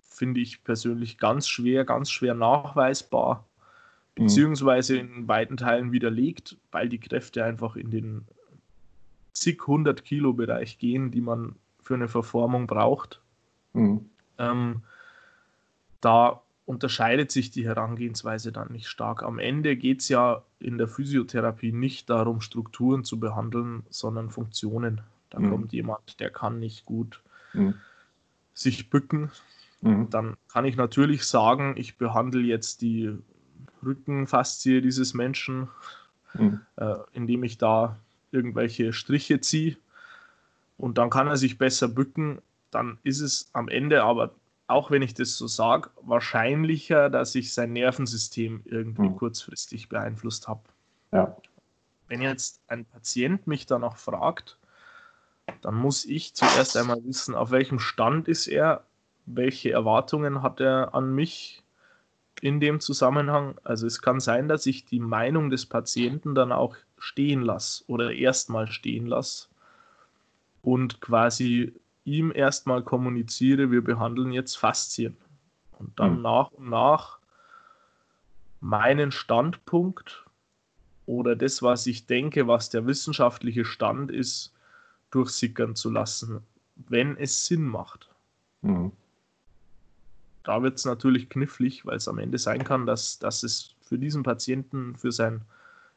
finde 0.00 0.40
ich 0.40 0.64
persönlich 0.64 1.18
ganz 1.18 1.48
schwer, 1.48 1.84
ganz 1.84 2.10
schwer 2.10 2.34
nachweisbar, 2.34 3.46
mhm. 4.16 4.24
beziehungsweise 4.24 4.98
in 4.98 5.28
weiten 5.28 5.56
Teilen 5.56 5.92
widerlegt, 5.92 6.56
weil 6.70 6.88
die 6.88 7.00
Kräfte 7.00 7.44
einfach 7.44 7.76
in 7.76 7.90
den 7.90 8.26
zig 9.32 9.66
hundert 9.66 10.04
Kilo 10.04 10.32
Bereich 10.32 10.78
gehen, 10.78 11.10
die 11.10 11.20
man 11.20 11.56
für 11.80 11.94
eine 11.94 12.08
Verformung 12.08 12.66
braucht. 12.66 13.20
Mhm. 13.72 14.10
Ähm, 14.38 14.82
da 16.00 16.42
unterscheidet 16.64 17.30
sich 17.30 17.50
die 17.50 17.66
Herangehensweise 17.66 18.52
dann 18.52 18.72
nicht 18.72 18.88
stark. 18.88 19.22
Am 19.22 19.38
Ende 19.38 19.76
geht 19.76 20.00
es 20.00 20.08
ja 20.08 20.42
in 20.58 20.78
der 20.78 20.88
Physiotherapie 20.88 21.72
nicht 21.72 22.08
darum, 22.08 22.40
Strukturen 22.40 23.04
zu 23.04 23.18
behandeln, 23.18 23.84
sondern 23.90 24.30
Funktionen. 24.30 25.00
Da 25.30 25.40
mhm. 25.40 25.50
kommt 25.50 25.72
jemand, 25.72 26.20
der 26.20 26.30
kann 26.30 26.60
nicht 26.60 26.84
gut 26.86 27.20
mhm. 27.52 27.74
sich 28.54 28.90
bücken. 28.90 29.30
Mhm. 29.80 30.08
Dann 30.10 30.36
kann 30.48 30.64
ich 30.64 30.76
natürlich 30.76 31.24
sagen, 31.24 31.74
ich 31.76 31.98
behandle 31.98 32.42
jetzt 32.42 32.80
die 32.82 33.16
Rückenfaszie 33.84 34.80
dieses 34.80 35.14
Menschen, 35.14 35.68
mhm. 36.34 36.60
äh, 36.76 36.94
indem 37.12 37.42
ich 37.42 37.58
da 37.58 37.96
irgendwelche 38.32 38.92
Striche 38.92 39.40
ziehe. 39.40 39.76
Und 40.78 40.98
dann 40.98 41.10
kann 41.10 41.28
er 41.28 41.36
sich 41.36 41.58
besser 41.58 41.88
bücken. 41.88 42.40
Dann 42.70 42.98
ist 43.02 43.20
es 43.20 43.50
am 43.52 43.68
Ende 43.68 44.02
aber 44.02 44.32
auch 44.72 44.90
wenn 44.90 45.02
ich 45.02 45.14
das 45.14 45.36
so 45.36 45.46
sage, 45.46 45.90
wahrscheinlicher, 46.00 47.10
dass 47.10 47.34
ich 47.34 47.52
sein 47.52 47.72
Nervensystem 47.72 48.62
irgendwie 48.64 49.08
mhm. 49.08 49.16
kurzfristig 49.16 49.88
beeinflusst 49.88 50.48
habe. 50.48 50.62
Ja. 51.12 51.36
Wenn 52.08 52.22
jetzt 52.22 52.60
ein 52.68 52.84
Patient 52.84 53.46
mich 53.46 53.66
danach 53.66 53.96
fragt, 53.96 54.58
dann 55.60 55.74
muss 55.74 56.04
ich 56.04 56.34
zuerst 56.34 56.76
einmal 56.76 57.04
wissen, 57.04 57.34
auf 57.34 57.50
welchem 57.50 57.78
Stand 57.78 58.28
ist 58.28 58.46
er, 58.46 58.84
welche 59.26 59.70
Erwartungen 59.70 60.42
hat 60.42 60.60
er 60.60 60.94
an 60.94 61.14
mich 61.14 61.62
in 62.40 62.60
dem 62.60 62.80
Zusammenhang. 62.80 63.56
Also 63.62 63.86
es 63.86 64.02
kann 64.02 64.20
sein, 64.20 64.48
dass 64.48 64.66
ich 64.66 64.84
die 64.84 65.00
Meinung 65.00 65.50
des 65.50 65.66
Patienten 65.66 66.34
dann 66.34 66.50
auch 66.50 66.76
stehen 67.02 67.42
lasse 67.42 67.82
oder 67.88 68.12
erstmal 68.12 68.70
stehen 68.70 69.06
lasse 69.06 69.48
und 70.62 71.00
quasi 71.00 71.72
ihm 72.04 72.32
erstmal 72.32 72.82
kommuniziere, 72.82 73.72
wir 73.72 73.82
behandeln 73.82 74.30
jetzt 74.30 74.56
Faszien. 74.56 75.16
Und 75.78 75.98
dann 75.98 76.16
mhm. 76.16 76.22
nach 76.22 76.50
und 76.52 76.70
nach 76.70 77.18
meinen 78.60 79.10
Standpunkt 79.10 80.24
oder 81.06 81.34
das, 81.34 81.60
was 81.60 81.88
ich 81.88 82.06
denke, 82.06 82.46
was 82.46 82.70
der 82.70 82.86
wissenschaftliche 82.86 83.64
Stand 83.64 84.12
ist, 84.12 84.54
durchsickern 85.10 85.74
zu 85.74 85.90
lassen, 85.90 86.40
wenn 86.76 87.16
es 87.16 87.46
Sinn 87.46 87.64
macht. 87.64 88.08
Mhm. 88.60 88.92
Da 90.44 90.62
wird 90.62 90.78
es 90.78 90.84
natürlich 90.84 91.28
knifflig, 91.28 91.84
weil 91.84 91.96
es 91.96 92.06
am 92.06 92.18
Ende 92.18 92.38
sein 92.38 92.62
kann, 92.62 92.86
dass, 92.86 93.18
dass 93.18 93.42
es 93.42 93.74
für 93.80 93.98
diesen 93.98 94.22
Patienten, 94.22 94.94
für 94.96 95.10
sein 95.10 95.42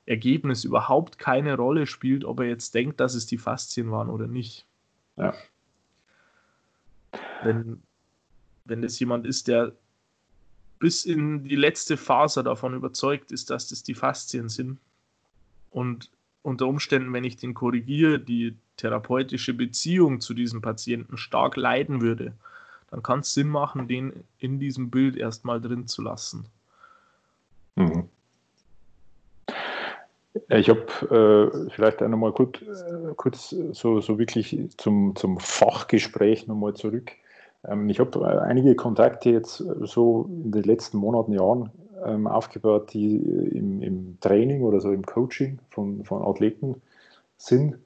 Ergebnis 0.06 0.64
überhaupt 0.64 1.18
keine 1.18 1.56
Rolle 1.56 1.88
spielt, 1.88 2.26
ob 2.26 2.40
er 2.40 2.48
jetzt 2.48 2.76
denkt, 2.76 3.00
dass 3.00 3.16
es 3.16 3.26
die 3.26 3.38
Faszien 3.38 3.92
waren 3.92 4.10
oder 4.10 4.28
nicht. 4.28 4.66
Ja. 5.18 5.34
Wenn, 7.44 7.82
wenn 8.66 8.84
es 8.84 9.00
jemand 9.00 9.26
ist, 9.26 9.48
der 9.48 9.74
bis 10.80 11.06
in 11.06 11.44
die 11.44 11.56
letzte 11.56 11.98
Faser 11.98 12.44
davon 12.44 12.76
überzeugt 12.76 13.32
ist, 13.32 13.50
dass 13.50 13.70
das 13.70 13.84
die 13.84 13.96
Faszien 13.96 14.50
sind 14.50 14.78
und 15.72 16.12
unter 16.44 16.68
Umständen, 16.68 17.12
wenn 17.14 17.24
ich 17.24 17.38
den 17.38 17.54
korrigiere, 17.56 18.20
die 18.20 18.56
therapeutische 18.78 19.54
Beziehung 19.54 20.22
zu 20.22 20.34
diesem 20.34 20.62
Patienten 20.62 21.18
stark 21.18 21.56
leiden 21.56 22.02
würde, 22.02 22.34
dann 22.92 23.02
kann 23.02 23.22
es 23.22 23.34
Sinn 23.34 23.50
machen, 23.50 23.88
den 23.88 24.14
in 24.38 24.60
diesem 24.60 24.92
Bild 24.92 25.16
erstmal 25.16 25.60
drin 25.60 25.88
zu 25.88 26.04
lassen. 26.04 26.46
Mhm. 27.76 28.10
Ich 30.50 30.70
habe 30.70 31.52
äh, 31.64 31.70
vielleicht 31.70 32.04
auch 32.04 32.08
nochmal 32.08 32.34
kurz, 32.34 32.62
äh, 32.62 33.14
kurz 33.16 33.50
so, 33.50 34.02
so 34.02 34.20
wirklich 34.20 34.58
zum, 34.78 35.16
zum 35.16 35.40
Fachgespräch 35.40 36.48
nochmal 36.48 36.74
zurück. 36.74 37.12
Ähm, 37.66 37.90
ich 37.90 38.00
habe 38.00 38.20
äh, 38.20 38.40
einige 38.40 38.76
Kontakte 38.76 39.30
jetzt 39.30 39.58
so 39.58 40.30
in 40.30 40.52
den 40.52 40.64
letzten 40.64 40.98
Monaten, 40.98 41.32
Jahren 41.32 41.72
ähm, 42.06 42.28
aufgebaut, 42.28 42.94
die 42.94 43.16
im, 43.16 43.82
im, 43.82 44.18
Training 44.20 44.64
oder 44.64 44.82
so 44.82 44.92
im 44.92 45.06
Coaching 45.06 45.60
von, 45.70 46.04
von 46.04 46.22
Athleten 46.22 46.82
sind. 47.38 47.78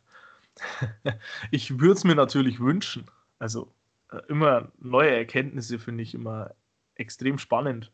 Ich 1.50 1.78
würde 1.78 1.92
es 1.92 2.04
mir 2.04 2.14
natürlich 2.14 2.58
wünschen. 2.58 3.04
Also 3.38 3.68
äh, 4.10 4.20
immer 4.28 4.72
neue 4.78 5.10
Erkenntnisse 5.10 5.78
finde 5.78 6.02
ich 6.02 6.14
immer 6.14 6.52
extrem 6.94 7.36
spannend 7.36 7.92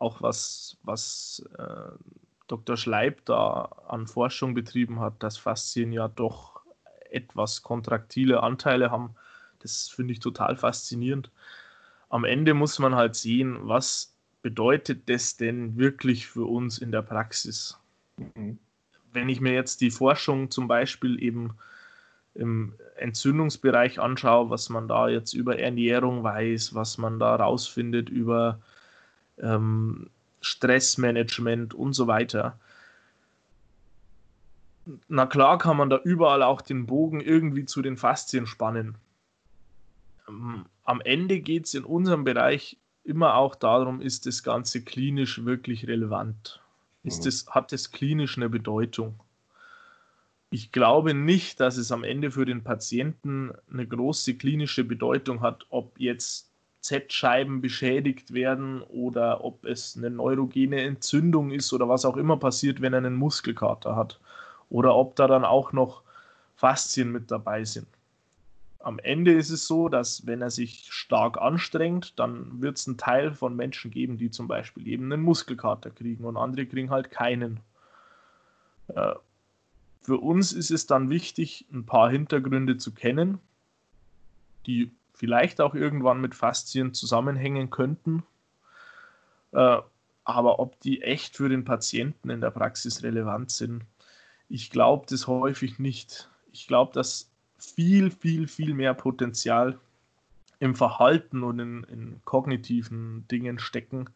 auch 0.00 0.22
was, 0.22 0.76
was 0.82 1.44
äh, 1.58 1.92
Dr. 2.48 2.76
Schleib 2.76 3.24
da 3.26 3.70
an 3.86 4.08
Forschung 4.08 4.54
betrieben 4.54 4.98
hat, 4.98 5.22
dass 5.22 5.36
Faszien 5.36 5.92
ja 5.92 6.08
doch 6.08 6.60
etwas 7.10 7.62
kontraktile 7.62 8.42
Anteile 8.42 8.90
haben. 8.90 9.14
Das 9.60 9.88
finde 9.88 10.12
ich 10.12 10.20
total 10.20 10.56
faszinierend. 10.56 11.30
Am 12.08 12.24
Ende 12.24 12.54
muss 12.54 12.78
man 12.78 12.94
halt 12.96 13.14
sehen, 13.14 13.58
was 13.62 14.16
bedeutet 14.42 15.08
das 15.08 15.36
denn 15.36 15.76
wirklich 15.76 16.26
für 16.26 16.44
uns 16.46 16.78
in 16.78 16.90
der 16.90 17.02
Praxis? 17.02 17.78
Mhm. 18.16 18.58
Wenn 19.12 19.28
ich 19.28 19.40
mir 19.40 19.52
jetzt 19.52 19.80
die 19.80 19.90
Forschung 19.90 20.50
zum 20.50 20.66
Beispiel 20.66 21.22
eben 21.22 21.56
im 22.34 22.74
Entzündungsbereich 22.96 24.00
anschaue, 24.00 24.50
was 24.50 24.70
man 24.70 24.88
da 24.88 25.08
jetzt 25.08 25.34
über 25.34 25.58
Ernährung 25.58 26.22
weiß, 26.22 26.74
was 26.74 26.96
man 26.96 27.18
da 27.18 27.36
rausfindet 27.36 28.08
über 28.08 28.60
ähm, 29.42 30.10
Stressmanagement 30.40 31.74
und 31.74 31.92
so 31.92 32.06
weiter. 32.06 32.58
Na 35.08 35.26
klar 35.26 35.58
kann 35.58 35.76
man 35.76 35.90
da 35.90 35.98
überall 35.98 36.42
auch 36.42 36.62
den 36.62 36.86
Bogen 36.86 37.20
irgendwie 37.20 37.66
zu 37.66 37.82
den 37.82 37.96
Faszien 37.96 38.46
spannen. 38.46 38.96
Ähm, 40.28 40.64
am 40.84 41.00
Ende 41.00 41.40
geht 41.40 41.66
es 41.66 41.74
in 41.74 41.84
unserem 41.84 42.24
Bereich 42.24 42.78
immer 43.04 43.34
auch 43.34 43.54
darum, 43.54 44.00
ist 44.00 44.26
das 44.26 44.42
Ganze 44.42 44.82
klinisch 44.82 45.44
wirklich 45.44 45.86
relevant? 45.86 46.60
Ist 47.02 47.26
das, 47.26 47.46
mhm. 47.46 47.50
hat 47.50 47.72
es 47.72 47.92
klinisch 47.92 48.36
eine 48.36 48.48
Bedeutung? 48.48 49.20
Ich 50.50 50.72
glaube 50.72 51.14
nicht, 51.14 51.60
dass 51.60 51.76
es 51.76 51.92
am 51.92 52.04
Ende 52.04 52.30
für 52.30 52.44
den 52.44 52.64
Patienten 52.64 53.52
eine 53.72 53.86
große 53.86 54.34
klinische 54.34 54.84
Bedeutung 54.84 55.40
hat, 55.42 55.64
ob 55.70 55.98
jetzt 55.98 56.49
Z-Scheiben 56.80 57.60
beschädigt 57.60 58.32
werden 58.32 58.82
oder 58.82 59.44
ob 59.44 59.64
es 59.64 59.96
eine 59.96 60.10
neurogene 60.10 60.80
Entzündung 60.82 61.50
ist 61.50 61.72
oder 61.72 61.88
was 61.88 62.04
auch 62.04 62.16
immer 62.16 62.38
passiert, 62.38 62.80
wenn 62.80 62.94
er 62.94 62.98
einen 62.98 63.16
Muskelkater 63.16 63.96
hat. 63.96 64.18
Oder 64.70 64.94
ob 64.94 65.16
da 65.16 65.26
dann 65.26 65.44
auch 65.44 65.72
noch 65.72 66.02
Faszien 66.56 67.10
mit 67.12 67.30
dabei 67.30 67.64
sind. 67.64 67.88
Am 68.78 68.98
Ende 68.98 69.32
ist 69.32 69.50
es 69.50 69.66
so, 69.66 69.90
dass 69.90 70.26
wenn 70.26 70.40
er 70.40 70.50
sich 70.50 70.86
stark 70.90 71.38
anstrengt, 71.38 72.18
dann 72.18 72.62
wird 72.62 72.78
es 72.78 72.86
einen 72.86 72.96
Teil 72.96 73.34
von 73.34 73.54
Menschen 73.54 73.90
geben, 73.90 74.16
die 74.16 74.30
zum 74.30 74.48
Beispiel 74.48 74.86
eben 74.88 75.12
einen 75.12 75.22
Muskelkater 75.22 75.90
kriegen 75.90 76.24
und 76.24 76.38
andere 76.38 76.64
kriegen 76.64 76.90
halt 76.90 77.10
keinen. 77.10 77.60
Äh, 78.88 79.14
für 80.00 80.16
uns 80.16 80.52
ist 80.52 80.70
es 80.70 80.86
dann 80.86 81.10
wichtig, 81.10 81.66
ein 81.72 81.84
paar 81.84 82.10
Hintergründe 82.10 82.78
zu 82.78 82.92
kennen, 82.92 83.38
die 84.66 84.90
vielleicht 85.20 85.60
auch 85.60 85.74
irgendwann 85.74 86.22
mit 86.22 86.34
Faszien 86.34 86.94
zusammenhängen 86.94 87.68
könnten. 87.68 88.22
Äh, 89.52 89.76
aber 90.24 90.58
ob 90.60 90.80
die 90.80 91.02
echt 91.02 91.36
für 91.36 91.50
den 91.50 91.66
Patienten 91.66 92.30
in 92.30 92.40
der 92.40 92.50
Praxis 92.50 93.02
relevant 93.02 93.50
sind, 93.50 93.84
ich 94.48 94.70
glaube 94.70 95.04
das 95.10 95.26
häufig 95.26 95.78
nicht. 95.78 96.30
Ich 96.52 96.66
glaube, 96.66 96.94
dass 96.94 97.30
viel, 97.58 98.10
viel, 98.10 98.48
viel 98.48 98.72
mehr 98.72 98.94
Potenzial 98.94 99.78
im 100.58 100.74
Verhalten 100.74 101.42
und 101.42 101.58
in, 101.58 101.84
in, 101.84 102.20
kognitiven 102.24 103.28
Dingen 103.28 103.58
stecken, 103.58 104.08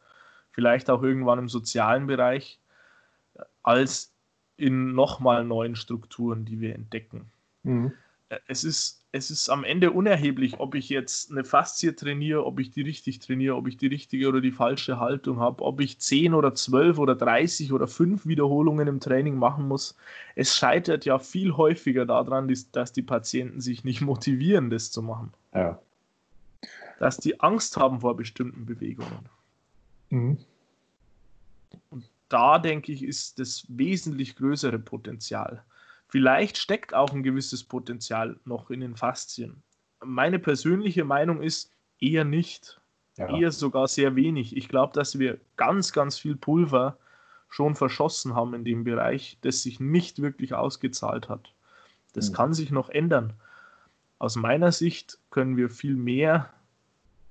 vielleicht 0.52 0.88
auch 0.88 1.02
irgendwann 1.02 1.38
im 1.38 1.50
sozialen 1.50 2.07
Bereich, 2.07 2.59
als 3.62 4.11
in 4.57 4.94
nochmal 4.94 5.44
neuen 5.44 5.76
Strukturen, 5.76 6.46
die 6.46 6.61
wir 6.61 6.74
entdecken. 6.74 7.30
Mhm. 7.62 7.92
Äh, 8.30 8.38
es 8.46 8.64
ist 8.64 9.03
es 9.14 9.30
ist 9.30 9.48
am 9.48 9.62
Ende 9.62 9.92
unerheblich, 9.92 10.58
ob 10.58 10.74
ich 10.74 10.88
jetzt 10.88 11.30
eine 11.30 11.44
Faszie 11.44 11.94
trainiere, 11.94 12.44
ob 12.44 12.58
ich 12.58 12.72
die 12.72 12.82
richtig 12.82 13.20
trainiere, 13.20 13.54
ob 13.54 13.68
ich 13.68 13.76
die 13.76 13.86
richtige 13.86 14.28
oder 14.28 14.40
die 14.40 14.50
falsche 14.50 14.98
Haltung 14.98 15.38
habe, 15.38 15.62
ob 15.62 15.80
ich 15.80 16.00
10 16.00 16.34
oder 16.34 16.52
12 16.52 16.98
oder 16.98 17.14
30 17.14 17.72
oder 17.72 17.86
5 17.86 18.26
Wiederholungen 18.26 18.88
im 18.88 18.98
Training 18.98 19.36
machen 19.36 19.68
muss. 19.68 19.96
Es 20.34 20.56
scheitert 20.56 21.04
ja 21.04 21.20
viel 21.20 21.52
häufiger 21.56 22.06
daran, 22.06 22.52
dass 22.72 22.92
die 22.92 23.02
Patienten 23.02 23.60
sich 23.60 23.84
nicht 23.84 24.00
motivieren, 24.00 24.68
das 24.68 24.90
zu 24.90 25.00
machen. 25.00 25.32
Ja. 25.54 25.78
Dass 26.98 27.18
die 27.18 27.38
Angst 27.40 27.76
haben 27.76 28.00
vor 28.00 28.16
bestimmten 28.16 28.66
Bewegungen. 28.66 29.28
Mhm. 30.10 30.38
Und 31.90 32.10
da 32.28 32.58
denke 32.58 32.90
ich, 32.90 33.04
ist 33.04 33.38
das 33.38 33.64
wesentlich 33.68 34.34
größere 34.34 34.80
Potenzial. 34.80 35.62
Vielleicht 36.14 36.58
steckt 36.58 36.94
auch 36.94 37.12
ein 37.12 37.24
gewisses 37.24 37.64
Potenzial 37.64 38.38
noch 38.44 38.70
in 38.70 38.78
den 38.78 38.94
Faszien. 38.94 39.64
meine 40.04 40.38
persönliche 40.38 41.02
Meinung 41.02 41.42
ist 41.42 41.72
eher 41.98 42.24
nicht. 42.24 42.80
Ja. 43.16 43.36
Eher 43.36 43.50
sogar 43.50 43.88
sehr 43.88 44.14
wenig. 44.14 44.56
Ich 44.56 44.68
glaube, 44.68 44.92
dass 44.92 45.18
wir 45.18 45.40
ganz, 45.56 45.92
ganz 45.92 46.16
viel 46.16 46.36
Pulver 46.36 46.96
schon 47.48 47.74
verschossen 47.74 48.36
haben 48.36 48.54
in 48.54 48.64
dem 48.64 48.84
Bereich, 48.84 49.38
das 49.40 49.64
sich 49.64 49.80
nicht 49.80 50.22
wirklich 50.22 50.54
ausgezahlt 50.54 51.28
hat. 51.28 51.52
Das 52.12 52.30
mhm. 52.30 52.34
kann 52.34 52.54
sich 52.54 52.70
noch 52.70 52.90
ändern. 52.90 53.32
Aus 54.20 54.36
meiner 54.36 54.70
Sicht 54.70 55.18
können 55.30 55.56
wir 55.56 55.68
viel 55.68 55.96
mehr 55.96 56.48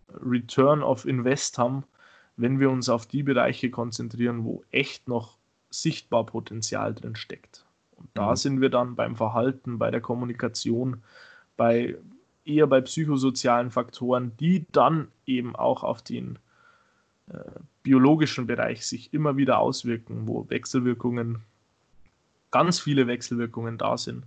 Return 0.09 0.83
of 0.83 1.05
Invest 1.05 1.57
haben, 1.57 1.85
wenn 2.35 2.59
wir 2.59 2.69
uns 2.69 2.89
auf 2.89 3.05
die 3.05 3.23
Bereiche 3.23 3.69
konzentrieren, 3.69 4.43
wo 4.43 4.61
echt 4.71 5.07
noch 5.07 5.37
sichtbar 5.69 6.25
Potenzial 6.25 6.93
drin 6.93 7.15
steckt. 7.15 7.65
Und 7.95 8.09
da 8.13 8.31
mhm. 8.31 8.35
sind 8.35 8.61
wir 8.61 8.69
dann 8.69 8.95
beim 8.95 9.15
Verhalten, 9.15 9.79
bei 9.79 9.91
der 9.91 10.01
Kommunikation, 10.01 11.03
bei 11.57 11.95
eher 12.45 12.67
bei 12.67 12.81
psychosozialen 12.81 13.71
Faktoren, 13.71 14.35
die 14.37 14.65
dann 14.71 15.07
eben 15.25 15.55
auch 15.55 15.83
auf 15.83 16.01
den 16.01 16.39
äh, 17.31 17.37
biologischen 17.83 18.47
Bereich 18.47 18.85
sich 18.85 19.13
immer 19.13 19.37
wieder 19.37 19.59
auswirken, 19.59 20.27
wo 20.27 20.49
Wechselwirkungen, 20.49 21.43
ganz 22.51 22.79
viele 22.79 23.07
Wechselwirkungen 23.07 23.77
da 23.77 23.97
sind. 23.97 24.25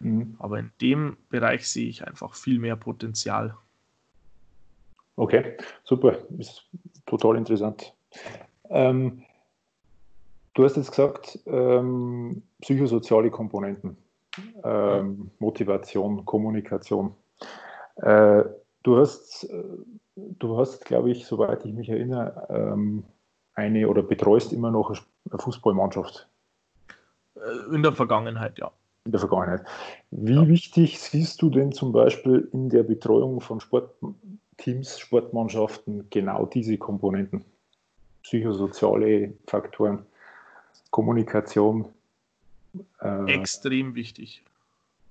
Mhm. 0.00 0.34
Aber 0.38 0.58
in 0.58 0.70
dem 0.80 1.16
Bereich 1.30 1.68
sehe 1.68 1.88
ich 1.88 2.06
einfach 2.06 2.34
viel 2.34 2.58
mehr 2.58 2.76
Potenzial. 2.76 3.56
Okay, 5.16 5.56
super, 5.84 6.18
ist 6.38 6.66
total 7.06 7.36
interessant. 7.36 7.92
Ähm, 8.70 9.22
du 10.54 10.64
hast 10.64 10.76
jetzt 10.76 10.90
gesagt, 10.90 11.38
ähm, 11.46 12.42
psychosoziale 12.60 13.30
Komponenten, 13.30 13.96
ähm, 14.64 15.30
Motivation, 15.38 16.24
Kommunikation. 16.24 17.14
Äh, 17.96 18.44
du 18.82 18.96
hast, 18.96 19.48
du 20.16 20.58
hast, 20.58 20.84
glaube 20.84 21.10
ich, 21.10 21.26
soweit 21.26 21.64
ich 21.64 21.72
mich 21.72 21.88
erinnere, 21.88 22.46
ähm, 22.50 23.04
eine 23.54 23.88
oder 23.88 24.02
betreust 24.02 24.52
immer 24.52 24.70
noch 24.70 24.90
eine 25.30 25.38
Fußballmannschaft. 25.38 26.28
Äh, 27.36 27.74
in 27.74 27.82
der 27.82 27.92
Vergangenheit, 27.92 28.58
ja. 28.58 28.70
In 29.04 29.12
der 29.12 29.20
Vergangenheit. 29.20 29.64
Wie 30.10 30.34
ja. 30.34 30.46
wichtig 30.48 31.00
siehst 31.00 31.42
du 31.42 31.50
denn 31.50 31.72
zum 31.72 31.92
Beispiel 31.92 32.48
in 32.52 32.68
der 32.68 32.84
Betreuung 32.84 33.40
von 33.40 33.60
Sportteams, 33.60 34.98
Sportmannschaften 34.98 36.06
genau 36.10 36.46
diese 36.46 36.78
Komponenten? 36.78 37.44
Psychosoziale 38.22 39.34
Faktoren, 39.46 40.06
Kommunikation? 40.92 41.88
Äh, 43.00 43.32
Extrem 43.32 43.96
wichtig. 43.96 44.44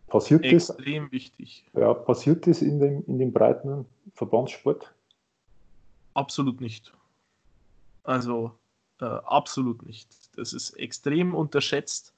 Passiert 0.07 0.45
Extrem 0.45 1.05
das, 1.05 1.11
wichtig. 1.11 1.65
Ja, 1.73 1.93
passiert 1.93 2.47
das 2.47 2.61
in 2.61 2.79
dem, 2.79 3.03
in 3.07 3.19
dem 3.19 3.33
breiten 3.33 3.85
Verbandssport? 4.13 4.93
Absolut 6.13 6.61
nicht. 6.61 6.93
Also 8.03 8.51
äh, 8.99 9.05
absolut 9.05 9.85
nicht. 9.85 10.09
Das 10.37 10.53
ist 10.53 10.71
extrem 10.71 11.33
unterschätzt. 11.33 12.13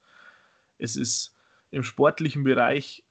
Es 0.78 0.96
ist 0.96 1.34
im 1.70 1.82
sportlichen 1.82 2.44
Bereich 2.44 3.04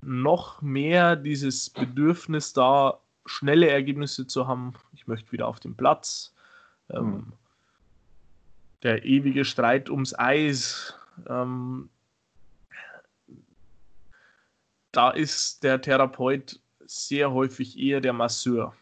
noch 0.00 0.62
mehr 0.62 1.16
dieses 1.16 1.70
Bedürfnis 1.70 2.52
da, 2.52 3.00
schnelle 3.26 3.68
Ergebnisse 3.68 4.26
zu 4.26 4.46
haben. 4.46 4.72
Ich 4.94 5.06
möchte 5.06 5.32
wieder 5.32 5.48
auf 5.48 5.60
den 5.60 5.76
Platz. 5.76 6.34
Ähm, 6.90 7.04
mhm. 7.04 7.32
Der 8.82 9.04
ewige 9.04 9.44
Streit 9.44 9.90
ums 9.90 10.16
Eis. 10.18 10.94
Ähm, 11.28 11.88
da 14.92 15.10
ist 15.10 15.64
der 15.64 15.80
Therapeut 15.80 16.60
sehr 16.86 17.32
häufig 17.32 17.78
eher 17.78 18.00
der 18.00 18.12
Masseur. 18.12 18.74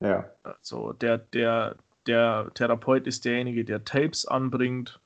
Ja. 0.00 0.30
Also 0.42 0.92
der, 0.92 1.18
der, 1.18 1.76
der 2.06 2.50
Therapeut 2.54 3.06
ist 3.06 3.24
derjenige, 3.24 3.64
der 3.64 3.84
Tapes 3.84 4.26
anbringt, 4.26 5.00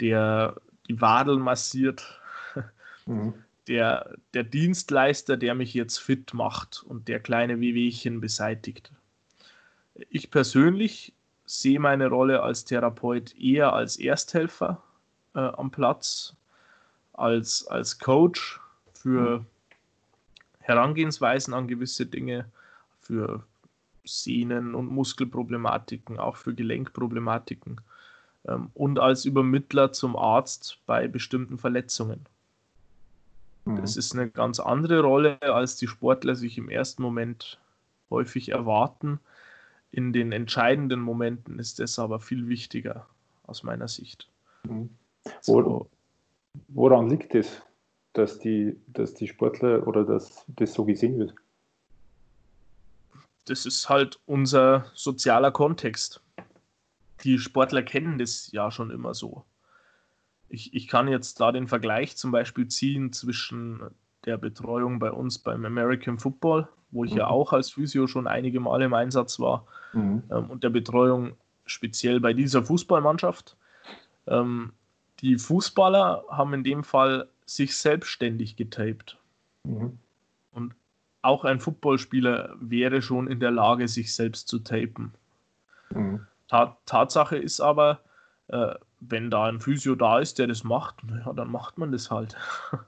der 0.00 0.60
die 0.88 1.00
Wadeln 1.00 1.40
massiert, 1.40 2.20
mhm. 3.06 3.34
der, 3.66 4.16
der 4.34 4.44
Dienstleister, 4.44 5.36
der 5.36 5.54
mich 5.54 5.74
jetzt 5.74 5.98
fit 5.98 6.34
macht 6.34 6.82
und 6.82 7.08
der 7.08 7.20
kleine 7.20 7.60
Wehwehchen 7.60 8.20
beseitigt. 8.20 8.92
Ich 10.08 10.30
persönlich 10.30 11.12
sehe 11.60 11.78
meine 11.78 12.08
Rolle 12.08 12.42
als 12.42 12.64
Therapeut 12.64 13.36
eher 13.38 13.74
als 13.74 13.98
Ersthelfer 13.98 14.82
äh, 15.34 15.40
am 15.40 15.70
Platz, 15.70 16.34
als, 17.12 17.66
als 17.66 17.98
Coach, 17.98 18.58
für 18.94 19.40
mhm. 19.40 19.46
Herangehensweisen 20.60 21.52
an 21.52 21.68
gewisse 21.68 22.06
Dinge, 22.06 22.46
für 23.00 23.42
Sehnen- 24.04 24.74
und 24.74 24.86
Muskelproblematiken, 24.86 26.18
auch 26.18 26.36
für 26.36 26.54
Gelenkproblematiken 26.54 27.80
ähm, 28.46 28.70
und 28.72 28.98
als 28.98 29.24
Übermittler 29.24 29.92
zum 29.92 30.16
Arzt 30.16 30.78
bei 30.86 31.06
bestimmten 31.06 31.58
Verletzungen. 31.58 32.24
Mhm. 33.66 33.76
Das 33.76 33.96
ist 33.96 34.14
eine 34.14 34.30
ganz 34.30 34.58
andere 34.58 35.00
Rolle, 35.00 35.42
als 35.42 35.76
die 35.76 35.88
Sportler 35.88 36.34
sich 36.34 36.56
im 36.56 36.70
ersten 36.70 37.02
Moment 37.02 37.58
häufig 38.08 38.50
erwarten. 38.50 39.20
In 39.92 40.12
den 40.12 40.32
entscheidenden 40.32 41.00
Momenten 41.00 41.58
ist 41.58 41.78
das 41.78 41.98
aber 41.98 42.18
viel 42.18 42.48
wichtiger 42.48 43.06
aus 43.44 43.62
meiner 43.62 43.88
Sicht. 43.88 44.28
Mhm. 44.64 44.90
So. 45.40 45.88
Woran 46.68 47.08
liegt 47.08 47.34
es? 47.34 47.62
dass 48.12 48.38
die, 48.38 48.78
dass 48.88 49.14
die 49.14 49.28
Sportler 49.28 49.86
oder 49.86 50.04
dass 50.04 50.44
das 50.48 50.74
so 50.74 50.84
gesehen 50.84 51.18
wird? 51.18 51.34
Das 53.46 53.66
ist 53.66 53.88
halt 53.88 54.20
unser 54.26 54.86
sozialer 54.94 55.50
Kontext. 55.50 56.20
Die 57.24 57.38
Sportler 57.38 57.82
kennen 57.82 58.18
das 58.18 58.52
ja 58.52 58.70
schon 58.70 58.90
immer 58.90 59.14
so. 59.14 59.44
Ich, 60.48 60.74
ich 60.74 60.86
kann 60.86 61.08
jetzt 61.08 61.40
da 61.40 61.50
den 61.50 61.66
Vergleich 61.66 62.16
zum 62.16 62.30
Beispiel 62.30 62.68
ziehen 62.68 63.12
zwischen 63.12 63.82
der 64.24 64.36
Betreuung 64.36 64.98
bei 64.98 65.10
uns 65.10 65.38
beim 65.38 65.64
American 65.64 66.18
Football, 66.18 66.68
wo 66.92 67.04
ich 67.04 67.12
mhm. 67.12 67.18
ja 67.18 67.26
auch 67.26 67.52
als 67.52 67.70
Physio 67.70 68.06
schon 68.06 68.26
einige 68.26 68.60
Male 68.60 68.84
im 68.84 68.94
Einsatz 68.94 69.40
war, 69.40 69.66
mhm. 69.92 70.22
ähm, 70.30 70.50
und 70.50 70.62
der 70.62 70.70
Betreuung 70.70 71.32
speziell 71.66 72.20
bei 72.20 72.32
dieser 72.32 72.62
Fußballmannschaft. 72.62 73.56
Ähm, 74.26 74.72
die 75.20 75.38
Fußballer 75.38 76.24
haben 76.28 76.54
in 76.54 76.64
dem 76.64 76.84
Fall 76.84 77.28
sich 77.46 77.76
selbstständig 77.76 78.56
getaped. 78.56 79.18
Mhm. 79.64 79.98
Und 80.52 80.74
auch 81.22 81.44
ein 81.44 81.60
Footballspieler 81.60 82.54
wäre 82.60 83.02
schon 83.02 83.28
in 83.28 83.40
der 83.40 83.50
Lage, 83.50 83.88
sich 83.88 84.14
selbst 84.14 84.48
zu 84.48 84.58
tapen. 84.58 85.14
Mhm. 85.90 86.26
Tatsache 86.48 87.36
ist 87.36 87.60
aber, 87.60 88.00
äh, 88.48 88.74
wenn 89.00 89.30
da 89.30 89.44
ein 89.44 89.60
Physio 89.60 89.94
da 89.94 90.18
ist, 90.18 90.38
der 90.38 90.48
das 90.48 90.64
macht, 90.64 90.96
ja, 91.24 91.32
dann 91.32 91.50
macht 91.50 91.78
man 91.78 91.92
das 91.92 92.10
halt. 92.10 92.36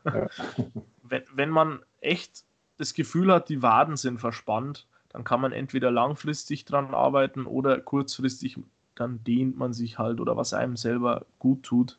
Ja. 0.04 0.26
wenn, 1.02 1.22
wenn 1.34 1.50
man 1.50 1.80
echt 2.00 2.44
das 2.76 2.94
Gefühl 2.94 3.32
hat, 3.32 3.48
die 3.48 3.62
Waden 3.62 3.96
sind 3.96 4.20
verspannt, 4.20 4.86
dann 5.10 5.24
kann 5.24 5.40
man 5.40 5.52
entweder 5.52 5.90
langfristig 5.90 6.64
dran 6.64 6.92
arbeiten 6.92 7.46
oder 7.46 7.80
kurzfristig, 7.80 8.58
dann 8.94 9.22
dehnt 9.24 9.56
man 9.56 9.72
sich 9.72 9.98
halt 9.98 10.20
oder 10.20 10.36
was 10.36 10.52
einem 10.52 10.76
selber 10.76 11.24
gut 11.38 11.62
tut. 11.62 11.98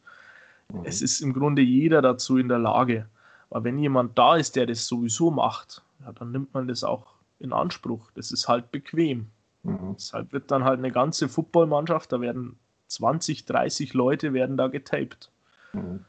Mhm. 0.71 0.81
Es 0.83 1.01
ist 1.01 1.21
im 1.21 1.33
Grunde 1.33 1.61
jeder 1.61 2.01
dazu 2.01 2.37
in 2.37 2.49
der 2.49 2.59
Lage. 2.59 3.07
Aber 3.49 3.63
wenn 3.63 3.77
jemand 3.79 4.17
da 4.17 4.35
ist, 4.35 4.55
der 4.55 4.65
das 4.65 4.87
sowieso 4.87 5.31
macht, 5.31 5.81
ja, 6.03 6.11
dann 6.11 6.31
nimmt 6.31 6.53
man 6.53 6.67
das 6.67 6.83
auch 6.83 7.13
in 7.39 7.53
Anspruch. 7.53 8.11
Das 8.15 8.31
ist 8.31 8.47
halt 8.47 8.71
bequem. 8.71 9.27
Mhm. 9.63 9.95
Deshalb 9.95 10.33
wird 10.33 10.51
dann 10.51 10.63
halt 10.63 10.79
eine 10.79 10.91
ganze 10.91 11.29
Footballmannschaft, 11.29 12.11
da 12.11 12.21
werden 12.21 12.57
20, 12.87 13.45
30 13.45 13.93
Leute 13.93 14.33
werden 14.33 14.57
da 14.57 14.67
getaped. 14.67 15.31
Mhm. 15.73 16.05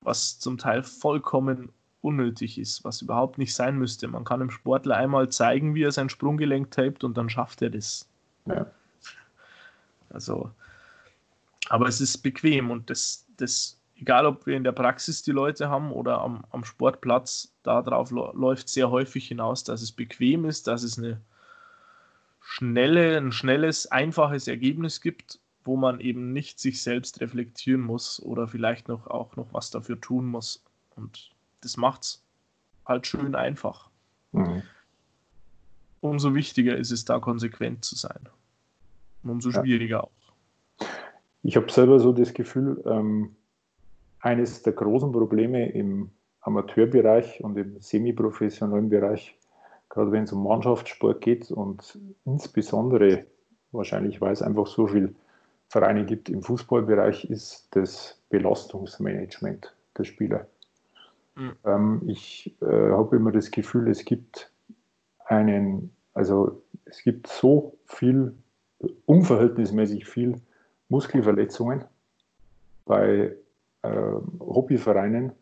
Was 0.00 0.38
zum 0.38 0.58
Teil 0.58 0.82
vollkommen 0.82 1.70
unnötig 2.02 2.58
ist, 2.58 2.84
was 2.84 3.02
überhaupt 3.02 3.38
nicht 3.38 3.54
sein 3.54 3.76
müsste. 3.76 4.08
Man 4.08 4.24
kann 4.24 4.40
dem 4.40 4.50
Sportler 4.50 4.96
einmal 4.96 5.28
zeigen, 5.28 5.74
wie 5.74 5.82
er 5.82 5.92
sein 5.92 6.08
Sprunggelenk 6.08 6.70
tapet 6.70 7.04
und 7.04 7.16
dann 7.16 7.28
schafft 7.28 7.62
er 7.62 7.70
das. 7.70 8.08
Ja. 8.46 8.66
Also, 10.08 10.50
aber 11.68 11.86
es 11.86 12.00
ist 12.00 12.18
bequem 12.18 12.70
und 12.70 12.90
das, 12.90 13.26
das 13.36 13.80
egal 13.96 14.26
ob 14.26 14.46
wir 14.46 14.56
in 14.56 14.64
der 14.64 14.72
Praxis 14.72 15.22
die 15.22 15.30
Leute 15.30 15.68
haben 15.68 15.92
oder 15.92 16.20
am, 16.20 16.44
am 16.50 16.64
Sportplatz, 16.64 17.52
darauf 17.62 18.10
läuft 18.10 18.68
sehr 18.68 18.90
häufig 18.90 19.28
hinaus, 19.28 19.62
dass 19.64 19.82
es 19.82 19.92
bequem 19.92 20.44
ist, 20.46 20.66
dass 20.66 20.82
es 20.82 20.98
eine 20.98 21.20
schnelle, 22.40 23.18
ein 23.18 23.32
schnelles, 23.32 23.86
einfaches 23.86 24.48
Ergebnis 24.48 25.00
gibt, 25.00 25.38
wo 25.64 25.76
man 25.76 26.00
eben 26.00 26.32
nicht 26.32 26.58
sich 26.58 26.82
selbst 26.82 27.20
reflektieren 27.20 27.82
muss 27.82 28.20
oder 28.20 28.48
vielleicht 28.48 28.88
noch 28.88 29.06
auch 29.06 29.36
noch 29.36 29.52
was 29.52 29.70
dafür 29.70 30.00
tun 30.00 30.26
muss. 30.26 30.64
Und 30.96 31.30
das 31.60 31.76
macht 31.76 32.02
es 32.02 32.24
halt 32.86 33.06
schön 33.06 33.34
einfach. 33.34 33.90
Mhm. 34.32 34.62
Umso 36.00 36.34
wichtiger 36.34 36.76
ist 36.76 36.90
es, 36.90 37.04
da 37.04 37.18
konsequent 37.18 37.84
zu 37.84 37.94
sein. 37.94 38.28
Und 39.22 39.30
umso 39.30 39.50
schwieriger 39.50 39.96
ja. 39.96 40.02
auch. 40.04 40.86
Ich 41.42 41.56
habe 41.56 41.70
selber 41.70 42.00
so 42.00 42.12
das 42.12 42.32
Gefühl, 42.32 42.82
ähm, 42.86 43.36
eines 44.20 44.62
der 44.62 44.72
großen 44.72 45.12
Probleme 45.12 45.70
im 45.70 46.10
Amateurbereich 46.40 47.42
und 47.42 47.56
im 47.56 47.80
semiprofessionellen 47.80 48.88
Bereich 48.88 49.36
gerade 49.90 50.12
wenn 50.12 50.24
es 50.24 50.32
um 50.32 50.44
Mannschaftssport 50.44 51.20
geht 51.20 51.50
und 51.50 51.98
insbesondere 52.24 53.26
wahrscheinlich, 53.72 54.20
weil 54.20 54.32
es 54.32 54.40
einfach 54.40 54.66
so 54.66 54.86
viele 54.86 55.14
Vereine 55.68 56.06
gibt 56.06 56.30
im 56.30 56.42
Fußballbereich, 56.42 57.24
ist 57.24 57.68
das 57.72 58.18
Belastungsmanagement 58.30 59.74
der 59.98 60.04
Spieler. 60.04 60.46
Mhm. 61.40 61.56
Ähm, 61.64 62.02
ich 62.06 62.54
äh, 62.60 62.90
habe 62.90 63.16
immer 63.16 63.32
das 63.32 63.50
Gefühl, 63.50 63.88
es 63.88 64.04
gibt 64.04 64.52
einen, 65.24 65.90
also 66.12 66.62
es 66.84 67.02
gibt 67.02 67.26
so 67.28 67.78
viel, 67.86 68.34
unverhältnismäßig 69.06 70.06
viel 70.06 70.40
Muskelverletzungen 70.88 71.84
bei 72.86 73.36
äh, 73.82 74.12
Hobbyvereinen. 74.40 75.32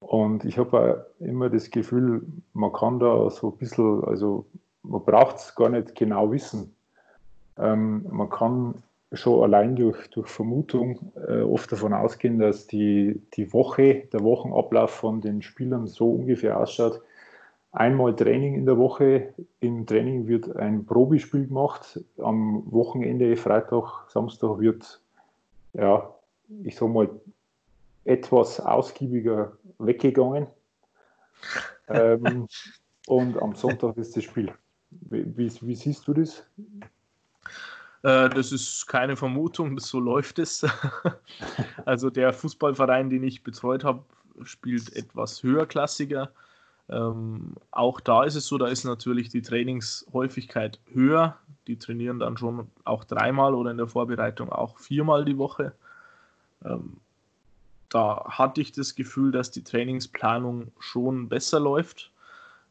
Und 0.00 0.44
ich 0.44 0.58
habe 0.58 1.06
immer 1.18 1.50
das 1.50 1.70
Gefühl, 1.70 2.22
man 2.52 2.72
kann 2.72 2.98
da 2.98 3.28
so 3.30 3.50
ein 3.50 3.56
bisschen, 3.58 4.04
also 4.04 4.46
man 4.82 5.04
braucht 5.04 5.36
es 5.36 5.54
gar 5.54 5.68
nicht 5.68 5.94
genau 5.94 6.32
wissen. 6.32 6.74
Ähm, 7.58 8.06
man 8.08 8.30
kann 8.30 8.82
schon 9.12 9.42
allein 9.42 9.76
durch, 9.76 10.08
durch 10.10 10.28
Vermutung 10.28 11.12
äh, 11.28 11.40
oft 11.40 11.70
davon 11.72 11.92
ausgehen, 11.92 12.38
dass 12.38 12.66
die, 12.66 13.20
die 13.34 13.52
Woche, 13.52 14.06
der 14.12 14.22
Wochenablauf 14.22 14.90
von 14.90 15.20
den 15.20 15.42
Spielern 15.42 15.86
so 15.86 16.12
ungefähr 16.12 16.58
ausschaut. 16.58 17.00
Einmal 17.72 18.14
Training 18.16 18.54
in 18.54 18.66
der 18.66 18.78
Woche, 18.78 19.32
im 19.60 19.86
Training 19.86 20.26
wird 20.26 20.56
ein 20.56 20.86
Probespiel 20.86 21.46
gemacht, 21.46 22.00
am 22.18 22.64
Wochenende, 22.70 23.36
Freitag, 23.36 24.08
Samstag 24.08 24.58
wird, 24.58 25.00
ja, 25.72 26.12
ich 26.64 26.76
sag 26.76 26.88
mal, 26.88 27.08
etwas 28.04 28.60
ausgiebiger 28.60 29.52
weggegangen. 29.78 30.46
ähm, 31.88 32.48
und 33.06 33.40
am 33.40 33.54
Sonntag 33.54 33.96
ist 33.96 34.16
das 34.16 34.24
Spiel. 34.24 34.52
Wie, 34.90 35.36
wie, 35.36 35.52
wie 35.62 35.74
siehst 35.74 36.06
du 36.08 36.14
das? 36.14 36.44
Äh, 38.02 38.30
das 38.30 38.52
ist 38.52 38.86
keine 38.86 39.16
Vermutung, 39.16 39.78
so 39.80 40.00
läuft 40.00 40.38
es. 40.38 40.66
also 41.84 42.10
der 42.10 42.32
Fußballverein, 42.32 43.10
den 43.10 43.22
ich 43.22 43.42
betreut 43.42 43.84
habe, 43.84 44.04
spielt 44.44 44.94
etwas 44.96 45.42
höherklassiger. 45.42 46.30
Ähm, 46.88 47.54
auch 47.70 48.00
da 48.00 48.24
ist 48.24 48.34
es 48.34 48.46
so, 48.46 48.58
da 48.58 48.66
ist 48.66 48.84
natürlich 48.84 49.28
die 49.28 49.42
Trainingshäufigkeit 49.42 50.80
höher. 50.92 51.36
Die 51.66 51.78
trainieren 51.78 52.18
dann 52.18 52.36
schon 52.36 52.68
auch 52.84 53.04
dreimal 53.04 53.54
oder 53.54 53.70
in 53.70 53.76
der 53.76 53.86
Vorbereitung 53.86 54.50
auch 54.50 54.78
viermal 54.78 55.24
die 55.24 55.38
Woche. 55.38 55.72
Ähm, 56.64 56.96
da 57.90 58.24
hatte 58.28 58.60
ich 58.60 58.72
das 58.72 58.94
Gefühl, 58.94 59.30
dass 59.30 59.50
die 59.50 59.64
Trainingsplanung 59.64 60.72
schon 60.78 61.28
besser 61.28 61.60
läuft. 61.60 62.10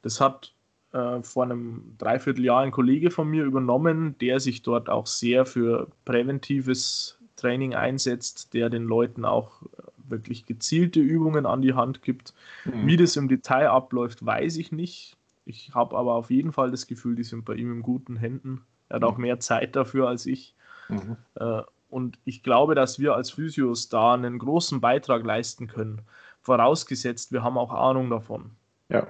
Das 0.01 0.19
hat 0.19 0.53
äh, 0.91 1.21
vor 1.21 1.43
einem 1.43 1.95
Dreivierteljahr 1.97 2.61
ein 2.61 2.71
Kollege 2.71 3.11
von 3.11 3.29
mir 3.29 3.43
übernommen, 3.43 4.15
der 4.19 4.39
sich 4.39 4.63
dort 4.63 4.89
auch 4.89 5.05
sehr 5.05 5.45
für 5.45 5.87
präventives 6.05 7.19
Training 7.35 7.75
einsetzt, 7.75 8.53
der 8.53 8.69
den 8.69 8.83
Leuten 8.83 9.23
auch 9.23 9.61
wirklich 10.07 10.45
gezielte 10.45 10.99
Übungen 10.99 11.45
an 11.45 11.61
die 11.61 11.73
Hand 11.73 12.01
gibt. 12.01 12.33
Mhm. 12.65 12.87
Wie 12.87 12.97
das 12.97 13.15
im 13.15 13.27
Detail 13.27 13.69
abläuft, 13.69 14.25
weiß 14.25 14.57
ich 14.57 14.71
nicht. 14.71 15.15
Ich 15.45 15.73
habe 15.73 15.95
aber 15.95 16.15
auf 16.15 16.31
jeden 16.31 16.51
Fall 16.51 16.71
das 16.71 16.87
Gefühl, 16.87 17.15
die 17.15 17.23
sind 17.23 17.45
bei 17.45 17.53
ihm 17.53 17.71
in 17.71 17.81
guten 17.81 18.15
Händen. 18.15 18.61
Er 18.89 18.95
hat 18.95 19.01
mhm. 19.03 19.07
auch 19.07 19.17
mehr 19.17 19.39
Zeit 19.39 19.75
dafür 19.75 20.07
als 20.07 20.25
ich. 20.25 20.55
Mhm. 20.89 21.17
Äh, 21.35 21.61
und 21.89 22.19
ich 22.25 22.43
glaube, 22.43 22.75
dass 22.75 22.99
wir 22.99 23.15
als 23.15 23.31
Physios 23.31 23.89
da 23.89 24.13
einen 24.13 24.39
großen 24.39 24.81
Beitrag 24.81 25.23
leisten 25.23 25.67
können. 25.67 26.01
Vorausgesetzt, 26.41 27.31
wir 27.31 27.43
haben 27.43 27.57
auch 27.57 27.71
Ahnung 27.71 28.09
davon. 28.09 28.51
Ja 28.89 29.07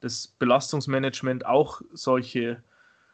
das 0.00 0.28
Belastungsmanagement 0.38 1.46
auch 1.46 1.80
solche 1.92 2.62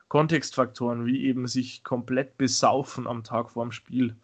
Kontextfaktoren 0.08 1.06
wie 1.06 1.24
eben 1.24 1.46
sich 1.46 1.84
komplett 1.84 2.36
besaufen 2.36 3.06
am 3.06 3.24
Tag 3.24 3.50
vorm 3.50 3.72
Spiel, 3.72 4.14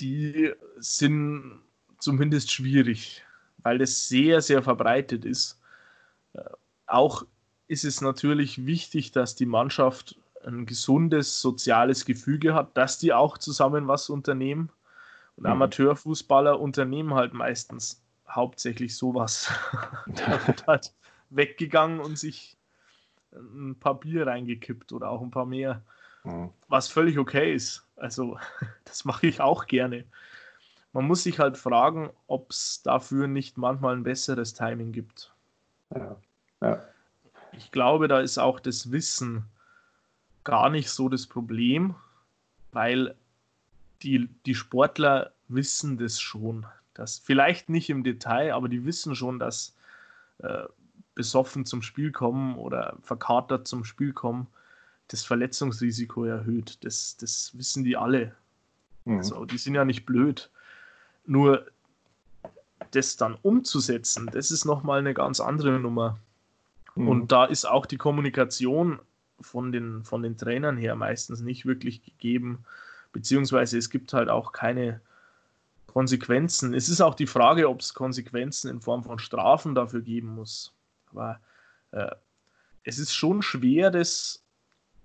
die 0.00 0.52
sind 0.78 1.60
zumindest 1.98 2.50
schwierig, 2.50 3.22
weil 3.58 3.78
das 3.78 4.08
sehr, 4.08 4.40
sehr 4.40 4.62
verbreitet 4.62 5.24
ist. 5.24 5.60
Äh, 6.32 6.40
auch 6.86 7.24
ist 7.68 7.84
es 7.84 8.00
natürlich 8.00 8.66
wichtig, 8.66 9.12
dass 9.12 9.36
die 9.36 9.46
Mannschaft 9.46 10.16
ein 10.44 10.66
gesundes 10.66 11.40
soziales 11.40 12.04
Gefüge 12.04 12.54
hat, 12.54 12.76
dass 12.76 12.98
die 12.98 13.12
auch 13.12 13.38
zusammen 13.38 13.86
was 13.86 14.08
unternehmen. 14.08 14.70
Und 15.36 15.44
mhm. 15.44 15.50
Amateurfußballer 15.50 16.58
unternehmen 16.58 17.14
halt 17.14 17.34
meistens 17.34 18.02
hauptsächlich 18.30 18.96
sowas. 18.96 19.50
da 20.06 20.46
wird 20.46 20.66
halt 20.66 20.92
weggegangen 21.30 22.00
und 22.00 22.18
sich 22.18 22.56
ein 23.32 23.76
paar 23.78 23.98
Bier 23.98 24.26
reingekippt 24.26 24.92
oder 24.92 25.10
auch 25.10 25.22
ein 25.22 25.30
paar 25.30 25.46
mehr. 25.46 25.82
Mhm. 26.24 26.50
Was 26.68 26.88
völlig 26.88 27.18
okay 27.18 27.54
ist. 27.54 27.86
Also, 27.96 28.38
das 28.84 29.04
mache 29.04 29.26
ich 29.26 29.40
auch 29.40 29.66
gerne. 29.66 30.04
Man 30.92 31.06
muss 31.06 31.22
sich 31.22 31.38
halt 31.38 31.56
fragen, 31.56 32.10
ob 32.26 32.50
es 32.50 32.82
dafür 32.82 33.28
nicht 33.28 33.56
manchmal 33.56 33.94
ein 33.94 34.02
besseres 34.02 34.54
Timing 34.54 34.92
gibt. 34.92 35.32
Ja. 35.94 36.16
Ja. 36.60 36.84
Ich 37.52 37.70
glaube, 37.70 38.08
da 38.08 38.20
ist 38.20 38.38
auch 38.38 38.60
das 38.60 38.90
Wissen 38.90 39.44
gar 40.44 40.70
nicht 40.70 40.90
so 40.90 41.08
das 41.08 41.26
Problem, 41.26 41.94
weil 42.72 43.14
die, 44.02 44.28
die 44.46 44.54
Sportler 44.54 45.32
wissen 45.48 45.98
das 45.98 46.20
schon. 46.20 46.66
Das 47.00 47.18
vielleicht 47.18 47.70
nicht 47.70 47.88
im 47.88 48.04
Detail, 48.04 48.52
aber 48.52 48.68
die 48.68 48.84
wissen 48.84 49.16
schon, 49.16 49.38
dass 49.38 49.74
äh, 50.40 50.64
besoffen 51.14 51.64
zum 51.64 51.80
Spiel 51.80 52.12
kommen 52.12 52.56
oder 52.56 52.98
verkatert 53.00 53.66
zum 53.66 53.84
Spiel 53.84 54.12
kommen, 54.12 54.48
das 55.08 55.24
Verletzungsrisiko 55.24 56.26
erhöht. 56.26 56.84
Das, 56.84 57.16
das 57.16 57.56
wissen 57.56 57.84
die 57.84 57.96
alle. 57.96 58.34
Mhm. 59.06 59.16
Also, 59.16 59.46
die 59.46 59.56
sind 59.56 59.74
ja 59.74 59.86
nicht 59.86 60.04
blöd. 60.04 60.50
Nur 61.24 61.66
das 62.90 63.16
dann 63.16 63.38
umzusetzen, 63.40 64.28
das 64.30 64.50
ist 64.50 64.66
nochmal 64.66 64.98
eine 64.98 65.14
ganz 65.14 65.40
andere 65.40 65.80
Nummer. 65.80 66.18
Mhm. 66.96 67.08
Und 67.08 67.32
da 67.32 67.46
ist 67.46 67.64
auch 67.64 67.86
die 67.86 67.96
Kommunikation 67.96 68.98
von 69.40 69.72
den, 69.72 70.04
von 70.04 70.22
den 70.22 70.36
Trainern 70.36 70.76
her 70.76 70.96
meistens 70.96 71.40
nicht 71.40 71.64
wirklich 71.64 72.04
gegeben, 72.04 72.66
beziehungsweise 73.14 73.78
es 73.78 73.88
gibt 73.88 74.12
halt 74.12 74.28
auch 74.28 74.52
keine 74.52 75.00
Konsequenzen. 75.92 76.74
Es 76.74 76.88
ist 76.88 77.00
auch 77.00 77.14
die 77.14 77.26
Frage, 77.26 77.68
ob 77.68 77.80
es 77.80 77.94
Konsequenzen 77.94 78.70
in 78.70 78.80
Form 78.80 79.02
von 79.02 79.18
Strafen 79.18 79.74
dafür 79.74 80.02
geben 80.02 80.34
muss. 80.34 80.74
Aber 81.10 81.40
äh, 81.90 82.10
es 82.84 82.98
ist 82.98 83.14
schon 83.14 83.42
schwer, 83.42 83.90
das 83.90 84.44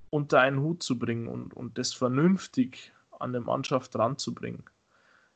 unter 0.09 0.39
einen 0.39 0.61
Hut 0.61 0.83
zu 0.83 0.97
bringen 0.97 1.27
und, 1.27 1.53
und 1.53 1.77
das 1.77 1.93
vernünftig 1.93 2.93
an 3.19 3.31
der 3.31 3.41
Mannschaft 3.41 3.95
ranzubringen. 3.95 4.63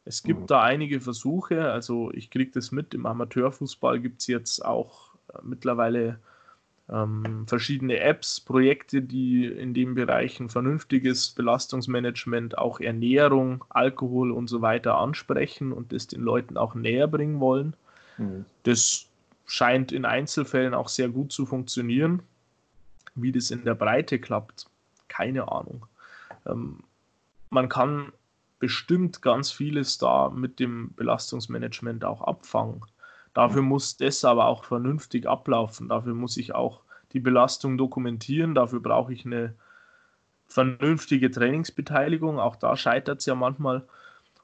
Es 0.05 0.23
gibt 0.23 0.41
mhm. 0.41 0.47
da 0.47 0.61
einige 0.61 1.01
Versuche, 1.01 1.71
also 1.71 2.11
ich 2.13 2.29
kriege 2.29 2.51
das 2.51 2.71
mit, 2.71 2.93
im 2.93 3.05
Amateurfußball 3.05 3.99
gibt 3.99 4.21
es 4.21 4.27
jetzt 4.27 4.63
auch 4.63 5.15
äh, 5.33 5.39
mittlerweile 5.43 6.19
ähm, 6.91 7.45
verschiedene 7.47 7.99
Apps, 7.99 8.39
Projekte, 8.39 9.01
die 9.01 9.45
in 9.45 9.73
dem 9.73 9.95
Bereich 9.95 10.39
ein 10.39 10.49
vernünftiges 10.49 11.29
Belastungsmanagement, 11.31 12.57
auch 12.57 12.79
Ernährung, 12.79 13.63
Alkohol 13.69 14.31
und 14.31 14.47
so 14.47 14.61
weiter 14.61 14.97
ansprechen 14.97 15.71
und 15.71 15.93
das 15.93 16.07
den 16.07 16.21
Leuten 16.21 16.57
auch 16.57 16.75
näher 16.75 17.07
bringen 17.07 17.39
wollen. 17.39 17.75
Mhm. 18.17 18.45
Das 18.63 19.07
scheint 19.45 19.91
in 19.91 20.05
Einzelfällen 20.05 20.73
auch 20.73 20.87
sehr 20.87 21.09
gut 21.09 21.31
zu 21.31 21.45
funktionieren. 21.45 22.21
Wie 23.15 23.31
das 23.31 23.51
in 23.51 23.65
der 23.65 23.75
Breite 23.75 24.19
klappt, 24.19 24.67
keine 25.07 25.51
Ahnung. 25.51 25.85
Ähm, 26.45 26.83
man 27.49 27.69
kann 27.69 28.11
bestimmt 28.59 29.21
ganz 29.21 29.51
vieles 29.51 29.97
da 29.97 30.29
mit 30.29 30.59
dem 30.59 30.93
Belastungsmanagement 30.95 32.05
auch 32.05 32.21
abfangen. 32.21 32.81
Dafür 33.39 33.61
muss 33.61 33.95
das 33.95 34.25
aber 34.25 34.47
auch 34.47 34.65
vernünftig 34.65 35.25
ablaufen. 35.25 35.87
Dafür 35.87 36.13
muss 36.13 36.35
ich 36.35 36.53
auch 36.53 36.81
die 37.13 37.21
Belastung 37.21 37.77
dokumentieren. 37.77 38.53
Dafür 38.53 38.81
brauche 38.81 39.13
ich 39.13 39.25
eine 39.25 39.53
vernünftige 40.47 41.31
Trainingsbeteiligung. 41.31 42.37
Auch 42.37 42.57
da 42.57 42.75
scheitert 42.75 43.21
es 43.21 43.27
ja 43.27 43.35
manchmal. 43.35 43.87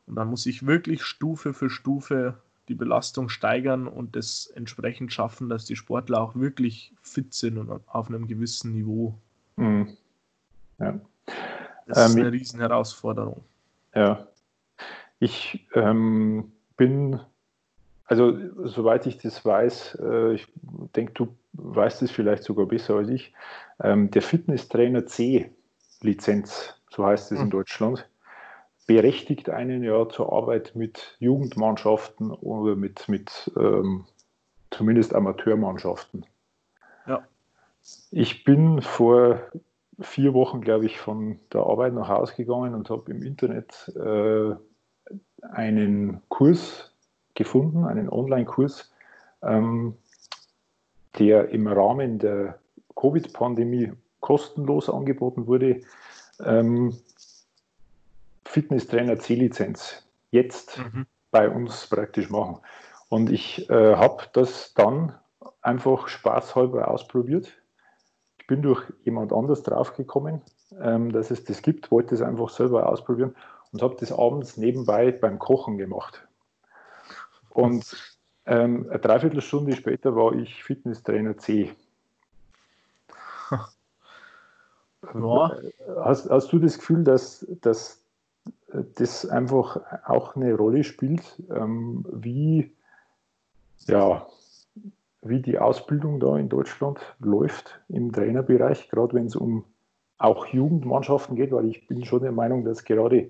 Und 0.08 0.16
dann 0.16 0.30
muss 0.30 0.46
ich 0.46 0.66
wirklich 0.66 1.04
Stufe 1.04 1.54
für 1.54 1.70
Stufe 1.70 2.36
die 2.70 2.74
Belastung 2.74 3.28
steigern 3.28 3.89
und 3.89 4.16
das 4.16 4.48
entsprechend 4.56 5.12
schaffen, 5.12 5.50
dass 5.50 5.66
die 5.66 5.76
Sportler 5.76 6.22
auch 6.22 6.36
wirklich 6.36 6.93
fit 7.02 7.34
sind 7.34 7.58
und 7.58 7.70
auf 7.88 8.08
einem 8.08 8.28
gewissen 8.28 8.72
Niveau. 8.72 9.14
Mhm. 9.58 9.89
Ja. 10.80 11.02
Das 11.86 11.98
ähm, 11.98 12.06
ist 12.06 12.16
eine 12.16 12.32
Riesenherausforderung. 12.32 13.43
Ja. 13.93 14.26
Ich 15.20 15.68
ähm, 15.74 16.54
bin 16.78 17.20
also, 18.06 18.38
soweit 18.68 19.08
ich 19.08 19.18
das 19.18 19.43
weiß, 19.43 19.99
äh, 20.01 20.34
ich 20.34 20.47
denke, 20.95 21.14
du 21.14 21.36
weißt 21.53 22.01
es 22.03 22.12
vielleicht 22.12 22.43
sogar 22.43 22.66
besser 22.66 22.95
als 22.95 23.10
ich, 23.10 23.34
ähm, 23.82 24.12
der 24.12 24.22
Fitnesstrainer 24.22 25.06
C-Lizenz, 25.06 26.80
so 26.89 27.06
heißt 27.06 27.32
es 27.32 27.39
in 27.39 27.45
hm. 27.45 27.51
Deutschland, 27.51 28.08
berechtigt 28.88 29.49
einen 29.49 29.84
ja 29.84 30.08
zur 30.08 30.32
Arbeit 30.32 30.76
mit 30.76 31.16
Jugendmannschaften 31.20 32.32
oder 32.32 32.76
mit, 32.76 33.10
mit 33.10 33.51
ähm, 33.58 34.06
zumindest 34.70 35.16
Amateurmannschaften. 35.16 36.26
Ich 38.12 38.43
bin 38.43 38.82
vor 38.82 39.39
vier 39.99 40.34
Wochen, 40.34 40.62
glaube 40.62 40.86
ich, 40.86 40.99
von 40.99 41.39
der 41.53 41.62
Arbeit 41.62 41.93
nach 41.93 42.10
Hause 42.10 42.34
gegangen 42.36 42.74
und 42.74 42.89
habe 42.89 43.12
im 43.12 43.22
Internet 43.22 43.91
äh, 43.95 44.56
einen 45.41 46.22
Kurs 46.30 46.95
gefunden, 47.36 47.86
einen 47.86 48.09
Online-Kurs, 48.09 48.91
ähm, 49.43 49.95
der 51.19 51.49
im 51.49 51.67
Rahmen 51.67 52.19
der 52.19 52.59
Covid-Pandemie 52.95 53.93
kostenlos 54.19 54.89
angeboten 54.89 55.47
wurde. 55.47 55.81
Ähm, 56.43 56.97
Fitnesstrainer 58.45 59.19
C-Lizenz 59.19 60.07
jetzt 60.31 60.79
mhm. 60.79 61.05
bei 61.31 61.49
uns 61.49 61.88
praktisch 61.88 62.29
machen. 62.29 62.57
Und 63.09 63.31
ich 63.31 63.69
äh, 63.69 63.95
habe 63.95 64.23
das 64.33 64.73
dann 64.73 65.13
einfach 65.61 66.07
spaßhalber 66.07 66.89
ausprobiert. 66.89 67.51
Ich 68.39 68.47
bin 68.47 68.61
durch 68.61 68.83
jemand 69.03 69.33
anders 69.33 69.63
draufgekommen, 69.63 70.41
ähm, 70.81 71.11
dass 71.11 71.31
es 71.31 71.43
das 71.43 71.61
gibt, 71.61 71.91
wollte 71.91 72.15
es 72.15 72.21
einfach 72.21 72.49
selber 72.49 72.89
ausprobieren 72.89 73.36
und 73.71 73.81
habe 73.81 73.95
das 73.99 74.11
abends 74.11 74.57
nebenbei 74.57 75.11
beim 75.11 75.39
Kochen 75.39 75.77
gemacht. 75.77 76.24
Und 77.56 78.20
ähm, 78.45 78.88
eine 78.89 78.99
Dreiviertelstunde 78.99 79.76
später 79.76 80.14
war 80.16 80.34
ich 80.34 80.64
Fitnesstrainer 80.64 81.38
C. 81.38 81.72
Ja. 85.14 85.56
Hast, 86.03 86.32
hast 86.32 86.51
du 86.51 86.58
das 86.58 86.80
Gefühl, 86.80 87.03
dass, 87.03 87.45
dass 87.62 88.03
das 88.95 89.24
einfach 89.28 89.80
auch 90.03 90.36
eine 90.36 90.56
Rolle 90.56 90.84
spielt, 90.84 91.22
ähm, 91.51 92.03
wie, 92.12 92.74
ja, 93.86 94.26
wie 95.22 95.41
die 95.43 95.60
Ausbildung 95.60 96.20
da 96.20 96.36
in 96.39 96.49
Deutschland 96.49 96.99
läuft 97.20 97.80
im 97.88 98.12
Trainerbereich, 98.12 98.89
gerade 98.89 99.14
wenn 99.14 99.28
es 99.28 99.36
um 99.36 99.64
auch 100.18 100.47
Jugendmannschaften 100.47 101.36
geht, 101.36 101.51
weil 101.51 101.70
ich 101.70 101.88
bin 101.88 102.03
schon 102.03 102.24
der 102.24 102.32
Meinung, 102.32 102.66
dass 102.66 102.84
gerade 102.84 103.30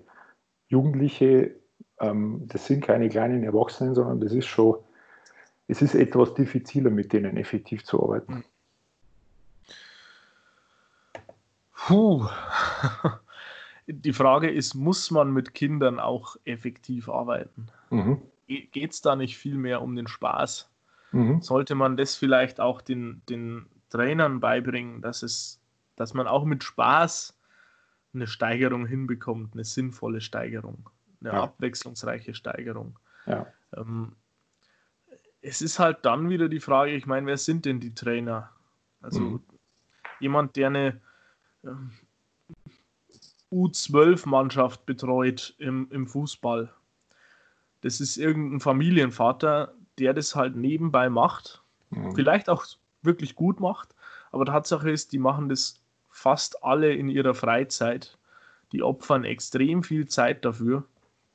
Jugendliche, 0.69 1.55
ähm, 1.99 2.41
das 2.47 2.65
sind 2.65 2.83
keine 2.83 3.09
kleinen 3.09 3.43
Erwachsenen, 3.43 3.95
sondern 3.95 4.19
das 4.19 4.33
ist 4.33 4.47
schon, 4.47 4.77
es 5.67 5.81
ist 5.81 5.95
etwas 5.95 6.33
diffiziler, 6.33 6.89
mit 6.89 7.13
denen 7.13 7.37
effektiv 7.37 7.83
zu 7.83 8.01
arbeiten. 8.01 8.43
Puh. 11.73 12.27
Die 13.87 14.13
Frage 14.13 14.49
ist, 14.49 14.73
muss 14.73 15.11
man 15.11 15.31
mit 15.31 15.53
Kindern 15.53 15.99
auch 15.99 16.37
effektiv 16.43 17.07
arbeiten? 17.07 17.67
Mhm. 17.91 18.21
Geht 18.47 18.91
es 18.91 19.01
da 19.01 19.15
nicht 19.15 19.37
viel 19.37 19.55
mehr 19.55 19.81
um 19.81 19.95
den 19.95 20.07
Spaß? 20.07 20.69
Mhm. 21.11 21.41
Sollte 21.41 21.75
man 21.75 21.95
das 21.95 22.15
vielleicht 22.15 22.59
auch 22.59 22.81
den, 22.81 23.21
den 23.29 23.67
Trainern 23.89 24.39
beibringen, 24.39 25.01
dass, 25.01 25.21
es, 25.21 25.59
dass 25.95 26.15
man 26.15 26.27
auch 26.27 26.45
mit 26.45 26.63
Spaß 26.63 27.37
eine 28.15 28.27
Steigerung 28.27 28.87
hinbekommt, 28.87 29.53
eine 29.53 29.63
sinnvolle 29.63 30.21
Steigerung, 30.21 30.89
eine 31.25 31.37
ja. 31.37 31.43
abwechslungsreiche 31.43 32.33
Steigerung? 32.33 32.97
Ja. 33.25 33.47
Ähm, 33.75 34.15
es 35.41 35.61
ist 35.61 35.79
halt 35.79 35.99
dann 36.03 36.29
wieder 36.29 36.49
die 36.49 36.59
Frage, 36.59 36.91
ich 36.91 37.05
meine, 37.05 37.27
wer 37.27 37.37
sind 37.37 37.65
denn 37.65 37.79
die 37.79 37.93
Trainer? 37.93 38.51
Also 39.01 39.21
mhm. 39.21 39.43
jemand, 40.19 40.55
der 40.55 40.67
eine 40.67 41.01
ähm, 41.63 41.91
U12-Mannschaft 43.51 44.85
betreut 44.85 45.55
im, 45.59 45.87
im 45.91 46.07
Fußball. 46.07 46.73
Das 47.81 48.01
ist 48.01 48.17
irgendein 48.17 48.59
Familienvater, 48.59 49.73
der 49.99 50.13
das 50.13 50.35
halt 50.35 50.55
nebenbei 50.55 51.09
macht. 51.09 51.61
Mhm. 51.91 52.15
Vielleicht 52.15 52.49
auch 52.49 52.65
wirklich 53.03 53.35
gut 53.35 53.59
macht. 53.59 53.95
Aber 54.31 54.45
Tatsache 54.45 54.89
ist, 54.89 55.13
die 55.13 55.19
machen 55.19 55.49
das 55.49 55.81
fast 56.09 56.63
alle 56.63 56.93
in 56.93 57.07
ihrer 57.07 57.35
Freizeit. 57.35 58.17
Die 58.71 58.81
opfern 58.81 59.23
extrem 59.23 59.83
viel 59.83 60.07
Zeit 60.07 60.43
dafür. 60.43 60.83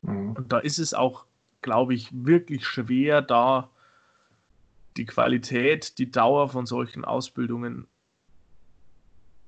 Mhm. 0.03 0.33
Und 0.33 0.53
da 0.53 0.59
ist 0.59 0.79
es 0.79 0.95
auch, 0.95 1.27
glaube 1.63 1.95
ich, 1.95 2.09
wirklich 2.13 2.67
schwer, 2.67 3.23
da 3.23 3.69
die 4.97 5.07
Qualität, 5.07 5.99
die 5.99 6.11
Dauer 6.11 6.49
von 6.49 6.67
solchen 6.67 7.05
Ausbildungen 7.05 7.87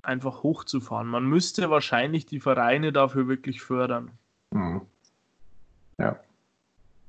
einfach 0.03 0.43
hochzufahren. 0.43 1.09
Man 1.09 1.25
müsste 1.25 1.71
wahrscheinlich 1.71 2.27
die 2.27 2.41
Vereine 2.41 2.93
dafür 2.93 3.29
wirklich 3.29 3.63
fördern. 3.63 4.11
Mhm. 4.51 4.83
Ja. 5.99 6.19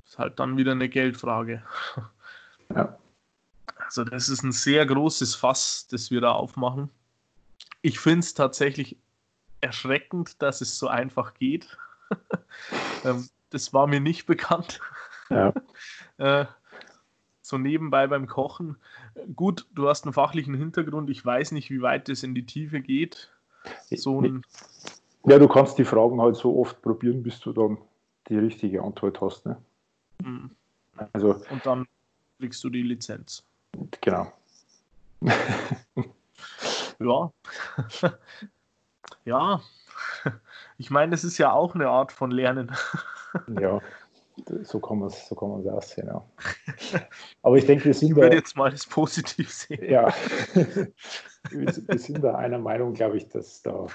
Ist 0.05 0.19
halt 0.19 0.39
dann 0.39 0.57
wieder 0.57 0.73
eine 0.73 0.89
Geldfrage. 0.89 1.63
Ja. 2.73 2.97
Also 3.77 4.03
das 4.03 4.29
ist 4.29 4.43
ein 4.43 4.51
sehr 4.51 4.85
großes 4.85 5.35
Fass, 5.35 5.87
das 5.87 6.09
wir 6.09 6.21
da 6.21 6.31
aufmachen. 6.31 6.89
Ich 7.81 7.99
finde 7.99 8.19
es 8.19 8.33
tatsächlich 8.33 8.97
erschreckend, 9.61 10.41
dass 10.41 10.61
es 10.61 10.77
so 10.77 10.87
einfach 10.87 11.33
geht. 11.35 11.77
Ähm, 13.03 13.27
das 13.53 13.73
war 13.73 13.87
mir 13.87 13.99
nicht 13.99 14.25
bekannt. 14.27 14.79
Ja. 15.29 15.53
äh, 16.17 16.45
so 17.41 17.57
nebenbei 17.57 18.07
beim 18.07 18.27
Kochen. 18.27 18.77
Gut, 19.35 19.67
du 19.73 19.89
hast 19.89 20.05
einen 20.05 20.13
fachlichen 20.13 20.53
Hintergrund. 20.53 21.09
Ich 21.09 21.25
weiß 21.25 21.51
nicht, 21.51 21.69
wie 21.69 21.81
weit 21.81 22.09
es 22.09 22.23
in 22.23 22.33
die 22.33 22.45
Tiefe 22.45 22.79
geht. 22.79 23.29
So 23.91 24.21
ein 24.21 24.43
ja, 25.25 25.39
du 25.39 25.47
kannst 25.47 25.77
die 25.77 25.85
Fragen 25.85 26.21
halt 26.21 26.35
so 26.35 26.59
oft 26.59 26.81
probieren, 26.81 27.23
bis 27.23 27.39
du 27.39 27.53
dann 27.53 27.77
die 28.27 28.37
richtige 28.37 28.83
Antwort 28.83 29.21
hast. 29.21 29.45
Ne? 29.45 29.57
Mhm. 30.21 30.51
Also, 31.13 31.41
Und 31.49 31.65
dann 31.65 31.87
kriegst 32.39 32.63
du 32.63 32.69
die 32.69 32.83
Lizenz. 32.83 33.43
Genau. 34.01 34.31
ja. 36.99 37.31
ja. 39.25 39.61
Ich 40.77 40.89
meine, 40.91 41.11
das 41.11 41.23
ist 41.23 41.37
ja 41.37 41.53
auch 41.53 41.73
eine 41.73 41.87
Art 41.87 42.11
von 42.11 42.31
Lernen. 42.31 42.71
Ja 43.59 43.81
so 44.63 44.79
kann 44.79 44.99
man 44.99 45.09
es 45.09 45.27
so 45.27 45.35
kann 45.35 45.49
man's 45.49 45.67
aussehen. 45.67 46.07
Ja. 46.07 46.25
Aber 47.41 47.57
ich 47.57 47.65
denke, 47.65 47.85
wir 47.85 47.93
sind 47.93 48.09
ich 48.11 48.15
würde 48.15 48.31
da, 48.31 48.35
jetzt 48.35 48.57
mal 48.57 48.71
das 48.71 48.85
positiv 48.85 49.51
sehen. 49.51 49.83
Ja, 49.89 50.13
wir 51.51 51.99
sind 51.99 52.23
da 52.23 52.35
einer 52.35 52.57
Meinung, 52.57 52.93
glaube 52.93 53.17
ich, 53.17 53.29
dass 53.29 53.61
da, 53.61 53.87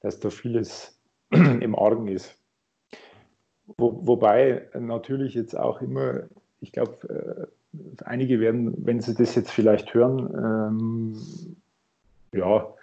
dass 0.00 0.20
da 0.20 0.30
vieles 0.30 0.98
im 1.30 1.74
Argen 1.74 2.08
ist. 2.08 2.36
Wo, 3.78 4.06
wobei 4.06 4.68
natürlich 4.78 5.34
jetzt 5.34 5.56
auch 5.56 5.80
immer, 5.80 6.24
ich 6.60 6.72
glaube, 6.72 7.48
äh, 7.72 8.04
einige 8.04 8.40
werden, 8.40 8.74
wenn 8.84 9.00
sie 9.00 9.14
das 9.14 9.34
jetzt 9.34 9.50
vielleicht 9.50 9.94
hören, 9.94 10.28
ähm, 10.36 11.56
ja, 12.32 12.74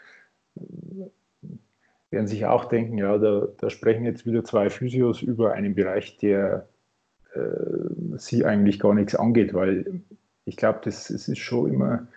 werden 2.12 2.28
sich 2.28 2.46
auch 2.46 2.66
denken, 2.66 2.98
ja, 2.98 3.18
da, 3.18 3.48
da, 3.58 3.70
sprechen 3.70 4.06
jetzt 4.06 4.26
wieder 4.26 4.44
zwei 4.44 4.70
Physios 4.70 5.22
über 5.22 5.54
einen 5.54 5.76
Bereich, 5.76 6.18
der 6.18 6.68
äh, 7.34 8.18
sie 8.18 8.46
eigentlich 8.46 8.80
gar 8.80 8.94
nichts 8.94 9.16
angeht, 9.16 9.54
weil 9.54 10.02
ich 10.46 10.58
glaube, 10.58 10.80
das, 10.84 11.08
das, 11.08 11.28
ist 11.28 11.38
schon 11.38 11.72
immer 11.72 12.08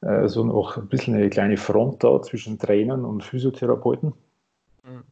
äh, 0.00 0.28
so 0.28 0.44
noch 0.44 0.78
ein 0.78 0.88
bisschen 0.88 1.14
eine 1.14 1.28
kleine 1.28 1.58
Front 1.58 2.02
da 2.04 2.22
zwischen 2.22 2.58
Trainern 2.58 3.04
und 3.04 3.22
Physiotherapeuten. 3.22 4.14
Mhm. 4.84 5.04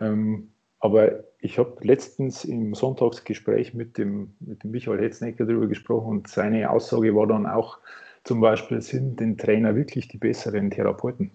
Ähm, 0.00 0.48
aber 0.78 1.24
ich 1.38 1.58
habe 1.58 1.76
letztens 1.80 2.44
im 2.44 2.74
Sonntagsgespräch 2.74 3.74
mit 3.74 3.98
dem, 3.98 4.34
mit 4.40 4.62
dem 4.62 4.70
Michael 4.70 5.00
Hetznecker 5.00 5.44
darüber 5.44 5.66
gesprochen 5.66 6.10
und 6.10 6.28
seine 6.28 6.70
Aussage 6.70 7.14
war 7.14 7.26
dann 7.26 7.46
auch 7.46 7.78
zum 8.24 8.40
Beispiel, 8.40 8.80
sind 8.80 9.18
den 9.18 9.36
Trainer 9.36 9.74
wirklich 9.74 10.06
die 10.06 10.18
besseren 10.18 10.70
Therapeuten? 10.70 11.32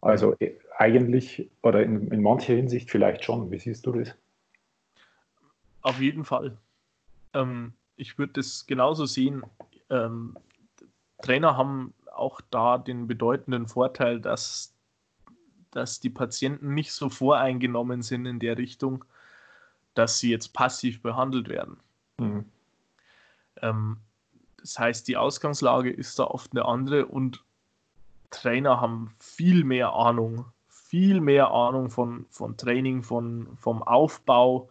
Also 0.00 0.34
äh, 0.38 0.54
eigentlich 0.78 1.50
oder 1.62 1.82
in, 1.82 2.08
in 2.08 2.22
mancher 2.22 2.54
Hinsicht 2.54 2.90
vielleicht 2.90 3.24
schon. 3.24 3.50
Wie 3.50 3.58
siehst 3.58 3.86
du 3.86 3.92
das? 3.92 4.14
Auf 5.82 6.00
jeden 6.00 6.24
Fall. 6.24 6.56
Ähm, 7.34 7.72
ich 7.96 8.18
würde 8.18 8.34
das 8.34 8.66
genauso 8.66 9.06
sehen. 9.06 9.42
Ähm, 9.90 10.36
Trainer 11.22 11.56
haben 11.56 11.94
auch 12.12 12.40
da 12.50 12.78
den 12.78 13.06
bedeutenden 13.06 13.68
Vorteil, 13.68 14.20
dass, 14.20 14.74
dass 15.70 16.00
die 16.00 16.10
Patienten 16.10 16.74
nicht 16.74 16.92
so 16.92 17.08
voreingenommen 17.08 18.02
sind 18.02 18.26
in 18.26 18.38
der 18.38 18.58
Richtung, 18.58 19.04
dass 19.94 20.18
sie 20.18 20.30
jetzt 20.30 20.52
passiv 20.52 21.02
behandelt 21.02 21.48
werden. 21.48 21.78
Mhm. 22.18 22.44
Ähm, 23.62 23.96
das 24.60 24.78
heißt, 24.78 25.08
die 25.08 25.16
Ausgangslage 25.16 25.90
ist 25.90 26.18
da 26.18 26.24
oft 26.24 26.52
eine 26.52 26.64
andere 26.64 27.06
und 27.06 27.44
Trainer 28.30 28.80
haben 28.80 29.14
viel 29.18 29.64
mehr 29.64 29.92
Ahnung, 29.92 30.46
viel 30.68 31.20
mehr 31.20 31.50
Ahnung 31.50 31.90
von, 31.90 32.26
von 32.30 32.56
Training, 32.56 33.02
von, 33.02 33.56
vom 33.56 33.82
Aufbau, 33.82 34.70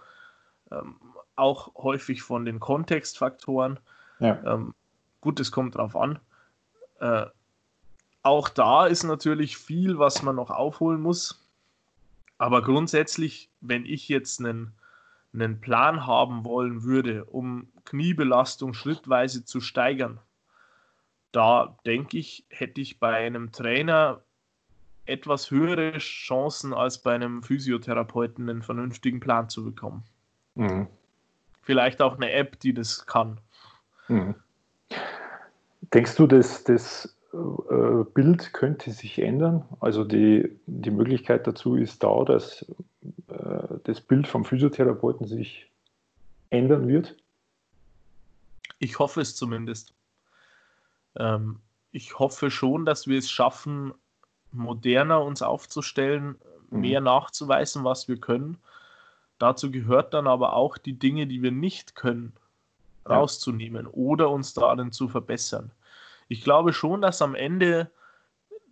ähm, 0.71 0.95
auch 1.35 1.75
häufig 1.75 2.21
von 2.21 2.45
den 2.45 2.59
Kontextfaktoren. 2.59 3.79
Ja. 4.19 4.41
Ähm, 4.45 4.73
gut, 5.21 5.39
es 5.39 5.51
kommt 5.51 5.75
drauf 5.75 5.95
an. 5.95 6.19
Äh, 6.99 7.25
auch 8.23 8.49
da 8.49 8.87
ist 8.87 9.03
natürlich 9.03 9.57
viel, 9.57 9.99
was 9.99 10.23
man 10.23 10.35
noch 10.35 10.49
aufholen 10.49 11.01
muss. 11.01 11.45
Aber 12.37 12.61
grundsätzlich, 12.61 13.49
wenn 13.61 13.85
ich 13.85 14.09
jetzt 14.09 14.39
einen, 14.39 14.73
einen 15.33 15.61
Plan 15.61 16.05
haben 16.05 16.43
wollen 16.43 16.83
würde, 16.83 17.25
um 17.25 17.67
Kniebelastung 17.85 18.73
schrittweise 18.73 19.45
zu 19.45 19.61
steigern, 19.61 20.19
da 21.35 21.77
denke 21.85 22.17
ich, 22.17 22.45
hätte 22.49 22.79
ich 22.79 22.99
bei 22.99 23.13
einem 23.13 23.51
Trainer 23.51 24.21
etwas 25.05 25.51
höhere 25.51 25.97
Chancen 25.97 26.73
als 26.73 26.97
bei 26.99 27.13
einem 27.13 27.43
Physiotherapeuten 27.43 28.49
einen 28.49 28.61
vernünftigen 28.61 29.19
Plan 29.19 29.49
zu 29.49 29.65
bekommen. 29.65 30.03
Mhm. 30.55 30.87
Vielleicht 31.61 32.01
auch 32.01 32.15
eine 32.15 32.31
App, 32.31 32.59
die 32.59 32.73
das 32.73 33.05
kann. 33.05 33.39
Mhm. 34.07 34.35
Denkst 35.93 36.15
du, 36.15 36.25
dass 36.25 36.63
das 36.63 37.17
äh, 37.33 38.03
Bild 38.13 38.53
könnte 38.53 38.91
sich 38.91 39.19
ändern? 39.19 39.65
Also 39.79 40.03
die, 40.03 40.57
die 40.67 40.91
Möglichkeit 40.91 41.45
dazu 41.45 41.75
ist 41.75 42.03
da, 42.03 42.23
dass 42.23 42.65
äh, 43.27 43.77
das 43.83 43.99
Bild 43.99 44.27
vom 44.27 44.45
Physiotherapeuten 44.45 45.27
sich 45.27 45.69
ändern 46.49 46.87
wird? 46.87 47.15
Ich 48.79 48.99
hoffe 48.99 49.21
es 49.21 49.35
zumindest. 49.35 49.94
Ähm, 51.17 51.59
ich 51.91 52.19
hoffe 52.19 52.51
schon, 52.51 52.85
dass 52.85 53.07
wir 53.07 53.17
es 53.17 53.29
schaffen, 53.31 53.93
moderner 54.51 55.23
uns 55.23 55.41
aufzustellen, 55.41 56.35
mhm. 56.69 56.81
mehr 56.81 57.01
nachzuweisen, 57.01 57.83
was 57.83 58.07
wir 58.07 58.17
können. 58.17 58.57
Dazu 59.37 59.71
gehört 59.71 60.13
dann 60.13 60.27
aber 60.27 60.53
auch 60.53 60.77
die 60.77 60.97
Dinge, 60.97 61.27
die 61.27 61.41
wir 61.41 61.51
nicht 61.51 61.95
können, 61.95 62.33
ja. 63.07 63.15
rauszunehmen 63.17 63.87
oder 63.87 64.29
uns 64.29 64.53
darin 64.53 64.91
zu 64.91 65.07
verbessern. 65.07 65.71
Ich 66.27 66.43
glaube 66.43 66.73
schon, 66.73 67.01
dass 67.01 67.21
am 67.21 67.35
Ende 67.35 67.91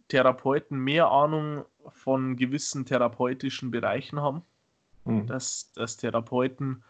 Therapeuten 0.07 0.77
mehr 0.77 1.09
Ahnung 1.11 1.65
von 1.89 2.35
gewissen 2.35 2.85
therapeutischen 2.85 3.71
Bereichen 3.71 4.21
haben, 4.21 4.41
mhm. 5.05 5.27
dass, 5.27 5.71
dass 5.73 5.97
Therapeuten 5.97 6.83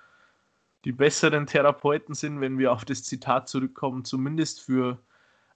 die 0.85 0.91
besseren 0.91 1.47
Therapeuten 1.47 2.13
sind, 2.13 2.41
wenn 2.41 2.57
wir 2.57 2.71
auf 2.71 2.85
das 2.85 3.03
Zitat 3.03 3.47
zurückkommen, 3.47 4.03
zumindest 4.03 4.61
für 4.61 4.97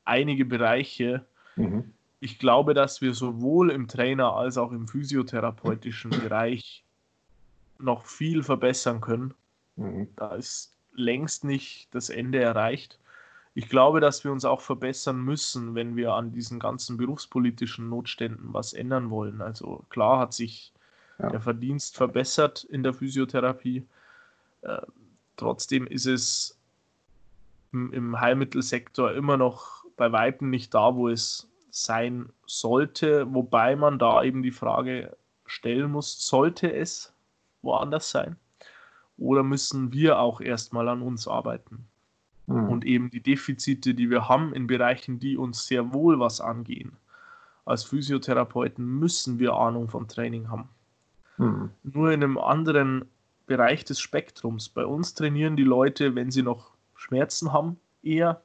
einige 0.08 0.46
Bereiche. 0.46 1.26
Mhm. 1.56 1.94
Ich 2.20 2.40
glaube, 2.40 2.74
dass 2.74 3.02
wir 3.02 3.14
sowohl 3.14 3.70
im 3.70 3.88
Trainer 3.88 4.34
als 4.34 4.58
auch 4.58 4.72
im 4.72 4.88
physiotherapeutischen 4.88 6.12
Bereich 6.12 6.84
noch 7.80 8.06
viel 8.06 8.44
verbessern 8.44 9.02
können. 9.02 9.34
Mhm. 9.76 10.08
Da 10.16 10.36
ist 10.36 10.76
längst 10.94 11.44
nicht 11.44 11.94
das 11.94 12.10
Ende 12.10 12.40
erreicht. 12.40 13.00
Ich 13.54 13.70
glaube, 13.70 14.00
dass 14.02 14.24
wir 14.24 14.32
uns 14.32 14.46
auch 14.46 14.62
verbessern 14.62 15.20
müssen, 15.20 15.74
wenn 15.74 15.96
wir 15.96 16.14
an 16.14 16.32
diesen 16.32 16.60
ganzen 16.60 16.98
berufspolitischen 16.98 17.90
Notständen 17.90 18.54
was 18.54 18.74
ändern 18.74 19.10
wollen. 19.10 19.42
Also 19.42 19.84
klar 19.90 20.20
hat 20.20 20.34
sich 20.34 20.74
ja. 21.20 21.30
der 21.30 21.42
Verdienst 21.42 21.96
verbessert 21.96 22.64
in 22.66 22.84
der 22.84 22.94
Physiotherapie. 22.94 23.86
Äh, 24.62 24.82
trotzdem 25.38 25.88
ist 25.88 26.06
es 26.06 26.58
im, 27.72 27.92
im 27.94 28.20
Heilmittelsektor 28.20 29.14
immer 29.14 29.38
noch 29.38 29.77
bei 29.98 30.12
Weitem 30.12 30.50
nicht 30.50 30.74
da, 30.74 30.96
wo 30.96 31.10
es 31.10 31.50
sein 31.70 32.30
sollte, 32.46 33.34
wobei 33.34 33.76
man 33.76 34.00
da 34.00 34.24
eben 34.24 34.42
die 34.42 34.52
Frage 34.52 35.18
stellen 35.46 35.92
muss, 35.92 36.26
sollte 36.26 36.74
es 36.74 37.14
woanders 37.62 38.10
sein? 38.10 38.38
Oder 39.18 39.44
müssen 39.44 39.92
wir 39.92 40.20
auch 40.20 40.42
erstmal 40.42 40.88
an 40.88 41.02
uns 41.02 41.28
arbeiten? 41.28 41.88
Mhm. 42.46 42.70
Und 42.70 42.86
eben 42.86 43.10
die 43.10 43.22
Defizite, 43.22 43.94
die 43.94 44.10
wir 44.10 44.30
haben 44.30 44.54
in 44.54 44.68
Bereichen, 44.68 45.20
die 45.20 45.38
uns 45.38 45.68
sehr 45.68 45.94
wohl 45.94 46.20
was 46.20 46.40
angehen. 46.40 46.94
Als 47.66 47.84
Physiotherapeuten 47.84 48.86
müssen 48.86 49.40
wir 49.40 49.54
Ahnung 49.54 49.90
vom 49.90 50.08
Training 50.08 50.50
haben. 50.50 50.70
Mhm. 51.38 51.72
Nur 51.84 52.12
in 52.12 52.24
einem 52.24 52.38
anderen 52.38 53.06
Bereich 53.46 53.84
des 53.84 54.00
Spektrums. 54.00 54.70
Bei 54.70 54.86
uns 54.86 55.14
trainieren 55.14 55.56
die 55.56 55.64
Leute, 55.64 56.16
wenn 56.16 56.32
sie 56.32 56.44
noch 56.44 56.72
Schmerzen 56.96 57.54
haben, 57.54 57.80
eher 58.04 58.42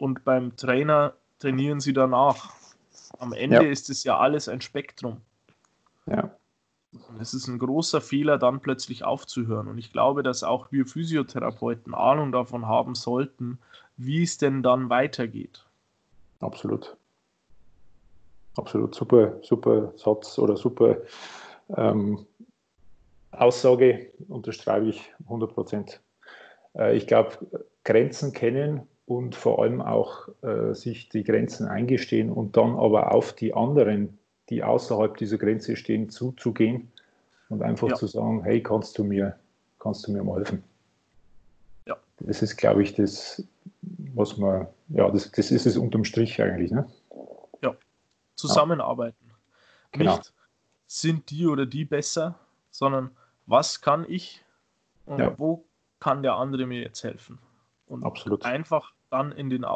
und 0.00 0.24
beim 0.24 0.56
Trainer 0.56 1.14
trainieren 1.38 1.80
sie 1.80 1.92
danach. 1.92 2.54
Am 3.18 3.32
Ende 3.32 3.56
ja. 3.56 3.70
ist 3.70 3.90
es 3.90 4.02
ja 4.02 4.18
alles 4.18 4.48
ein 4.48 4.62
Spektrum. 4.62 5.20
Ja. 6.06 6.34
Und 6.92 7.20
es 7.20 7.34
ist 7.34 7.46
ein 7.48 7.58
großer 7.58 8.00
Fehler, 8.00 8.38
dann 8.38 8.60
plötzlich 8.60 9.04
aufzuhören. 9.04 9.68
Und 9.68 9.78
ich 9.78 9.92
glaube, 9.92 10.22
dass 10.22 10.42
auch 10.42 10.72
wir 10.72 10.86
Physiotherapeuten 10.86 11.94
Ahnung 11.94 12.32
davon 12.32 12.66
haben 12.66 12.94
sollten, 12.94 13.58
wie 13.96 14.22
es 14.22 14.38
denn 14.38 14.62
dann 14.62 14.88
weitergeht. 14.88 15.66
Absolut. 16.40 16.96
Absolut. 18.56 18.94
Super, 18.94 19.38
super 19.42 19.92
Satz 19.96 20.38
oder 20.38 20.56
super 20.56 20.96
ähm, 21.76 22.26
Aussage, 23.32 24.10
unterstreibe 24.28 24.88
ich 24.88 25.12
100 25.24 25.54
Prozent. 25.54 26.00
Äh, 26.74 26.96
ich 26.96 27.06
glaube, 27.06 27.36
Grenzen 27.84 28.32
kennen 28.32 28.88
und 29.10 29.34
vor 29.34 29.60
allem 29.60 29.82
auch 29.82 30.28
äh, 30.42 30.72
sich 30.72 31.08
die 31.08 31.24
Grenzen 31.24 31.66
eingestehen 31.66 32.30
und 32.30 32.56
dann 32.56 32.76
aber 32.76 33.10
auf 33.12 33.32
die 33.32 33.52
anderen, 33.52 34.20
die 34.50 34.62
außerhalb 34.62 35.16
dieser 35.16 35.36
Grenze 35.36 35.74
stehen, 35.74 36.10
zuzugehen 36.10 36.92
und 37.48 37.60
einfach 37.60 37.88
ja. 37.88 37.94
zu 37.96 38.06
sagen, 38.06 38.44
hey, 38.44 38.62
kannst 38.62 38.96
du 38.98 39.02
mir, 39.02 39.36
kannst 39.80 40.06
du 40.06 40.12
mir 40.12 40.22
mal 40.22 40.36
helfen? 40.36 40.62
Ja. 41.86 41.96
Das 42.20 42.40
ist, 42.40 42.56
glaube 42.56 42.84
ich, 42.84 42.94
das, 42.94 43.42
was 44.14 44.36
man, 44.36 44.68
ja, 44.90 45.10
das, 45.10 45.32
das 45.32 45.50
ist 45.50 45.66
es 45.66 45.76
unterm 45.76 46.04
Strich 46.04 46.40
eigentlich, 46.40 46.70
ne? 46.70 46.88
Ja, 47.62 47.74
zusammenarbeiten. 48.36 49.26
Ja. 49.26 49.34
Genau. 49.90 50.16
Nicht 50.18 50.32
sind 50.86 51.30
die 51.30 51.48
oder 51.48 51.66
die 51.66 51.84
besser, 51.84 52.38
sondern 52.70 53.10
was 53.46 53.80
kann 53.80 54.06
ich 54.08 54.44
und 55.04 55.18
ja. 55.18 55.36
wo 55.36 55.64
kann 55.98 56.22
der 56.22 56.34
andere 56.34 56.64
mir 56.66 56.80
jetzt 56.80 57.02
helfen? 57.02 57.40
Und 57.86 58.04
Absolut. 58.04 58.44
einfach 58.44 58.92
dann 59.10 59.32
in 59.32 59.50
den, 59.50 59.66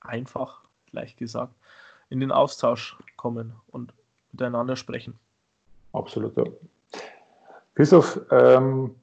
einfach, 0.00 0.62
leicht 0.92 1.18
gesagt, 1.18 1.54
in 2.08 2.20
den 2.20 2.32
Austausch 2.32 2.96
kommen 3.16 3.54
und 3.68 3.92
miteinander 4.32 4.76
sprechen. 4.76 5.18
Absolut. 5.92 6.36
Ja. 6.36 6.44
Christoph, 7.74 8.20
ähm, 8.30 8.94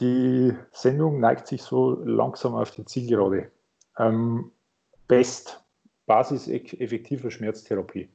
die 0.00 0.52
Sendung 0.72 1.20
neigt 1.20 1.46
sich 1.46 1.62
so 1.62 2.02
langsam 2.04 2.54
auf 2.54 2.70
die 2.70 2.84
Zielgerade. 2.84 3.50
Ähm, 3.98 4.50
Best, 5.08 5.62
Basis 6.06 6.48
effektiver 6.48 7.30
Schmerztherapie. 7.30 8.08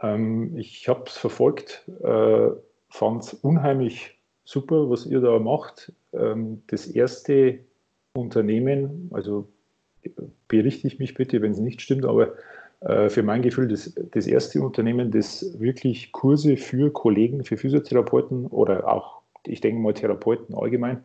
Ähm, 0.00 0.56
ich 0.56 0.88
habe 0.88 1.04
es 1.06 1.16
verfolgt, 1.16 1.86
äh, 2.02 2.50
fand 2.88 3.22
es 3.22 3.34
unheimlich 3.34 4.18
super, 4.44 4.88
was 4.90 5.06
ihr 5.06 5.20
da 5.20 5.38
macht. 5.38 5.92
Ähm, 6.12 6.62
das 6.68 6.86
erste 6.86 7.60
Unternehmen, 8.14 9.10
also 9.12 9.48
berichte 10.48 10.86
ich 10.86 10.98
mich 10.98 11.14
bitte, 11.14 11.40
wenn 11.40 11.52
es 11.52 11.58
nicht 11.58 11.80
stimmt, 11.80 12.04
aber 12.04 12.34
äh, 12.80 13.08
für 13.08 13.22
mein 13.22 13.42
Gefühl 13.42 13.68
das, 13.68 13.94
das 14.10 14.26
erste 14.26 14.60
Unternehmen, 14.60 15.10
das 15.10 15.58
wirklich 15.60 16.12
Kurse 16.12 16.56
für 16.56 16.92
Kollegen, 16.92 17.44
für 17.44 17.56
Physiotherapeuten 17.56 18.46
oder 18.46 18.88
auch, 18.88 19.22
ich 19.46 19.60
denke 19.60 19.80
mal, 19.80 19.94
Therapeuten 19.94 20.54
allgemein 20.54 21.02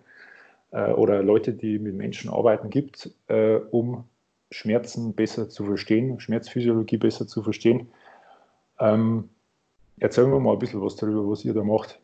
äh, 0.71 0.91
oder 0.91 1.23
Leute, 1.23 1.53
die 1.53 1.79
mit 1.79 1.95
Menschen 1.95 2.29
arbeiten, 2.29 2.69
gibt, 2.69 3.11
äh, 3.27 3.55
um 3.55 4.03
Schmerzen 4.51 5.13
besser 5.13 5.49
zu 5.49 5.65
verstehen, 5.65 6.19
Schmerzphysiologie 6.19 6.97
besser 6.97 7.27
zu 7.27 7.43
verstehen. 7.43 7.87
Ähm, 8.79 9.29
erzählen 9.99 10.31
wir 10.31 10.39
mal 10.39 10.53
ein 10.53 10.59
bisschen 10.59 10.81
was 10.81 10.95
darüber, 10.95 11.29
was 11.29 11.45
ihr 11.45 11.53
da 11.53 11.63
macht. 11.63 11.99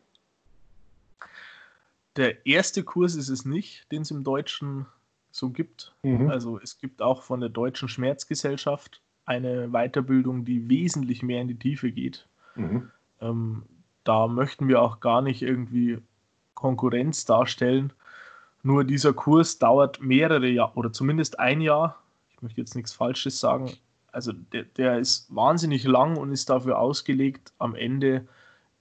Der 2.16 2.46
erste 2.46 2.84
Kurs 2.84 3.16
ist 3.16 3.28
es 3.28 3.44
nicht, 3.44 3.90
den 3.90 4.02
es 4.02 4.10
im 4.12 4.22
Deutschen 4.22 4.86
so 5.34 5.50
gibt. 5.50 5.92
Mhm. 6.02 6.30
Also 6.30 6.58
es 6.60 6.78
gibt 6.78 7.02
auch 7.02 7.22
von 7.22 7.40
der 7.40 7.48
Deutschen 7.48 7.88
Schmerzgesellschaft 7.88 9.02
eine 9.26 9.68
Weiterbildung, 9.68 10.44
die 10.44 10.68
wesentlich 10.68 11.22
mehr 11.22 11.40
in 11.40 11.48
die 11.48 11.58
Tiefe 11.58 11.90
geht. 11.90 12.28
Mhm. 12.54 12.90
Ähm, 13.20 13.62
da 14.04 14.28
möchten 14.28 14.68
wir 14.68 14.80
auch 14.80 15.00
gar 15.00 15.22
nicht 15.22 15.42
irgendwie 15.42 15.98
Konkurrenz 16.54 17.24
darstellen. 17.24 17.92
Nur 18.62 18.84
dieser 18.84 19.12
Kurs 19.12 19.58
dauert 19.58 20.00
mehrere 20.00 20.48
Jahre 20.48 20.74
oder 20.74 20.92
zumindest 20.92 21.38
ein 21.38 21.60
Jahr. 21.60 22.00
Ich 22.30 22.40
möchte 22.40 22.60
jetzt 22.60 22.76
nichts 22.76 22.92
Falsches 22.92 23.40
sagen. 23.40 23.72
Also 24.12 24.32
der, 24.32 24.62
der 24.62 24.98
ist 24.98 25.34
wahnsinnig 25.34 25.84
lang 25.84 26.16
und 26.16 26.30
ist 26.30 26.48
dafür 26.48 26.78
ausgelegt, 26.78 27.52
am 27.58 27.74
Ende 27.74 28.26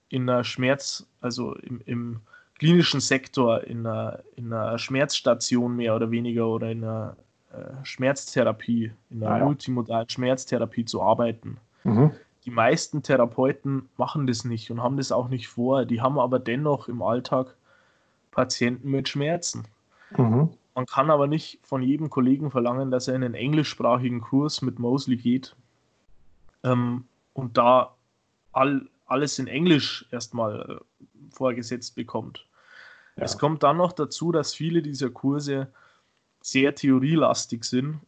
in 0.09 0.29
einer 0.29 0.43
Schmerz, 0.43 1.07
also 1.21 1.55
im, 1.55 1.81
im 1.85 2.21
klinischen 2.59 2.99
Sektor, 2.99 3.63
in 3.63 3.85
einer, 3.85 4.19
in 4.35 4.51
einer 4.51 4.77
Schmerzstation 4.77 5.75
mehr 5.75 5.95
oder 5.95 6.11
weniger 6.11 6.47
oder 6.47 6.71
in 6.71 6.83
einer 6.83 7.15
äh, 7.51 7.83
Schmerztherapie, 7.83 8.91
in 9.09 9.23
einer 9.23 9.39
ja. 9.39 9.45
multimodalen 9.45 10.09
Schmerztherapie 10.09 10.85
zu 10.85 11.01
arbeiten. 11.01 11.57
Mhm. 11.83 12.11
Die 12.45 12.51
meisten 12.51 13.03
Therapeuten 13.03 13.89
machen 13.97 14.27
das 14.27 14.43
nicht 14.43 14.69
und 14.69 14.81
haben 14.81 14.97
das 14.97 15.11
auch 15.11 15.29
nicht 15.29 15.47
vor. 15.47 15.85
Die 15.85 16.01
haben 16.01 16.19
aber 16.19 16.39
dennoch 16.39 16.87
im 16.87 17.01
Alltag 17.01 17.55
Patienten 18.31 18.89
mit 18.89 19.07
Schmerzen. 19.07 19.65
Mhm. 20.17 20.49
Man 20.75 20.85
kann 20.85 21.11
aber 21.11 21.27
nicht 21.27 21.59
von 21.63 21.83
jedem 21.83 22.09
Kollegen 22.09 22.51
verlangen, 22.51 22.91
dass 22.91 23.07
er 23.07 23.15
in 23.15 23.23
einen 23.23 23.35
englischsprachigen 23.35 24.21
Kurs 24.21 24.61
mit 24.61 24.79
Mosley 24.79 25.17
geht 25.17 25.55
ähm, 26.63 27.05
und 27.33 27.57
da 27.57 27.93
all, 28.51 28.87
alles 29.05 29.39
in 29.39 29.47
Englisch 29.47 30.05
erstmal 30.11 30.61
äh, 30.61 31.05
vorgesetzt 31.31 31.95
bekommt. 31.95 32.45
Ja. 33.15 33.23
Es 33.23 33.37
kommt 33.37 33.63
dann 33.63 33.77
noch 33.77 33.91
dazu, 33.91 34.31
dass 34.31 34.53
viele 34.53 34.81
dieser 34.81 35.09
Kurse 35.09 35.71
sehr 36.41 36.75
theorielastig 36.75 37.63
sind 37.63 37.99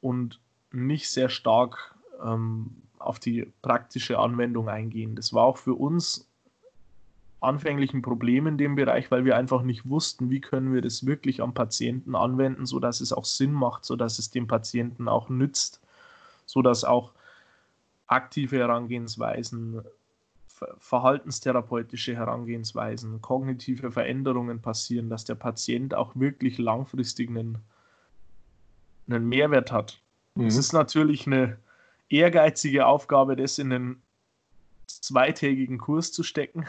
und 0.00 0.40
nicht 0.72 1.10
sehr 1.10 1.28
stark 1.28 1.94
ähm, 2.22 2.70
auf 2.98 3.18
die 3.18 3.52
praktische 3.62 4.18
Anwendung 4.18 4.68
eingehen. 4.68 5.16
Das 5.16 5.32
war 5.32 5.44
auch 5.44 5.56
für 5.56 5.74
uns 5.74 6.30
anfänglich 7.40 7.94
ein 7.94 8.02
Problem 8.02 8.46
in 8.46 8.58
dem 8.58 8.76
Bereich, 8.76 9.10
weil 9.10 9.24
wir 9.24 9.36
einfach 9.36 9.62
nicht 9.62 9.88
wussten, 9.88 10.30
wie 10.30 10.40
können 10.40 10.74
wir 10.74 10.82
das 10.82 11.06
wirklich 11.06 11.40
am 11.40 11.54
Patienten 11.54 12.14
anwenden, 12.14 12.66
sodass 12.66 13.00
es 13.00 13.12
auch 13.12 13.24
Sinn 13.24 13.52
macht, 13.52 13.84
sodass 13.84 14.18
es 14.18 14.30
dem 14.30 14.46
Patienten 14.46 15.08
auch 15.08 15.30
nützt, 15.30 15.80
sodass 16.44 16.84
auch 16.84 17.12
aktive 18.06 18.58
Herangehensweisen, 18.58 19.82
verhaltenstherapeutische 20.78 22.14
Herangehensweisen, 22.14 23.20
kognitive 23.20 23.90
Veränderungen 23.90 24.60
passieren, 24.60 25.08
dass 25.08 25.24
der 25.24 25.34
Patient 25.34 25.94
auch 25.94 26.14
wirklich 26.14 26.58
langfristig 26.58 27.30
einen, 27.30 27.58
einen 29.08 29.28
Mehrwert 29.28 29.72
hat. 29.72 30.00
Mhm. 30.34 30.46
Es 30.46 30.56
ist 30.56 30.72
natürlich 30.72 31.26
eine 31.26 31.58
ehrgeizige 32.08 32.86
Aufgabe, 32.86 33.36
das 33.36 33.58
in 33.58 33.72
einen 33.72 34.02
zweitägigen 34.86 35.78
Kurs 35.78 36.12
zu 36.12 36.22
stecken. 36.22 36.66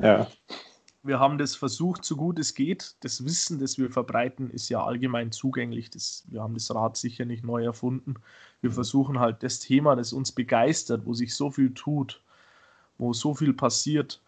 Ja. 0.00 0.28
Wir 1.06 1.20
haben 1.20 1.36
das 1.36 1.54
versucht, 1.54 2.02
so 2.02 2.16
gut 2.16 2.38
es 2.38 2.54
geht. 2.54 2.96
Das 3.00 3.26
Wissen, 3.26 3.58
das 3.58 3.76
wir 3.76 3.90
verbreiten, 3.90 4.48
ist 4.48 4.70
ja 4.70 4.82
allgemein 4.82 5.32
zugänglich. 5.32 5.90
Das, 5.90 6.24
wir 6.28 6.40
haben 6.40 6.54
das 6.54 6.74
Rad 6.74 6.96
sicher 6.96 7.26
nicht 7.26 7.44
neu 7.44 7.62
erfunden. 7.62 8.14
Wir 8.62 8.70
versuchen 8.70 9.20
halt 9.20 9.42
das 9.42 9.58
Thema, 9.58 9.96
das 9.96 10.14
uns 10.14 10.32
begeistert, 10.32 11.04
wo 11.04 11.12
sich 11.12 11.34
so 11.34 11.50
viel 11.50 11.74
tut, 11.74 12.23
wo 12.98 13.12
so 13.12 13.34
viel 13.34 13.52
passiert, 13.52 14.20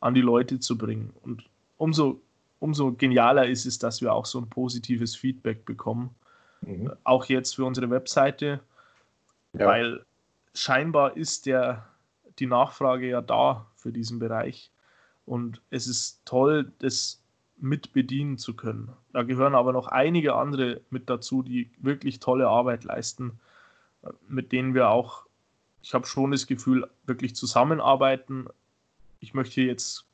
an 0.00 0.14
die 0.14 0.20
Leute 0.20 0.60
zu 0.60 0.78
bringen. 0.78 1.12
Und 1.22 1.48
umso, 1.76 2.20
umso 2.60 2.92
genialer 2.92 3.46
ist 3.46 3.66
es, 3.66 3.78
dass 3.78 4.00
wir 4.00 4.12
auch 4.12 4.26
so 4.26 4.38
ein 4.40 4.48
positives 4.48 5.16
Feedback 5.16 5.64
bekommen. 5.64 6.14
Mhm. 6.60 6.92
Auch 7.04 7.24
jetzt 7.26 7.56
für 7.56 7.64
unsere 7.64 7.90
Webseite, 7.90 8.60
ja. 9.52 9.66
weil 9.66 10.04
scheinbar 10.54 11.16
ist 11.16 11.46
der, 11.46 11.86
die 12.38 12.46
Nachfrage 12.46 13.08
ja 13.08 13.20
da 13.20 13.66
für 13.76 13.92
diesen 13.92 14.18
Bereich. 14.18 14.70
Und 15.26 15.60
es 15.70 15.86
ist 15.86 16.22
toll, 16.24 16.72
das 16.78 17.20
mit 17.60 17.92
bedienen 17.92 18.38
zu 18.38 18.54
können. 18.54 18.92
Da 19.12 19.22
gehören 19.22 19.54
aber 19.54 19.72
noch 19.72 19.88
einige 19.88 20.34
andere 20.34 20.80
mit 20.90 21.10
dazu, 21.10 21.42
die 21.42 21.70
wirklich 21.78 22.20
tolle 22.20 22.48
Arbeit 22.48 22.84
leisten, 22.84 23.38
mit 24.28 24.52
denen 24.52 24.74
wir 24.74 24.90
auch, 24.90 25.26
ich 25.82 25.94
habe 25.94 26.06
schon 26.06 26.30
das 26.30 26.46
Gefühl, 26.46 26.88
wirklich 27.06 27.34
zusammenarbeiten. 27.36 28.46
Ich 29.20 29.34
möchte 29.34 29.60
jetzt 29.62 30.04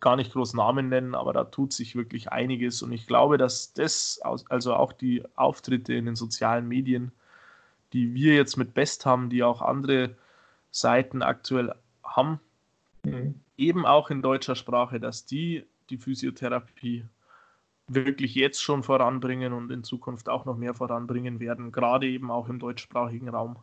gar 0.00 0.16
nicht 0.16 0.32
groß 0.32 0.54
Namen 0.54 0.88
nennen, 0.88 1.14
aber 1.14 1.32
da 1.32 1.44
tut 1.44 1.72
sich 1.72 1.96
wirklich 1.96 2.30
einiges 2.30 2.82
und 2.82 2.92
ich 2.92 3.06
glaube, 3.06 3.38
dass 3.38 3.72
das, 3.72 4.20
also 4.22 4.74
auch 4.74 4.92
die 4.92 5.22
Auftritte 5.34 5.94
in 5.94 6.04
den 6.04 6.16
sozialen 6.16 6.68
Medien, 6.68 7.12
die 7.92 8.14
wir 8.14 8.34
jetzt 8.34 8.56
mit 8.56 8.74
Best 8.74 9.06
haben, 9.06 9.30
die 9.30 9.42
auch 9.42 9.62
andere 9.62 10.14
Seiten 10.70 11.22
aktuell 11.22 11.74
haben, 12.04 12.40
mhm. 13.04 13.40
eben 13.56 13.86
auch 13.86 14.10
in 14.10 14.20
deutscher 14.20 14.56
Sprache, 14.56 15.00
dass 15.00 15.24
die 15.24 15.64
die 15.88 15.96
Physiotherapie 15.96 17.06
wirklich 17.86 18.34
jetzt 18.34 18.62
schon 18.62 18.82
voranbringen 18.82 19.54
und 19.54 19.70
in 19.70 19.82
Zukunft 19.82 20.28
auch 20.28 20.44
noch 20.44 20.58
mehr 20.58 20.74
voranbringen 20.74 21.40
werden, 21.40 21.72
gerade 21.72 22.06
eben 22.06 22.30
auch 22.30 22.48
im 22.50 22.58
deutschsprachigen 22.58 23.30
Raum. 23.30 23.56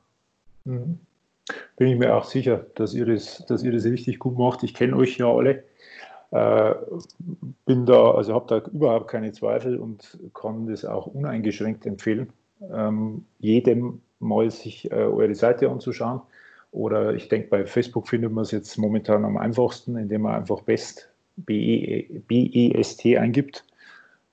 Mhm. 0.64 1.00
Bin 1.78 1.88
ich 1.88 1.98
mir 1.98 2.16
auch 2.16 2.26
sicher, 2.26 2.66
dass 2.76 2.94
ihr 2.94 3.06
das, 3.06 3.46
dass 3.48 3.64
ihr 3.64 3.72
das 3.72 3.86
richtig 3.86 4.20
gut 4.20 4.38
macht. 4.38 4.64
Ich 4.64 4.74
kenne 4.74 4.96
euch 4.96 5.18
ja 5.18 5.32
alle. 5.32 5.64
Äh, 6.32 6.76
bin 7.66 7.86
da, 7.86 8.12
also 8.12 8.34
habe 8.34 8.48
da 8.48 8.70
überhaupt 8.72 9.08
keine 9.10 9.32
Zweifel 9.32 9.78
und 9.78 10.18
kann 10.34 10.68
das 10.68 10.84
auch 10.84 11.08
uneingeschränkt 11.08 11.86
empfehlen, 11.86 12.34
ähm, 12.74 13.26
jedem 13.40 14.02
mal 14.20 14.50
sich 14.50 14.92
äh, 14.92 14.96
eure 14.96 15.36
Seite 15.36 15.70
anzuschauen. 15.70 16.22
Oder 16.72 17.14
ich 17.14 17.30
denke, 17.30 17.48
bei 17.50 17.66
Facebook 17.66 18.08
findet 18.08 18.34
man 18.34 18.42
es 18.42 18.52
jetzt 18.52 18.78
momentan 18.78 19.24
am 19.24 19.38
einfachsten, 19.38 19.96
indem 19.98 20.24
man 20.24 20.36
einfach 20.36 20.62
BEST, 20.62 21.10
B-E-S-T 21.38 23.18
eingibt. 23.18 23.64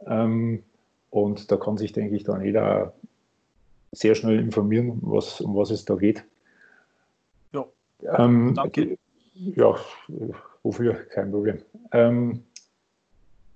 Ähm, 0.07 0.63
und 1.11 1.53
da 1.53 1.57
kann 1.57 1.77
sich, 1.77 1.93
denke 1.93 2.17
ich, 2.17 2.25
dann 2.25 2.43
jeder 2.43 2.95
sehr 3.93 4.15
schnell 4.15 4.41
informieren, 4.41 4.99
was, 5.03 5.41
um 5.41 5.55
was 5.55 5.71
es 5.71 5.85
da 5.85 5.95
geht. 5.95 6.25
Ähm, 8.17 8.55
danke. 8.55 8.99
Ja, 9.35 9.75
wofür, 10.63 10.95
kein 10.95 11.31
Problem. 11.31 11.59
Ähm, 11.93 12.43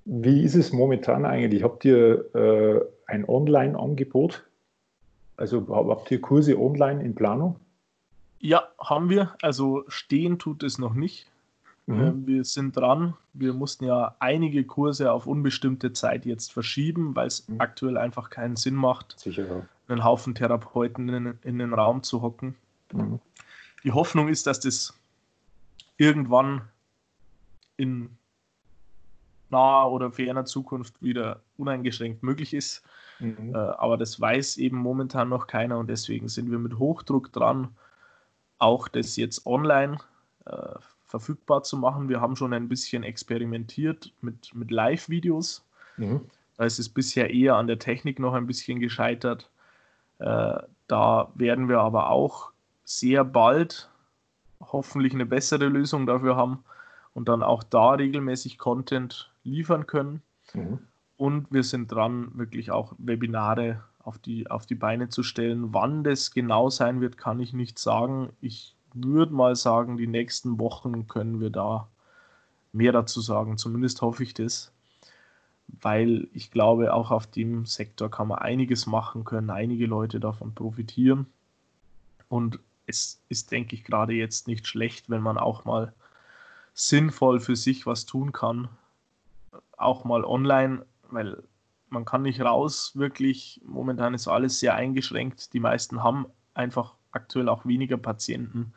wie 0.05 0.43
ist 0.43 0.55
es 0.55 0.73
momentan 0.73 1.25
eigentlich? 1.25 1.63
Habt 1.63 1.85
ihr 1.85 2.35
äh, 2.35 2.81
ein 3.07 3.29
Online-Angebot? 3.29 4.45
Also 5.37 5.67
habt 5.69 6.11
ihr 6.11 6.21
Kurse 6.21 6.59
online 6.59 7.03
in 7.03 7.15
Planung? 7.15 7.57
Ja, 8.39 8.69
haben 8.79 9.11
wir. 9.11 9.35
Also 9.43 9.85
stehen 9.89 10.39
tut 10.39 10.63
es 10.63 10.79
noch 10.79 10.95
nicht. 10.95 11.27
Mhm. 11.87 12.01
Ähm, 12.01 12.27
wir 12.27 12.45
sind 12.45 12.77
dran. 12.77 13.15
Wir 13.33 13.53
mussten 13.53 13.85
ja 13.85 14.17
einige 14.19 14.65
Kurse 14.65 15.13
auf 15.13 15.27
unbestimmte 15.27 15.93
Zeit 15.93 16.27
jetzt 16.27 16.53
verschieben, 16.53 17.15
weil 17.15 17.29
es 17.29 17.49
mhm. 17.49 17.61
aktuell 17.61 17.97
einfach 17.97 18.31
keinen 18.31 18.57
Sinn 18.57 18.75
macht, 18.75 19.19
Sicher, 19.19 19.67
einen 19.89 20.05
Haufen 20.05 20.35
Therapeuten 20.35 21.09
in, 21.09 21.39
in, 21.43 21.59
den 21.59 21.73
Raum 21.73 22.03
zu 22.03 22.23
hocken. 22.23 22.55
Mhm. 22.93 23.21
Die 23.85 23.93
Hoffnung 23.93 24.29
ist, 24.29 24.47
dass 24.47 24.61
das 24.61 24.95
irgendwann 25.97 26.63
in 27.77 28.17
naher 29.51 29.91
oder 29.91 30.11
ferner 30.11 30.45
Zukunft 30.45 31.01
wieder 31.03 31.41
uneingeschränkt 31.57 32.23
möglich 32.23 32.53
ist. 32.53 32.83
Mhm. 33.21 33.55
Äh, 33.55 33.59
aber 33.59 33.97
das 33.97 34.21
weiß 34.21 34.57
eben 34.59 34.77
momentan 34.77 35.29
noch 35.29 35.47
keiner 35.47 35.79
und 35.79 35.89
deswegen 35.89 36.29
sind 36.29 36.51
wir 36.51 36.59
mit 36.59 36.79
Hochdruck 36.79 37.33
dran, 37.33 37.69
auch 38.59 38.89
das 38.89 39.17
jetzt 39.17 39.47
online 39.47 39.99
äh, 40.47 40.75
verfügbar 41.07 41.63
zu 41.63 41.77
machen. 41.77 42.09
Wir 42.09 42.21
haben 42.21 42.37
schon 42.37 42.53
ein 42.53 42.69
bisschen 42.69 43.03
experimentiert 43.05 44.13
mit, 44.21 44.55
mit 44.55 44.71
Live-Videos. 44.71 45.65
Mhm. 45.97 46.23
Da 46.57 46.65
ist 46.65 46.79
es 46.79 46.89
bisher 46.89 47.31
eher 47.31 47.57
an 47.57 47.67
der 47.67 47.79
Technik 47.79 48.19
noch 48.19 48.35
ein 48.35 48.47
bisschen 48.47 48.81
gescheitert. 48.81 49.51
Äh, 50.19 50.59
da 50.89 51.31
werden 51.35 51.69
wir 51.69 51.81
aber 51.81 52.11
auch 52.11 52.51
sehr 52.87 53.25
bald 53.25 53.91
hoffentlich 54.61 55.13
eine 55.13 55.27
bessere 55.27 55.67
Lösung 55.67 56.07
dafür 56.07 56.37
haben 56.37 56.65
und 57.13 57.29
dann 57.29 57.43
auch 57.43 57.63
da 57.63 57.91
regelmäßig 57.91 58.59
Content 58.59 59.31
liefern 59.43 59.87
können. 59.87 60.23
Mhm. 60.55 60.79
Und 61.17 61.53
wir 61.53 61.65
sind 61.65 61.91
dran, 61.91 62.31
wirklich 62.35 62.71
auch 62.71 62.95
Webinare 62.99 63.83
auf 63.99 64.19
die, 64.19 64.49
auf 64.49 64.67
die 64.67 64.77
Beine 64.77 65.09
zu 65.09 65.23
stellen. 65.23 65.75
Wann 65.75 66.05
das 66.05 66.31
genau 66.31 66.71
sein 66.71 67.01
wird, 67.01 67.19
kann 67.19 67.41
ich 67.41 67.53
nicht 67.53 67.79
sagen. 67.79 68.31
Ich 68.41 68.77
würde 68.95 69.35
mal 69.35 69.57
sagen, 69.57 69.97
die 69.97 70.07
nächsten 70.07 70.61
Wochen 70.61 71.09
können 71.09 71.41
wir 71.41 71.51
da 71.51 71.89
mehr 72.73 72.93
dazu 72.93 73.21
sagen. 73.21 73.59
Zumindest 73.59 74.01
hoffe 74.01 74.23
ich 74.23 74.33
das, 74.33 74.73
weil 75.67 76.29
ich 76.33 76.53
glaube, 76.53 76.95
auch 76.95 77.11
auf 77.11 77.27
dem 77.27 77.67
Sektor 77.67 78.11
kann 78.11 78.29
man 78.29 78.39
einiges 78.39 78.87
machen 78.87 79.25
können, 79.25 79.51
einige 79.51 79.87
Leute 79.87 80.21
davon 80.21 80.55
profitieren. 80.55 81.27
Und 82.29 82.61
es 82.87 83.21
ist, 83.29 83.51
denke 83.51 83.75
ich, 83.75 83.85
gerade 83.85 84.13
jetzt 84.13 84.47
nicht 84.49 84.67
schlecht, 84.67 85.11
wenn 85.11 85.23
man 85.23 85.39
auch 85.39 85.65
mal 85.65 85.93
sinnvoll 86.75 87.41
für 87.41 87.57
sich 87.57 87.87
was 87.87 88.07
tun 88.07 88.33
kann. 88.33 88.69
Auch 89.77 90.05
mal 90.05 90.25
online, 90.25 90.85
weil 91.11 91.43
man 91.89 92.05
kann 92.05 92.23
nicht 92.23 92.41
raus, 92.41 92.93
wirklich. 92.95 93.61
Momentan 93.65 94.15
ist 94.15 94.29
alles 94.29 94.61
sehr 94.61 94.75
eingeschränkt. 94.75 95.53
Die 95.53 95.61
meisten 95.61 96.03
haben 96.03 96.27
einfach 96.55 96.95
aktuell 97.13 97.49
auch 97.49 97.67
weniger 97.67 97.97
Patienten. 97.97 98.73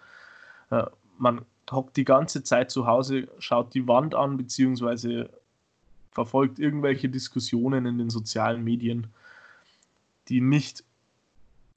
Äh, 0.70 0.86
man 1.18 1.46
hockt 1.70 1.98
die 1.98 2.06
ganze 2.06 2.44
Zeit 2.44 2.72
zu 2.72 2.88
Hause, 2.88 3.28
schaut 3.40 3.74
die 3.74 3.88
Wand 3.88 4.16
an, 4.16 4.38
beziehungsweise 4.38 5.30
verfolgt 6.12 6.58
irgendwelche 6.58 7.10
Diskussionen 7.10 7.86
in 7.86 7.98
den 7.98 8.10
sozialen 8.10 8.64
Medien, 8.64 9.08
die 10.28 10.42
nicht 10.42 10.84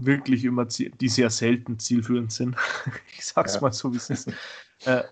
wirklich 0.07 0.45
immer, 0.45 0.65
die 0.67 1.09
sehr 1.09 1.31
selten 1.31 1.79
zielführend 1.79 2.33
sind. 2.33 2.57
ich 3.17 3.25
sag's 3.25 3.55
ja. 3.55 3.61
mal 3.61 3.73
so, 3.73 3.93
wie 3.93 3.99
es 3.99 4.11
ist. 4.11 4.33
Äh, 4.85 5.05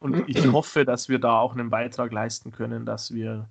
und 0.00 0.28
ich 0.28 0.44
hoffe, 0.50 0.84
dass 0.84 1.08
wir 1.08 1.20
da 1.20 1.38
auch 1.38 1.52
einen 1.52 1.70
Beitrag 1.70 2.10
leisten 2.10 2.50
können, 2.50 2.84
dass 2.84 3.14
wir 3.14 3.48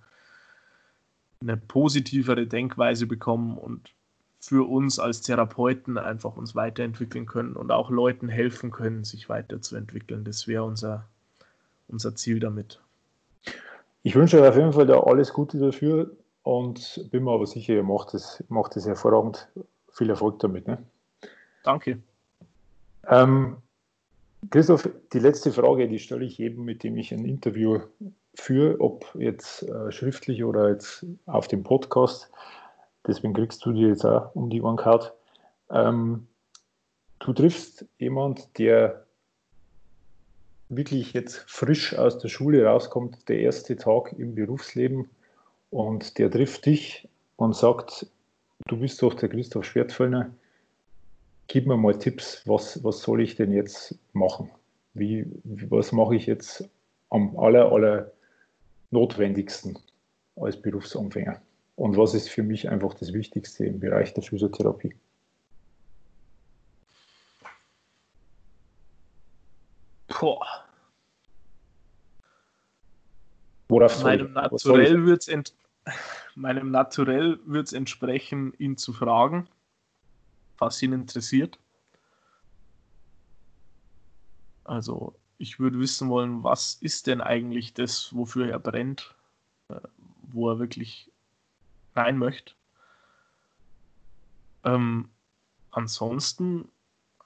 eine 1.40 1.56
positivere 1.56 2.48
Denkweise 2.48 3.08
bekommen 3.08 3.58
und 3.58 3.94
für 4.40 4.68
uns 4.68 5.00
als 5.00 5.22
Therapeuten 5.22 5.98
einfach 5.98 6.36
uns 6.36 6.54
weiterentwickeln 6.54 7.26
können 7.26 7.56
und 7.56 7.72
auch 7.72 7.90
Leuten 7.90 8.28
helfen 8.28 8.72
können, 8.72 9.06
sich 9.06 9.30
weiterzuentwickeln. 9.30 10.26
Das 10.26 10.48
wäre 10.48 10.66
unser, 10.66 11.06
unser 11.88 12.14
Ziel 12.16 12.42
damit. 12.42 12.82
Ich 14.04 14.16
wünsche 14.16 14.42
euch 14.42 14.50
auf 14.50 14.58
jeden 14.58 14.74
Fall 14.74 14.86
da 14.86 15.00
alles 15.00 15.32
Gute 15.32 15.58
dafür 15.60 16.12
und 16.44 17.08
bin 17.10 17.24
mir 17.24 17.32
aber 17.32 17.48
sicher, 17.48 17.74
ihr 17.74 17.84
macht 17.84 18.14
es 18.14 18.44
macht 18.50 18.76
hervorragend. 18.76 19.48
Viel 19.94 20.10
Erfolg 20.10 20.40
damit. 20.40 20.68
Ne? 20.68 20.84
Danke. 21.64 21.99
Ähm, 23.07 23.57
Christoph, 24.49 24.90
die 25.14 25.20
letzte 25.20 25.52
Frage, 25.52 25.88
die 25.88 25.99
stelle 25.99 26.26
ich 26.26 26.38
jedem, 26.38 26.65
mit 26.65 26.84
dem 26.84 26.98
ich 26.98 27.14
ein 27.14 27.26
Interview 27.26 27.80
führe, 28.36 28.80
ob 28.82 29.14
jetzt 29.15 29.64
äh, 29.64 29.91
schriftlich 29.91 30.44
oder 30.44 30.70
jetzt 30.70 31.06
auf 31.26 31.48
dem 31.48 31.64
Podcast. 31.64 32.30
Deswegen 33.07 33.34
kriegst 33.34 33.65
du 33.65 33.72
dir 33.72 33.90
jetzt 33.90 34.06
auch 34.06 34.34
um 34.36 34.49
die 34.49 34.61
Ohren 34.61 34.78
gehauen. 34.78 35.07
Ähm, 35.70 36.28
du 37.20 37.34
triffst 37.34 37.86
jemand, 37.99 38.57
der 38.57 39.06
wirklich 40.70 41.14
jetzt 41.14 41.44
frisch 41.48 41.95
aus 41.98 42.18
der 42.18 42.30
Schule 42.30 42.65
rauskommt, 42.65 43.30
der 43.30 43.40
erste 43.40 43.76
Tag 43.76 44.14
im 44.18 44.36
Berufsleben 44.36 45.10
und 45.70 46.18
der 46.18 46.32
trifft 46.32 46.65
dich 46.65 47.07
und 47.36 47.56
sagt, 47.56 48.07
du 48.68 48.77
bist 48.77 49.02
doch 49.02 49.14
der 49.14 49.30
Christoph 49.30 49.65
Schwertfellner, 49.65 50.34
gib 51.48 51.68
mir 51.68 51.77
mal 51.77 51.98
Tipps, 51.98 52.41
was, 52.45 52.84
was 52.84 53.02
soll 53.02 53.22
ich 53.22 53.35
denn 53.35 53.52
jetzt 53.52 53.98
machen? 54.14 54.49
Wie, 54.94 55.26
was 55.44 55.91
mache 55.91 56.15
ich 56.15 56.26
jetzt 56.26 56.69
am 57.10 57.38
aller, 57.38 57.72
aller 57.72 58.11
notwendigsten 58.91 59.77
als 60.35 60.61
Berufsanfänger? 60.61 61.41
Und 61.76 61.98
was 61.98 62.14
ist 62.14 62.30
für 62.30 62.44
mich 62.44 62.69
einfach 62.69 62.94
das 62.94 63.14
Wichtigste 63.14 63.65
im 63.65 63.80
Bereich 63.80 64.14
der 64.14 64.23
Physiotherapie? 64.23 64.95
Boah. 70.07 70.45
Worauf 73.68 74.03
meinem 74.03 74.34
Naturell 74.34 75.06
wird 75.06 75.27
es 75.27 75.27
meinem 76.36 76.72
Naturell 76.72 77.40
wird's 77.46 77.74
entsprechen, 77.74 78.54
ihn 78.58 78.78
zu 78.78 78.94
fragen, 78.94 79.48
was 80.58 80.82
ihn 80.82 80.94
interessiert. 80.94 81.60
Also 84.64 85.16
ich 85.38 85.60
würde 85.60 85.80
wissen 85.80 86.10
wollen, 86.10 86.44
was 86.44 86.76
ist 86.76 87.08
denn 87.08 87.22
eigentlich 87.22 87.74
das, 87.74 88.16
wofür 88.16 88.50
er 88.50 88.60
brennt, 88.60 89.14
äh, 89.70 89.80
wo 90.22 90.50
er 90.50 90.60
wirklich 90.60 91.12
rein 91.96 92.18
möchte. 92.18 92.54
Ähm, 94.64 95.10
ansonsten 95.72 96.70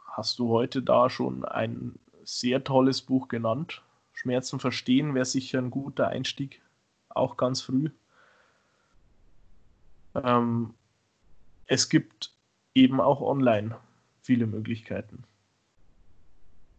hast 0.06 0.40
du 0.40 0.50
heute 0.50 0.82
da 0.82 1.10
schon 1.10 1.46
ein 1.46 2.00
sehr 2.24 2.64
tolles 2.64 3.02
Buch 3.02 3.28
genannt. 3.28 3.84
Schmerzen 4.14 4.60
verstehen 4.60 5.14
wäre 5.14 5.26
sicher 5.26 5.60
ein 5.60 5.70
guter 5.70 6.08
Einstieg, 6.08 6.62
auch 7.10 7.38
ganz 7.38 7.62
früh. 7.62 7.92
Ähm, 10.24 10.74
es 11.68 11.90
gibt 11.90 12.34
eben 12.74 13.02
auch 13.02 13.22
online 13.22 13.78
viele 14.22 14.48
Möglichkeiten. 14.48 15.24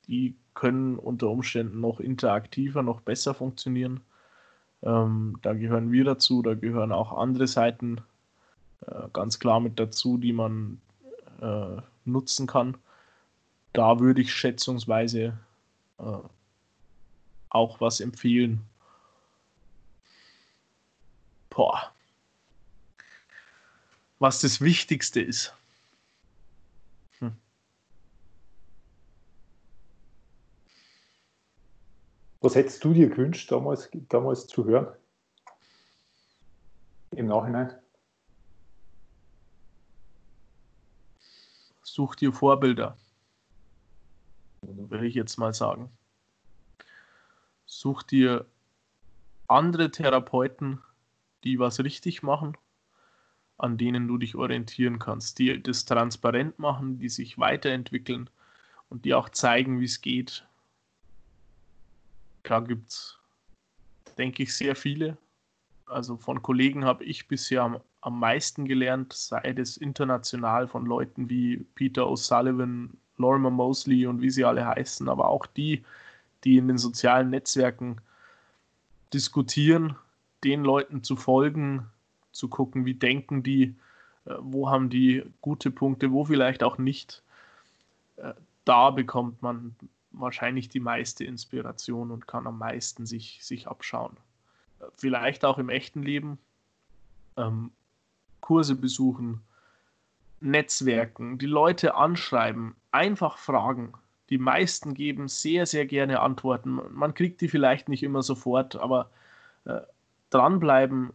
Die 0.06 0.36
können 0.54 0.98
unter 0.98 1.28
Umständen 1.28 1.80
noch 1.80 2.00
interaktiver, 2.00 2.82
noch 2.82 3.00
besser 3.00 3.34
funktionieren. 3.34 4.00
Ähm, 4.82 5.38
da 5.42 5.54
gehören 5.54 5.92
wir 5.92 6.04
dazu, 6.04 6.42
da 6.42 6.54
gehören 6.54 6.92
auch 6.92 7.12
andere 7.12 7.46
Seiten 7.46 8.00
äh, 8.86 9.08
ganz 9.12 9.38
klar 9.38 9.60
mit 9.60 9.78
dazu, 9.78 10.18
die 10.18 10.32
man 10.32 10.80
äh, 11.40 11.80
nutzen 12.04 12.46
kann. 12.46 12.76
Da 13.72 14.00
würde 14.00 14.20
ich 14.20 14.32
schätzungsweise 14.32 15.38
äh, 15.98 16.18
auch 17.50 17.80
was 17.80 18.00
empfehlen. 18.00 18.62
Boah. 21.50 21.92
Was 24.18 24.40
das 24.40 24.60
Wichtigste 24.60 25.20
ist. 25.20 25.54
Hm. 27.18 27.36
Was 32.40 32.54
hättest 32.54 32.82
du 32.84 32.92
dir 32.92 33.08
gewünscht, 33.08 33.50
damals, 33.50 33.88
damals 34.08 34.46
zu 34.46 34.64
hören? 34.64 34.88
Im 37.12 37.26
Nachhinein? 37.26 37.74
Such 41.82 42.16
dir 42.16 42.32
Vorbilder 42.32 42.96
würde 44.62 45.06
ich 45.06 45.14
jetzt 45.14 45.38
mal 45.38 45.54
sagen. 45.54 45.90
Such 47.66 48.02
dir 48.02 48.46
andere 49.46 49.90
Therapeuten, 49.90 50.82
die 51.44 51.58
was 51.58 51.80
richtig 51.80 52.22
machen, 52.22 52.56
an 53.58 53.76
denen 53.76 54.06
du 54.06 54.18
dich 54.18 54.36
orientieren 54.36 54.98
kannst, 54.98 55.38
die 55.38 55.62
das 55.62 55.84
transparent 55.84 56.58
machen, 56.58 56.98
die 56.98 57.08
sich 57.08 57.38
weiterentwickeln 57.38 58.30
und 58.88 59.04
die 59.04 59.14
auch 59.14 59.28
zeigen, 59.28 59.80
wie 59.80 59.84
es 59.84 60.00
geht. 60.00 60.46
Da 62.44 62.60
gibt 62.60 62.88
es, 62.88 63.18
denke 64.16 64.44
ich, 64.44 64.54
sehr 64.54 64.76
viele. 64.76 65.18
Also 65.86 66.16
von 66.16 66.40
Kollegen 66.40 66.84
habe 66.84 67.04
ich 67.04 67.26
bisher 67.28 67.62
am, 67.62 67.80
am 68.00 68.18
meisten 68.18 68.64
gelernt, 68.64 69.12
sei 69.12 69.54
es 69.56 69.76
international 69.76 70.68
von 70.68 70.86
Leuten 70.86 71.28
wie 71.28 71.58
Peter 71.74 72.06
O'Sullivan, 72.06 72.90
Lorimer 73.16 73.50
Mosley 73.50 74.06
und 74.06 74.22
wie 74.22 74.30
sie 74.30 74.44
alle 74.44 74.64
heißen, 74.66 75.08
aber 75.08 75.28
auch 75.28 75.46
die, 75.46 75.84
die 76.44 76.58
in 76.58 76.68
den 76.68 76.78
sozialen 76.78 77.30
Netzwerken 77.30 78.00
diskutieren, 79.12 79.96
den 80.44 80.62
Leuten 80.62 81.02
zu 81.02 81.16
folgen, 81.16 81.90
zu 82.38 82.48
gucken, 82.48 82.86
wie 82.86 82.94
denken 82.94 83.42
die, 83.42 83.74
äh, 84.24 84.34
wo 84.40 84.70
haben 84.70 84.88
die 84.88 85.24
gute 85.40 85.70
Punkte, 85.70 86.12
wo 86.12 86.24
vielleicht 86.24 86.62
auch 86.62 86.78
nicht. 86.78 87.22
Äh, 88.16 88.32
da 88.64 88.90
bekommt 88.90 89.42
man 89.42 89.74
wahrscheinlich 90.12 90.68
die 90.68 90.80
meiste 90.80 91.24
Inspiration 91.24 92.10
und 92.10 92.26
kann 92.26 92.46
am 92.46 92.58
meisten 92.58 93.06
sich, 93.06 93.40
sich 93.42 93.68
abschauen. 93.68 94.16
Äh, 94.80 94.84
vielleicht 94.96 95.44
auch 95.44 95.58
im 95.58 95.68
echten 95.68 96.02
Leben. 96.02 96.38
Ähm, 97.36 97.70
Kurse 98.40 98.74
besuchen, 98.74 99.42
Netzwerken, 100.40 101.38
die 101.38 101.46
Leute 101.46 101.96
anschreiben, 101.96 102.74
einfach 102.92 103.36
fragen. 103.36 103.92
Die 104.30 104.38
meisten 104.38 104.94
geben 104.94 105.28
sehr, 105.28 105.66
sehr 105.66 105.86
gerne 105.86 106.20
Antworten. 106.20 106.80
Man 106.92 107.14
kriegt 107.14 107.40
die 107.40 107.48
vielleicht 107.48 107.88
nicht 107.88 108.02
immer 108.02 108.22
sofort, 108.22 108.76
aber 108.76 109.10
äh, 109.64 109.80
dranbleiben, 110.30 111.12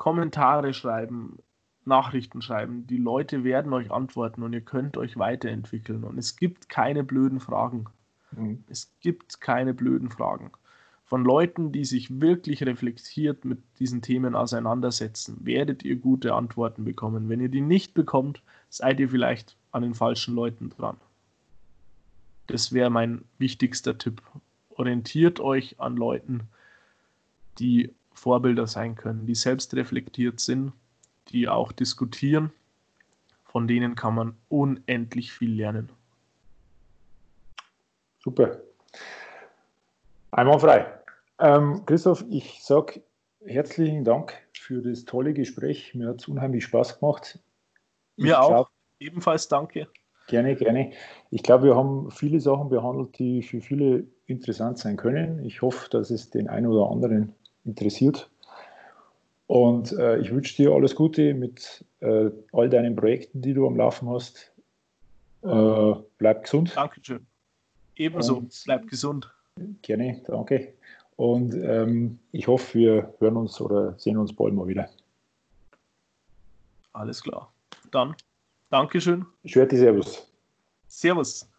Kommentare 0.00 0.74
schreiben, 0.74 1.38
Nachrichten 1.84 2.42
schreiben. 2.42 2.86
Die 2.86 2.96
Leute 2.96 3.44
werden 3.44 3.72
euch 3.72 3.90
antworten 3.90 4.42
und 4.42 4.52
ihr 4.52 4.62
könnt 4.62 4.96
euch 4.96 5.18
weiterentwickeln. 5.18 6.04
Und 6.04 6.18
es 6.18 6.36
gibt 6.36 6.68
keine 6.68 7.04
blöden 7.04 7.38
Fragen. 7.38 7.84
Mhm. 8.32 8.64
Es 8.68 8.92
gibt 9.00 9.40
keine 9.40 9.74
blöden 9.74 10.08
Fragen 10.10 10.50
von 11.10 11.24
Leuten, 11.24 11.72
die 11.72 11.84
sich 11.84 12.20
wirklich 12.20 12.62
reflektiert 12.62 13.44
mit 13.44 13.58
diesen 13.80 14.00
Themen 14.00 14.36
auseinandersetzen, 14.36 15.38
werdet 15.44 15.82
ihr 15.82 15.96
gute 15.96 16.34
Antworten 16.34 16.84
bekommen. 16.84 17.28
Wenn 17.28 17.40
ihr 17.40 17.48
die 17.48 17.62
nicht 17.62 17.94
bekommt, 17.94 18.42
seid 18.68 19.00
ihr 19.00 19.08
vielleicht 19.08 19.56
an 19.72 19.82
den 19.82 19.94
falschen 19.94 20.36
Leuten 20.36 20.70
dran. 20.70 20.98
Das 22.46 22.72
wäre 22.72 22.90
mein 22.90 23.24
wichtigster 23.38 23.98
Tipp. 23.98 24.22
Orientiert 24.68 25.40
euch 25.40 25.80
an 25.80 25.96
Leuten, 25.96 26.44
die 27.58 27.92
Vorbilder 28.20 28.66
sein 28.66 28.96
können, 28.96 29.26
die 29.26 29.34
selbst 29.34 29.74
reflektiert 29.74 30.40
sind, 30.40 30.72
die 31.28 31.48
auch 31.48 31.72
diskutieren. 31.72 32.52
Von 33.44 33.66
denen 33.66 33.94
kann 33.94 34.14
man 34.14 34.36
unendlich 34.48 35.32
viel 35.32 35.54
lernen. 35.54 35.88
Super. 38.22 38.60
Einmal 40.30 40.60
frei. 40.60 40.86
Ähm, 41.38 41.84
Christoph, 41.86 42.24
ich 42.28 42.62
sage 42.62 43.02
herzlichen 43.46 44.04
Dank 44.04 44.34
für 44.52 44.82
das 44.82 45.06
tolle 45.06 45.32
Gespräch. 45.32 45.94
Mir 45.94 46.08
hat 46.08 46.20
es 46.20 46.28
unheimlich 46.28 46.64
Spaß 46.64 47.00
gemacht. 47.00 47.38
Mir 48.16 48.26
ich 48.26 48.34
auch. 48.34 48.48
Glaub, 48.48 48.68
Ebenfalls 48.98 49.48
danke. 49.48 49.88
Gerne, 50.26 50.54
gerne. 50.54 50.92
Ich 51.30 51.42
glaube, 51.42 51.64
wir 51.64 51.74
haben 51.74 52.10
viele 52.10 52.38
Sachen 52.38 52.68
behandelt, 52.68 53.18
die 53.18 53.42
für 53.42 53.62
viele 53.62 54.06
interessant 54.26 54.78
sein 54.78 54.98
können. 54.98 55.42
Ich 55.44 55.62
hoffe, 55.62 55.88
dass 55.88 56.10
es 56.10 56.28
den 56.28 56.48
einen 56.48 56.66
oder 56.66 56.90
anderen 56.90 57.34
interessiert. 57.64 58.30
Und 59.46 59.92
äh, 59.92 60.18
ich 60.18 60.30
wünsche 60.30 60.56
dir 60.56 60.72
alles 60.72 60.94
Gute 60.94 61.34
mit 61.34 61.84
äh, 62.00 62.30
all 62.52 62.70
deinen 62.70 62.94
Projekten, 62.94 63.42
die 63.42 63.52
du 63.52 63.66
am 63.66 63.76
Laufen 63.76 64.08
hast. 64.08 64.52
Äh, 65.42 65.94
bleib 66.18 66.44
gesund. 66.44 66.72
Dankeschön. 66.76 67.26
Ebenso. 67.96 68.36
Und 68.36 68.62
bleib 68.64 68.86
gesund. 68.86 69.28
Gerne, 69.82 70.22
danke. 70.26 70.74
Und 71.16 71.54
ähm, 71.54 72.18
ich 72.32 72.46
hoffe, 72.46 72.78
wir 72.78 73.14
hören 73.18 73.36
uns 73.36 73.60
oder 73.60 73.98
sehen 73.98 74.16
uns 74.16 74.34
bald 74.34 74.54
mal 74.54 74.66
wieder. 74.66 74.88
Alles 76.92 77.22
klar. 77.22 77.52
Dann, 77.90 78.14
Dankeschön. 78.70 79.26
Schwerti, 79.44 79.76
Servus. 79.76 80.26
Servus. 80.86 81.49